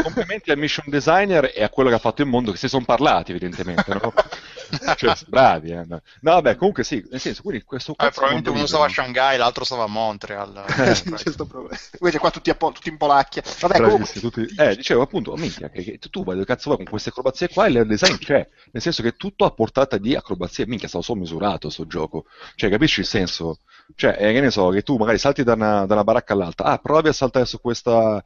complimenti 0.00 0.50
al 0.50 0.58
mission 0.58 0.86
designer 0.88 1.50
e 1.54 1.62
a 1.62 1.68
quello 1.70 1.88
che 1.88 1.94
ha 1.96 1.98
fatto 1.98 2.22
il 2.22 2.28
mondo, 2.28 2.52
che 2.52 2.58
si 2.58 2.68
sono 2.68 2.84
parlati, 2.84 3.30
evidentemente. 3.30 3.92
No? 3.92 4.12
Cioè, 4.96 5.14
bravi, 5.28 5.70
eh. 5.70 5.84
No, 5.86 6.00
vabbè, 6.20 6.56
comunque 6.56 6.82
sì, 6.84 7.04
nel 7.10 7.20
senso, 7.20 7.42
quindi 7.42 7.62
questo 7.64 7.92
Eh, 7.92 8.10
probabilmente 8.10 8.50
uno 8.50 8.66
stava 8.66 8.84
a 8.84 8.88
libero, 8.88 9.04
Shanghai, 9.04 9.36
l'altro 9.38 9.64
stava 9.64 9.84
a 9.84 9.86
Montreal. 9.86 10.64
Eh, 10.84 10.94
Sì, 10.94 11.12
c'è 11.12 11.30
sto 11.30 11.46
problema. 11.46 11.76
Invece 12.00 12.18
qua 12.18 12.30
tutti, 12.30 12.54
po- 12.54 12.72
tutti 12.72 12.88
in 12.88 12.96
Polacchia. 12.96 13.42
Vabbè, 13.60 13.80
comunque, 13.80 14.20
tutti- 14.20 14.52
Eh, 14.56 14.76
dicevo 14.76 15.02
appunto, 15.02 15.32
oh, 15.32 15.36
minchia, 15.36 15.68
che, 15.70 15.82
che 15.82 15.98
tu 16.10 16.24
vai 16.24 16.34
dove 16.34 16.46
cazzo 16.46 16.68
vai 16.68 16.78
con 16.78 16.86
queste 16.86 17.10
acrobazie 17.10 17.48
qua 17.48 17.66
e 17.66 17.70
il 17.80 17.86
design 17.86 18.16
c'è, 18.16 18.46
nel 18.72 18.82
senso 18.82 19.02
che 19.02 19.08
è 19.08 19.16
tutto 19.16 19.44
a 19.44 19.50
portata 19.50 19.98
di 19.98 20.14
acrobazie, 20.14 20.66
minchia, 20.66 20.88
stavo 20.88 21.02
solo 21.04 21.20
misurato 21.20 21.70
sto 21.70 21.86
gioco, 21.86 22.24
cioè 22.54 22.70
capisci 22.70 23.00
il 23.00 23.06
senso? 23.06 23.58
Cioè, 23.94 24.16
eh, 24.18 24.32
che 24.32 24.40
ne 24.40 24.50
so, 24.50 24.70
che 24.70 24.82
tu 24.82 24.96
magari 24.96 25.18
salti 25.18 25.42
da 25.42 25.52
una, 25.52 25.84
da 25.86 25.94
una 25.94 26.04
baracca 26.04 26.32
all'altra, 26.32 26.68
ah, 26.68 26.78
provi 26.78 27.08
a 27.08 27.12
saltare 27.12 27.44
su 27.44 27.60
questa 27.60 28.22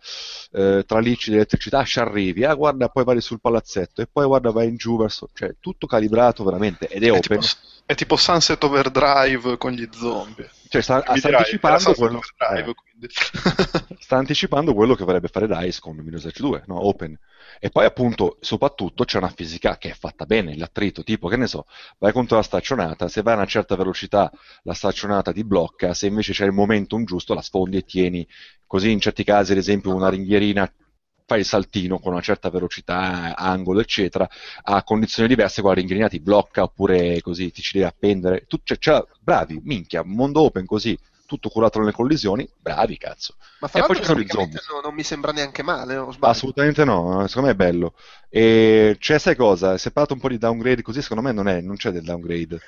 eh, 0.52 0.84
tralicci 0.86 1.30
di 1.30 1.36
elettricità, 1.36 1.82
ci 1.84 1.98
arrivi, 1.98 2.44
ah, 2.44 2.54
guarda, 2.54 2.88
poi 2.88 3.04
vai 3.04 3.20
sul 3.20 3.40
palazzetto, 3.40 4.00
e 4.00 4.06
poi 4.06 4.26
guarda, 4.26 4.50
vai 4.52 4.68
in 4.68 4.76
giù 4.76 4.96
verso, 4.96 5.28
cioè, 5.34 5.54
tutto 5.60 5.86
calibrato 5.86 6.44
veramente 6.44 6.86
ed 6.88 7.02
è, 7.02 7.06
È 7.06 7.10
open. 7.10 7.40
tipo, 7.40 7.46
è 7.88 7.94
tipo 7.94 8.16
Sunset 8.16 8.62
Overdrive 8.64 9.56
con 9.56 9.72
gli 9.72 9.88
zombie. 9.90 10.50
Cioè, 10.68 10.82
sta, 10.82 11.02
sta 11.16 11.28
anticipando 11.30 11.94
quello, 11.94 12.20
Overdrive, 12.38 12.74
eh, 13.00 13.08
sta 13.98 14.16
anticipando 14.18 14.74
quello 14.74 14.94
che 14.94 15.04
vorrebbe 15.04 15.28
fare 15.28 15.46
DICE 15.46 15.80
con 15.80 15.96
Windows 15.96 16.26
Edge 16.26 16.38
2, 16.38 16.64
no? 16.66 16.86
Open. 16.86 17.18
E 17.58 17.70
poi 17.70 17.86
appunto, 17.86 18.36
soprattutto 18.40 19.04
c'è 19.04 19.16
una 19.16 19.30
fisica 19.30 19.78
che 19.78 19.92
è 19.92 19.94
fatta 19.94 20.26
bene, 20.26 20.54
l'attrito, 20.54 21.02
tipo 21.02 21.28
che 21.28 21.38
ne 21.38 21.46
so, 21.46 21.64
vai 21.96 22.12
contro 22.12 22.36
la 22.36 22.42
staccionata, 22.42 23.08
se 23.08 23.22
vai 23.22 23.32
a 23.32 23.36
una 23.36 23.46
certa 23.46 23.74
velocità 23.74 24.30
la 24.64 24.74
staccionata 24.74 25.32
ti 25.32 25.42
blocca, 25.42 25.94
se 25.94 26.08
invece 26.08 26.34
c'è 26.34 26.44
il 26.44 26.52
momentum 26.52 27.04
giusto 27.04 27.32
la 27.32 27.40
sfondi 27.40 27.78
e 27.78 27.84
tieni, 27.86 28.28
così 28.66 28.90
in 28.90 29.00
certi 29.00 29.24
casi 29.24 29.52
ad 29.52 29.58
esempio 29.58 29.94
una 29.94 30.10
ringhierina 30.10 30.70
fai 31.28 31.40
il 31.40 31.44
saltino 31.44 31.98
con 31.98 32.12
una 32.12 32.22
certa 32.22 32.48
velocità, 32.48 33.36
angolo 33.36 33.80
eccetera, 33.80 34.26
a 34.62 34.82
condizioni 34.82 35.28
diverse 35.28 35.60
con 35.60 35.74
la 35.74 36.08
ti 36.08 36.20
blocca 36.20 36.62
oppure 36.62 37.20
così 37.20 37.52
ti 37.52 37.60
ci 37.60 37.74
devi 37.74 37.84
appendere, 37.84 38.46
tu, 38.48 38.58
cioè, 38.64 38.78
cioè, 38.78 39.04
bravi, 39.20 39.60
minchia, 39.62 40.02
mondo 40.02 40.40
open 40.40 40.64
così, 40.64 40.98
tutto 41.26 41.50
curato 41.50 41.78
nelle 41.80 41.92
collisioni, 41.92 42.48
bravi 42.58 42.96
cazzo. 42.96 43.34
Ma 43.60 43.68
fra 43.68 43.82
E 43.82 43.86
poi 43.86 43.96
ci 43.96 44.04
sono 44.04 44.20
i 44.20 44.26
zombie. 44.26 44.58
no- 44.72 44.80
non 44.80 44.94
mi 44.94 45.02
sembra 45.02 45.32
neanche 45.32 45.62
male? 45.62 46.02
Assolutamente 46.20 46.84
no, 46.84 47.26
secondo 47.26 47.48
me 47.48 47.52
è 47.52 47.56
bello. 47.56 47.92
E 48.30 48.96
c'è, 48.98 49.18
sai 49.18 49.36
cosa? 49.36 49.76
Si 49.76 49.88
è 49.88 49.90
parlato 49.90 50.14
un 50.14 50.20
po' 50.20 50.28
di 50.28 50.38
downgrade 50.38 50.80
così, 50.80 51.02
secondo 51.02 51.22
me 51.22 51.32
non, 51.32 51.46
è, 51.46 51.60
non 51.60 51.76
c'è 51.76 51.90
del 51.90 52.04
downgrade. 52.04 52.58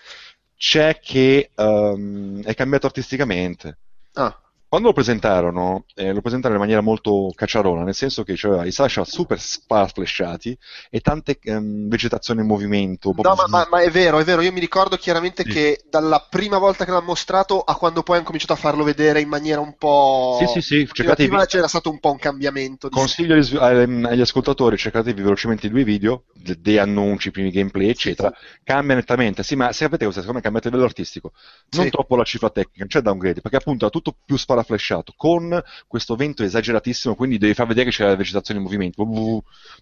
C'è 0.54 1.00
che 1.00 1.50
ehm, 1.54 2.42
è 2.42 2.54
cambiato 2.54 2.84
artisticamente. 2.84 3.78
Ah, 4.14 4.38
Quando 4.70 4.86
lo 4.86 4.94
presentarono, 4.94 5.84
eh, 5.96 6.12
lo 6.12 6.20
presentarono 6.20 6.60
in 6.60 6.64
maniera 6.64 6.80
molto 6.80 7.32
cacciarona, 7.34 7.82
nel 7.82 7.92
senso 7.92 8.22
che 8.22 8.34
c'aveva 8.36 8.64
i 8.64 8.70
Sasha 8.70 9.04
super 9.04 9.40
sparfleshati 9.40 10.56
e 10.88 11.00
tante 11.00 11.40
ehm, 11.42 11.88
vegetazioni 11.88 12.40
in 12.42 12.46
movimento. 12.46 13.12
No, 13.16 13.34
ma, 13.34 13.46
ma- 13.48 13.66
ma 13.68 13.80
è 13.82 13.90
vero, 13.90 14.20
è 14.20 14.24
vero. 14.24 14.42
Io 14.42 14.52
mi 14.52 14.60
ricordo 14.60 14.96
chiaramente 14.96 15.42
Sì. 15.42 15.48
che 15.50 15.80
dalla 15.90 16.24
prima 16.30 16.58
volta 16.58 16.84
che 16.84 16.92
l'hanno 16.92 17.06
mostrato 17.06 17.60
a 17.60 17.74
quando 17.74 18.04
poi 18.04 18.16
hanno 18.18 18.24
cominciato 18.24 18.52
a 18.52 18.56
farlo 18.56 18.84
vedere 18.84 19.20
in 19.20 19.28
maniera 19.28 19.60
un 19.60 19.74
po'. 19.76 20.36
Sì, 20.38 20.46
sì, 20.46 20.60
sì, 20.60 20.88
cercate 20.92 21.26
prima 21.26 21.40
di- 21.40 21.46
c'era 21.48 21.66
stato 21.66 21.90
un 21.90 21.98
po' 21.98 22.12
un 22.12 22.18
cambiamento. 22.18 22.88
Di... 22.88 22.94
Consiglio 22.94 23.34
agli, 23.34 23.56
agli- 23.56 24.04
agli 24.04 24.20
ascoltatori, 24.20 24.76
cercatevi 24.76 25.20
velocemente 25.20 25.66
i 25.66 25.70
due 25.70 25.82
video, 25.82 26.26
de- 26.32 26.60
dei 26.60 26.78
annunci, 26.78 27.26
i 27.26 27.30
primi 27.32 27.50
gameplay, 27.50 27.88
eccetera. 27.88 28.32
Cambia 28.62 28.94
nettamente. 28.94 29.42
Sì, 29.42 29.56
ma 29.56 29.72
sapete 29.72 30.04
cosa? 30.04 30.20
Secondo 30.20 30.36
me 30.38 30.42
cambia 30.42 30.60
a 30.60 30.64
livello 30.66 30.84
artistico. 30.86 31.32
Non 31.70 31.86
Sì. 31.86 31.90
troppo 31.90 32.14
la 32.14 32.22
cifra 32.22 32.50
tecnica, 32.50 32.78
non 32.78 32.86
c'è 32.86 33.00
downgrade, 33.00 33.40
perché 33.40 33.56
appunto 33.56 33.86
è 33.86 33.90
tutto 33.90 34.14
più 34.24 34.36
sparaflesciato, 34.60 35.14
con 35.16 35.62
questo 35.86 36.16
vento 36.16 36.42
esageratissimo, 36.42 37.14
quindi 37.14 37.38
devi 37.38 37.54
far 37.54 37.66
vedere 37.66 37.90
che 37.90 37.96
c'è 37.96 38.04
la 38.04 38.16
vegetazione 38.16 38.60
in 38.60 38.66
movimento. 38.66 39.08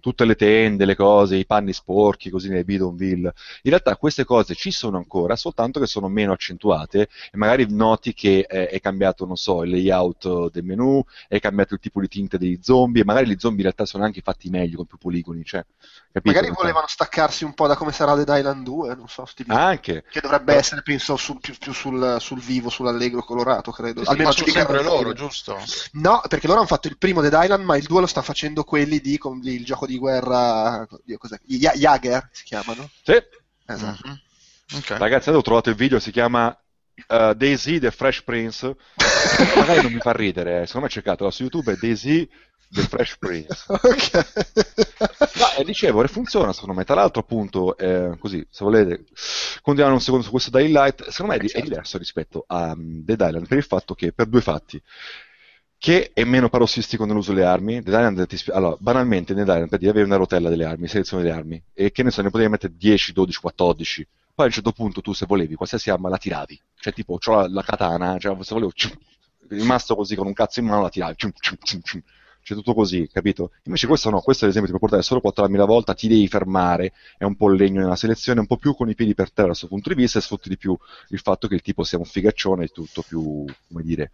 Tutte 0.00 0.24
le 0.24 0.34
tende, 0.34 0.84
le 0.84 0.94
cose, 0.94 1.36
i 1.36 1.46
panni 1.46 1.72
sporchi, 1.72 2.30
così 2.30 2.48
nelle 2.48 2.64
Bidonville. 2.64 3.32
In 3.62 3.70
realtà 3.70 3.96
queste 3.96 4.24
cose 4.24 4.54
ci 4.54 4.70
sono 4.70 4.96
ancora, 4.96 5.36
soltanto 5.36 5.80
che 5.80 5.86
sono 5.86 6.08
meno 6.08 6.32
accentuate 6.32 7.08
e 7.30 7.36
magari 7.36 7.66
noti 7.68 8.14
che 8.14 8.46
eh, 8.48 8.68
è 8.68 8.80
cambiato, 8.80 9.26
non 9.26 9.36
so, 9.36 9.62
il 9.64 9.70
layout 9.70 10.50
del 10.50 10.64
menu, 10.64 11.02
è 11.26 11.38
cambiato 11.40 11.74
il 11.74 11.80
tipo 11.80 12.00
di 12.00 12.08
tinte 12.08 12.38
dei 12.38 12.58
zombie, 12.62 13.02
e 13.02 13.04
magari 13.04 13.26
gli 13.26 13.36
zombie 13.38 13.58
in 13.58 13.64
realtà 13.64 13.84
sono 13.84 14.04
anche 14.04 14.20
fatti 14.20 14.48
meglio, 14.48 14.76
con 14.76 14.86
più 14.86 14.98
poligoni, 14.98 15.44
cioè, 15.44 15.64
capito? 16.12 16.34
Magari 16.36 16.52
volevano 16.54 16.86
staccarsi 16.86 17.44
un 17.44 17.54
po' 17.54 17.66
da 17.66 17.76
come 17.76 17.92
sarà 17.92 18.14
Dead 18.14 18.28
Island 18.28 18.64
2, 18.64 18.94
non 18.94 19.08
so, 19.08 19.24
sti- 19.24 19.44
Anche, 19.48 20.04
che 20.10 20.20
dovrebbe 20.20 20.54
essere, 20.54 20.82
penso, 20.82 21.16
sul- 21.16 21.40
più, 21.40 21.54
più 21.58 21.72
sul, 21.72 22.16
sul 22.20 22.40
vivo, 22.40 22.70
sull'allegro 22.70 23.22
colorato, 23.22 23.70
credo. 23.70 24.02
Sì, 24.04 24.10
Almeno 24.10 24.32
sono 24.32 24.46
sempre 24.46 24.82
loro, 24.82 25.12
giusto? 25.12 25.58
No, 25.92 26.20
perché 26.28 26.46
loro 26.46 26.60
hanno 26.60 26.68
fatto 26.68 26.88
il 26.88 26.98
primo 26.98 27.20
Dead 27.20 27.38
Island, 27.42 27.64
ma 27.64 27.76
il 27.76 27.86
2 27.86 28.00
lo 28.00 28.06
sta 28.06 28.22
facendo 28.22 28.64
quelli 28.64 29.00
di 29.00 29.18
con- 29.18 29.40
il 29.44 29.64
gioco 29.64 29.86
di 29.86 29.98
guerra. 29.98 30.86
Oddio, 30.88 31.18
cos'è? 31.18 31.38
Jager 31.44 32.28
si 32.32 32.44
chiamano? 32.44 32.88
sì, 33.02 33.16
Esatto. 33.66 34.08
Mhm. 34.08 34.20
Ok. 34.76 34.90
ragazzi, 34.90 35.28
adesso 35.28 35.38
ho 35.38 35.42
trovato 35.42 35.70
il 35.70 35.76
video, 35.76 35.98
si 35.98 36.10
chiama 36.10 36.54
uh, 37.08 37.34
Daisy 37.34 37.78
The 37.78 37.90
Fresh 37.90 38.22
Prince, 38.22 38.76
magari 39.56 39.82
non 39.82 39.92
mi 39.92 40.00
fa 40.00 40.12
ridere, 40.12 40.62
eh, 40.62 40.66
secondo 40.66 40.86
me 40.86 40.92
cercatelo 40.92 41.30
su 41.30 41.42
YouTube, 41.42 41.72
è 41.72 41.76
Daisy 41.80 42.28
The 42.70 42.82
Fresh 42.82 43.16
Prince. 43.18 43.64
ok. 43.68 44.12
No, 45.38 45.46
e 45.58 45.64
dicevo, 45.64 46.06
funziona 46.06 46.52
secondo 46.52 46.74
me. 46.74 46.84
Tra 46.84 46.96
l'altro, 46.96 47.22
appunto, 47.22 47.76
eh, 47.76 48.16
così, 48.18 48.46
se 48.50 48.64
volete, 48.64 49.04
continuare 49.62 49.94
un 49.94 50.00
secondo 50.00 50.24
su 50.24 50.30
questo 50.30 50.50
Dying 50.50 50.74
Light, 50.74 51.08
secondo 51.08 51.32
me 51.32 51.38
è, 51.38 51.40
di- 51.40 51.46
è 51.46 51.50
Certo. 51.50 51.68
diverso 51.68 51.98
rispetto 51.98 52.44
a 52.46 52.72
um, 52.72 53.02
Dead 53.04 53.20
Island 53.20 53.48
per 53.48 53.58
il 53.58 53.64
fatto 53.64 53.94
che, 53.94 54.12
per 54.12 54.26
due 54.26 54.40
fatti, 54.42 54.80
che 55.78 56.10
è 56.12 56.24
meno 56.24 56.48
parossistico 56.48 57.04
nell'uso 57.04 57.32
delle 57.32 57.46
armi. 57.46 57.80
Dead 57.80 57.94
Island 57.94 58.26
ti 58.26 58.50
allora, 58.50 58.76
banalmente, 58.78 59.32
Dead 59.34 59.46
Island 59.46 59.68
per 59.68 59.78
dire 59.78 59.90
avevi 59.90 60.06
una 60.06 60.16
rotella 60.16 60.48
delle 60.50 60.64
armi, 60.64 60.88
selezione 60.88 61.22
delle 61.22 61.34
armi, 61.34 61.62
e 61.72 61.90
che 61.90 62.02
ne 62.02 62.10
so, 62.10 62.20
ne 62.20 62.30
potevi 62.30 62.50
mettere 62.50 62.74
10, 62.76 63.12
12, 63.12 63.40
14. 63.40 64.08
Poi 64.38 64.46
a 64.46 64.50
un 64.50 64.54
certo 64.54 64.70
punto 64.70 65.00
tu, 65.00 65.12
se 65.14 65.26
volevi, 65.26 65.56
qualsiasi 65.56 65.90
arma 65.90 66.08
la 66.08 66.16
tiravi. 66.16 66.62
Cioè, 66.76 66.92
tipo, 66.92 67.18
c'ho 67.18 67.40
la, 67.40 67.48
la 67.48 67.62
katana, 67.62 68.18
cioè, 68.20 68.36
se 68.44 68.54
volevo, 68.54 68.70
cium, 68.72 68.92
rimasto 69.48 69.96
così 69.96 70.14
con 70.14 70.28
un 70.28 70.32
cazzo 70.32 70.60
in 70.60 70.66
mano 70.66 70.82
la 70.82 70.90
tiravi. 70.90 71.14
cium, 71.16 71.32
cium, 71.36 71.56
cium, 71.60 71.80
cium. 71.82 72.02
Cioè, 72.40 72.56
tutto 72.56 72.72
così, 72.72 73.08
capito? 73.12 73.50
Invece 73.64 73.88
questo 73.88 74.10
no, 74.10 74.20
questo 74.20 74.44
ad 74.44 74.50
esempio 74.50 74.70
ti 74.70 74.78
può 74.78 74.88
portare 74.88 75.02
solo 75.04 75.20
4.000 75.20 75.66
volta, 75.66 75.92
ti 75.92 76.06
devi 76.06 76.28
fermare, 76.28 76.92
è 77.16 77.24
un 77.24 77.34
po' 77.34 77.50
il 77.50 77.58
legno 77.58 77.80
nella 77.80 77.96
selezione, 77.96 78.38
un 78.38 78.46
po' 78.46 78.58
più 78.58 78.76
con 78.76 78.88
i 78.88 78.94
piedi 78.94 79.12
per 79.12 79.32
terra 79.32 79.48
dal 79.48 79.56
suo 79.56 79.66
punto 79.66 79.88
di 79.88 79.96
vista 79.96 80.20
e 80.20 80.22
sfrutti 80.22 80.48
di 80.48 80.56
più 80.56 80.78
il 81.08 81.18
fatto 81.18 81.48
che 81.48 81.56
il 81.56 81.62
tipo 81.62 81.82
sia 81.82 81.98
un 81.98 82.04
figaccione 82.04 82.66
e 82.66 82.68
tutto 82.68 83.02
più, 83.02 83.44
come 83.66 83.82
dire, 83.82 84.12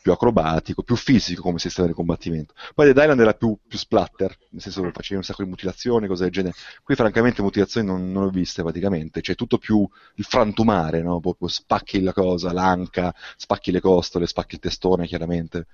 più 0.00 0.12
acrobatico, 0.12 0.82
più 0.82 0.96
fisico 0.96 1.42
come 1.42 1.58
sistema 1.58 1.86
di 1.86 1.94
combattimento. 1.94 2.54
Poi 2.74 2.86
Dead 2.86 2.96
Island 2.96 3.20
era 3.20 3.34
più, 3.34 3.56
più 3.66 3.78
splatter, 3.78 4.36
nel 4.50 4.60
senso 4.62 4.82
che 4.82 4.92
facevi 4.92 5.16
un 5.16 5.24
sacco 5.24 5.42
di 5.42 5.48
mutilazioni, 5.48 6.06
cose 6.06 6.24
del 6.24 6.32
genere. 6.32 6.54
Qui 6.82 6.94
francamente 6.94 7.42
mutilazioni 7.42 7.86
non, 7.86 8.10
non 8.10 8.24
ho 8.24 8.28
viste 8.30 8.62
praticamente, 8.62 9.20
cioè 9.20 9.34
tutto 9.34 9.58
più 9.58 9.86
il 10.14 10.24
frantumare, 10.24 11.02
no? 11.02 11.20
Proprio 11.20 11.48
spacchi 11.48 12.00
la 12.02 12.12
cosa, 12.12 12.52
l'anca, 12.52 13.14
spacchi 13.36 13.70
le 13.70 13.80
costole, 13.80 14.26
spacchi 14.26 14.54
il 14.54 14.60
testone 14.60 15.06
chiaramente. 15.06 15.66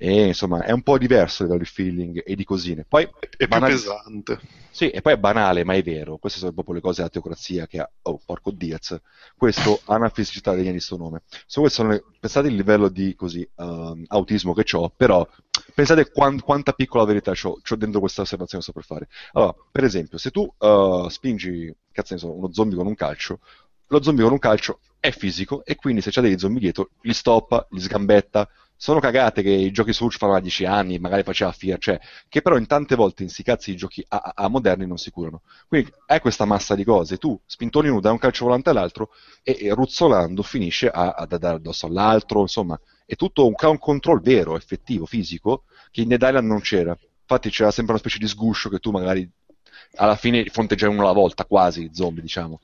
E 0.00 0.26
insomma 0.28 0.62
è 0.62 0.70
un 0.70 0.82
po' 0.82 0.96
diverso 0.96 1.44
di 1.44 1.64
feeling 1.64 2.22
e 2.24 2.36
di 2.36 2.44
cosine. 2.44 2.84
Poi 2.88 3.02
È 3.02 3.36
più 3.36 3.48
banali- 3.48 3.72
pesante. 3.72 4.38
sì, 4.70 4.90
e 4.90 5.00
poi 5.02 5.14
è 5.14 5.18
banale, 5.18 5.64
ma 5.64 5.74
è 5.74 5.82
vero. 5.82 6.18
Queste 6.18 6.38
sono 6.38 6.52
proprio 6.52 6.76
le 6.76 6.80
cose 6.80 6.98
della 6.98 7.08
teocrazia 7.08 7.66
che 7.66 7.80
ha. 7.80 7.90
Oh, 8.02 8.20
porco 8.24 8.52
Diaz. 8.52 8.96
Questo 9.36 9.80
ha 9.86 9.96
una 9.96 10.08
fisicità 10.08 10.54
degna 10.54 10.70
di 10.70 10.78
suo 10.78 10.96
nome. 10.96 11.22
So, 11.46 11.66
le- 11.88 12.04
pensate 12.20 12.46
il 12.46 12.54
livello 12.54 12.88
di 12.88 13.14
così, 13.16 13.46
ehm, 13.56 14.04
autismo 14.06 14.54
che 14.54 14.64
ho, 14.76 14.88
però 14.96 15.26
pensate 15.74 16.10
quan- 16.12 16.40
quanta 16.40 16.72
piccola 16.72 17.04
verità 17.04 17.32
ho 17.42 17.76
dentro 17.76 17.98
questa 17.98 18.22
osservazione 18.22 18.62
che 18.64 18.70
sto 18.70 18.78
per 18.78 18.84
fare. 18.88 19.08
Allora, 19.32 19.54
per 19.72 19.82
esempio, 19.82 20.16
se 20.16 20.30
tu 20.30 20.48
eh, 20.58 21.06
spingi, 21.10 21.74
cazzo 21.90 22.14
ne 22.14 22.20
so, 22.20 22.30
uno 22.32 22.52
zombie 22.52 22.76
con 22.76 22.86
un 22.86 22.94
calcio, 22.94 23.40
lo 23.88 24.00
zombie 24.02 24.22
con 24.22 24.32
un 24.32 24.38
calcio 24.38 24.78
è 25.00 25.10
fisico 25.10 25.64
e 25.64 25.74
quindi 25.74 26.02
se 26.02 26.10
c'è 26.10 26.20
degli 26.20 26.38
zombie 26.38 26.60
dietro, 26.60 26.90
li 27.00 27.12
stoppa, 27.12 27.66
li 27.70 27.80
sgambetta. 27.80 28.48
Sono 28.80 29.00
cagate 29.00 29.42
che 29.42 29.50
i 29.50 29.72
giochi 29.72 29.92
Switch 29.92 30.16
fanno 30.18 30.34
da 30.34 30.40
10 30.40 30.64
anni, 30.64 30.98
magari 31.00 31.24
faceva 31.24 31.50
Fear, 31.50 31.78
cioè, 31.78 31.98
che 32.28 32.42
però 32.42 32.56
in 32.56 32.66
tante 32.66 32.94
volte 32.94 33.24
in 33.24 33.28
sti 33.28 33.42
cazzi 33.42 33.72
di 33.72 33.76
giochi 33.76 34.04
a, 34.08 34.32
a- 34.36 34.48
moderni 34.48 34.86
non 34.86 34.98
si 34.98 35.10
curano. 35.10 35.42
Quindi 35.66 35.92
hai 36.06 36.20
questa 36.20 36.44
massa 36.44 36.74
di 36.76 36.84
cose, 36.84 37.16
tu 37.18 37.38
spintoni 37.44 37.88
uno 37.88 38.00
da 38.00 38.12
un 38.12 38.18
calcio 38.18 38.44
volante 38.44 38.70
all'altro 38.70 39.10
e, 39.42 39.56
e 39.60 39.74
ruzzolando 39.74 40.42
finisce 40.44 40.88
a, 40.88 41.08
dare 41.26 41.56
addosso 41.56 41.86
all'altro, 41.86 42.40
insomma, 42.42 42.78
è 43.04 43.16
tutto 43.16 43.46
un, 43.46 43.54
un 43.60 43.78
control 43.78 44.20
vero, 44.20 44.56
effettivo, 44.56 45.06
fisico, 45.06 45.64
che 45.90 46.02
in 46.02 46.08
Dead 46.08 46.22
Island 46.22 46.46
non 46.46 46.60
c'era. 46.60 46.96
Infatti 47.20 47.50
c'era 47.50 47.70
sempre 47.72 47.92
una 47.94 48.00
specie 48.00 48.18
di 48.18 48.28
sguscio 48.28 48.68
che 48.68 48.78
tu 48.78 48.90
magari 48.92 49.28
alla 49.96 50.14
fine 50.16 50.44
fronteggiavi 50.44 50.92
uno 50.94 51.02
alla 51.02 51.12
volta, 51.12 51.44
quasi, 51.44 51.90
zombie, 51.92 52.22
diciamo. 52.22 52.60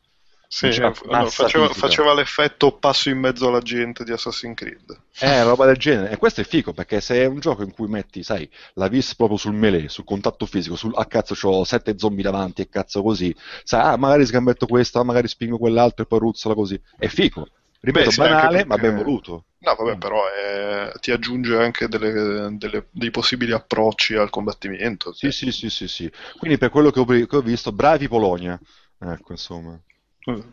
Sì, 0.55 0.78
no, 0.78 0.92
faceva, 0.94 1.66
fisica. 1.66 1.86
faceva 1.86 2.14
l'effetto 2.14 2.70
passo 2.76 3.09
in 3.09 3.18
mezzo 3.18 3.48
alla 3.48 3.59
gente 3.61 4.05
di 4.05 4.12
Assassin's 4.12 4.55
Creed. 4.57 5.00
Eh, 5.18 5.42
roba 5.42 5.66
del 5.66 5.76
genere. 5.76 6.12
E 6.12 6.16
questo 6.16 6.42
è 6.42 6.44
figo, 6.44 6.72
perché 6.72 7.00
se 7.00 7.16
è 7.16 7.24
un 7.26 7.40
gioco 7.40 7.64
in 7.64 7.72
cui 7.72 7.88
metti, 7.88 8.22
sai, 8.22 8.48
la 8.74 8.86
vis 8.86 9.16
proprio 9.16 9.36
sul 9.36 9.52
melee, 9.55 9.88
sul 9.88 10.05
contatto 10.05 10.46
fisico, 10.46 10.76
sul 10.76 10.92
ah 10.94 11.07
cazzo 11.07 11.34
c'ho 11.34 11.64
sette 11.64 11.98
zombie 11.98 12.22
davanti 12.22 12.62
e 12.62 12.68
cazzo 12.68 13.02
così, 13.02 13.34
sai, 13.64 13.80
ah 13.80 13.96
magari 13.96 14.24
sgambetto 14.24 14.66
questo, 14.66 15.00
ah 15.00 15.05
magari 15.05 15.26
spingo 15.26 15.59
quell'altro 15.59 16.05
e 16.05 16.07
poi 16.07 16.18
ruzzola 16.20 16.55
così. 16.55 16.80
È 16.96 17.09
figo. 17.09 17.48
Ripeto, 17.80 18.11
Beh, 18.11 18.16
banale, 18.16 18.64
ma 18.64 18.76
perché- 18.76 18.92
ben 18.94 19.05
voluto. 19.05 19.44
No, 19.59 19.74
vabbè, 19.74 19.96
Mm. 19.96 19.98
però 19.98 20.22
eh, 20.28 20.92
ti 21.00 21.11
aggiunge 21.11 21.57
anche 21.59 21.88
delle- 21.88 22.57
delle- 22.57 22.86
dei 22.92 23.11
possibili 23.11 23.50
approcci 23.52 24.14
al 24.14 24.30
combattimento. 24.30 25.12
Sì, 25.12 25.32
sì, 25.32 25.50
sì, 25.50 25.68
sì, 25.68 25.88
sì. 25.88 26.11
Quindi 26.38 26.59
per 26.59 26.70
quello 26.70 26.90
che 26.90 27.00
ho, 27.00 27.05
che 27.05 27.26
ho 27.36 27.40
visto, 27.40 27.72
bravi 27.72 28.07
Polonia. 28.09 28.59
Ecco, 29.00 29.32
insomma. 29.32 29.76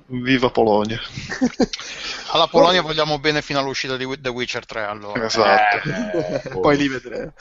Viva 0.07 0.49
Polonia. 0.49 0.99
Alla 2.33 2.47
Polonia 2.47 2.81
vogliamo 2.81 3.19
bene 3.19 3.41
fino 3.41 3.59
all'uscita 3.59 3.95
di 3.95 4.05
The 4.19 4.29
Witcher 4.29 4.65
3, 4.65 4.83
allora. 4.83 5.25
Esatto. 5.25 5.89
Eh, 5.89 6.49
Poi 6.49 6.77
li 6.77 6.87
vedremo. 6.87 7.33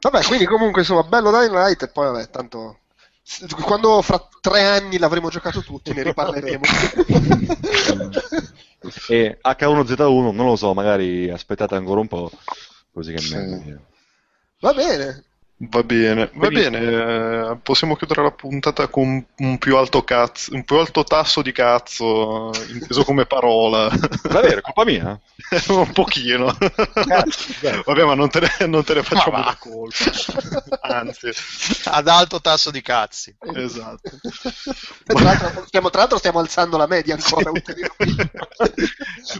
Vabbè, 0.00 0.24
quindi 0.24 0.46
comunque 0.46 0.80
insomma, 0.80 1.04
bello 1.04 1.30
Dying 1.30 1.52
Light 1.52 1.82
e 1.82 1.88
poi 1.88 2.06
vabbè, 2.10 2.30
tanto 2.30 2.78
quando 3.62 4.02
fra 4.02 4.28
tre 4.40 4.64
anni 4.64 4.98
l'avremo 4.98 5.30
giocato 5.30 5.62
tutti 5.62 5.92
ne 5.92 6.02
riparleremo. 6.02 6.62
E 9.08 9.38
H1Z1, 9.40 10.34
non 10.34 10.46
lo 10.46 10.56
so, 10.56 10.74
magari 10.74 11.30
aspettate 11.30 11.76
ancora 11.76 12.00
un 12.00 12.08
po', 12.08 12.32
così 12.92 13.12
che 13.12 13.20
Sì. 13.20 13.36
meglio. 13.36 13.86
Va 14.58 14.72
bene. 14.72 15.24
Va 15.64 15.84
bene, 15.84 16.28
va 16.34 16.48
bene, 16.48 16.78
eh, 16.80 17.56
possiamo 17.62 17.94
chiudere 17.94 18.20
la 18.20 18.32
puntata 18.32 18.88
con 18.88 19.24
un 19.36 19.58
più 19.58 19.76
alto 19.76 20.02
cazzo, 20.02 20.52
un 20.54 20.64
più 20.64 20.74
alto 20.76 21.04
tasso 21.04 21.40
di 21.40 21.52
cazzo, 21.52 22.50
inteso 22.68 23.04
come 23.04 23.26
parola. 23.26 23.88
Davvero, 24.24 24.58
è 24.58 24.60
colpa 24.60 24.84
mia? 24.84 25.20
un 25.68 25.92
pochino. 25.92 26.46
Vabbè, 27.84 28.04
ma 28.04 28.14
non 28.14 28.28
te 28.28 28.40
ne, 28.40 28.66
non 28.66 28.82
te 28.82 28.94
ne 28.94 29.02
facciamo 29.04 29.38
la 29.38 29.56
colpa. 29.56 30.78
Anzi, 30.80 31.30
Ad 31.84 32.08
alto 32.08 32.40
tasso 32.40 32.72
di 32.72 32.82
cazzi. 32.82 33.32
esatto. 33.54 34.10
Tra 35.04 35.22
l'altro, 35.22 35.64
stiamo, 35.66 35.90
tra 35.90 36.00
l'altro 36.00 36.18
stiamo 36.18 36.40
alzando 36.40 36.76
la 36.76 36.88
media 36.88 37.14
ancora 37.14 37.50
ulteriormente. 37.50 38.32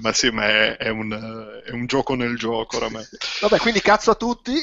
ma 0.01 0.13
sì, 0.13 0.31
ma 0.31 0.47
è, 0.47 0.77
è 0.77 0.89
un, 0.89 1.63
è 1.65 1.71
un 1.71 1.87
gioco 1.87 2.15
nel 2.15 2.37
gioco 2.37 2.77
oramai. 2.77 3.05
Vabbè, 3.41 3.59
quindi 3.59 3.81
cazzo 3.81 4.13
a 4.13 4.15
tutti. 4.15 4.55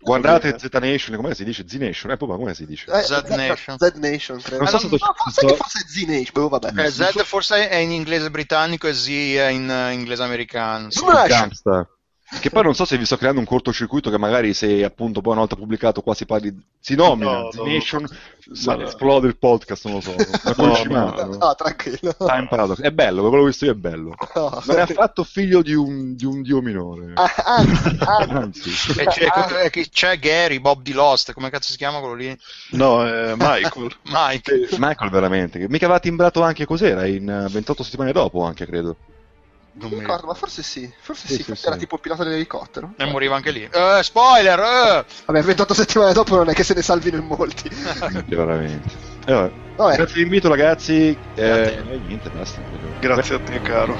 Guardate 0.00 0.56
Z 0.78 0.82
Nation, 0.82 1.16
come 1.16 1.34
si 1.34 1.44
dice? 1.44 1.64
Z 1.66 1.72
Nation? 1.74 2.10
Eh, 2.10 2.16
poi, 2.16 2.28
ma 2.28 2.36
come 2.36 2.54
si 2.54 2.66
dice? 2.66 2.90
Eh, 2.90 3.02
Z 3.02 3.24
Nation. 3.28 3.76
Z 3.78 3.92
Nation, 3.96 4.40
credo. 4.40 4.62
Non 4.62 4.68
so 4.68 4.78
se 4.78 5.46
No, 5.46 5.54
forse 5.54 5.84
Z 5.86 6.04
Nation, 6.06 6.32
boh, 6.32 6.48
vabbè. 6.48 6.84
Eh, 6.84 6.90
Z 6.90 7.22
forse 7.24 7.68
è 7.68 7.76
in 7.76 7.90
inglese 7.90 8.30
britannico 8.30 8.86
e 8.88 8.94
Z 8.94 9.08
è 9.08 9.48
in 9.48 9.70
eh, 9.70 9.92
inglese 9.92 10.22
americano. 10.22 10.88
Gangsta. 11.26 11.88
Che 12.40 12.50
poi 12.50 12.62
non 12.62 12.74
so 12.74 12.84
se 12.84 12.98
vi 12.98 13.06
sto 13.06 13.16
creando 13.16 13.40
un 13.40 13.46
cortocircuito 13.46 14.10
che 14.10 14.18
magari 14.18 14.52
se 14.52 14.84
appunto 14.84 15.22
poi 15.22 15.32
una 15.32 15.40
volta 15.40 15.56
pubblicato 15.56 16.02
qua 16.02 16.14
si 16.14 16.26
parli 16.26 16.54
si 16.78 16.94
nomina 16.94 17.38
No, 17.38 17.48
no, 17.54 17.64
Nation 17.64 18.02
Ma- 18.02 18.76
ma 18.76 18.84
esplode 18.84 19.26
il 19.26 19.38
podcast 19.38 19.86
non 19.86 19.94
lo 19.94 20.00
so. 20.02 20.14
No, 20.58 20.82
no, 20.84 21.36
No, 21.36 21.54
tranquillo. 21.54 22.14
Time 22.18 22.46
Paradox 22.48 22.80
è 22.80 22.90
bello 22.90 23.20
quello 23.22 23.36
che 23.36 23.42
ho 23.42 23.46
visto 23.46 23.64
io 23.64 23.70
è 23.72 23.74
bello. 23.74 24.14
No. 24.34 24.62
non 24.66 24.76
è 24.76 24.80
affatto 24.80 25.24
figlio 25.24 25.62
di 25.62 25.72
un, 25.72 26.14
di 26.16 26.26
un 26.26 26.42
dio 26.42 26.60
minore. 26.60 27.12
Ah, 27.14 27.32
Anzi, 27.44 27.96
anzi. 27.98 28.30
anzi. 28.30 29.00
E 29.00 29.04
c'è, 29.06 29.26
eh, 29.64 29.70
che 29.70 29.88
c'è? 29.88 30.18
Gary, 30.18 30.58
Bob 30.60 30.82
di 30.82 30.92
Lost, 30.92 31.32
come 31.32 31.48
cazzo 31.48 31.70
si 31.72 31.78
chiama 31.78 31.98
quello 31.98 32.14
lì? 32.14 32.38
No, 32.72 33.06
è 33.06 33.34
Michael. 33.36 33.90
Mike. 34.04 34.68
Michael 34.78 35.10
veramente. 35.10 35.58
Che 35.58 35.68
mica 35.68 35.86
aveva 35.86 36.00
timbrato 36.00 36.42
anche 36.42 36.66
cos'era 36.66 37.06
in 37.06 37.28
eh, 37.28 37.48
28 37.50 37.82
settimane 37.82 38.12
dopo 38.12 38.44
anche 38.44 38.66
credo 38.66 38.96
Non 39.80 39.90
mi 39.90 39.98
ricordo, 40.00 40.26
ma 40.26 40.34
forse 40.34 40.62
sì. 40.62 40.90
Forse 41.00 41.28
Sì, 41.28 41.34
sì, 41.36 41.42
sì, 41.44 41.54
sì. 41.54 41.66
era 41.66 41.76
tipo 41.76 41.94
il 41.96 42.00
pilota 42.00 42.24
dell'elicottero. 42.24 42.94
E 42.96 43.04
moriva 43.04 43.36
anche 43.36 43.50
lì. 43.50 43.62
Eh, 43.62 44.00
spoiler! 44.02 44.58
eh! 44.58 45.04
Vabbè, 45.26 45.42
28 45.42 45.74
settimane 45.74 46.12
dopo 46.12 46.36
non 46.36 46.48
è 46.48 46.54
che 46.54 46.64
se 46.64 46.74
ne 46.74 46.82
salvino 46.82 47.16
in 47.16 47.24
molti. 47.26 47.68
Veramente 48.26 48.88
E 49.24 49.32
vabbè. 49.32 49.52
Vabbè, 49.76 49.94
grazie 49.94 50.14
dell'invito 50.16 50.48
ragazzi 50.48 51.16
Grazie. 51.34 51.84
eh, 51.88 51.98
niente 52.04 52.30
basta 52.30 52.60
Grazie 53.00 53.36
a 53.36 53.38
te, 53.38 53.60
caro. 53.62 53.96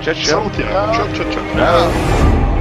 ciao 0.00 0.12
ciao 0.12 0.24
Salutiamo. 0.24 0.92
Ciao, 0.92 1.12
ciao, 1.14 1.30
ciao. 1.30 1.44
ciao 1.54 2.55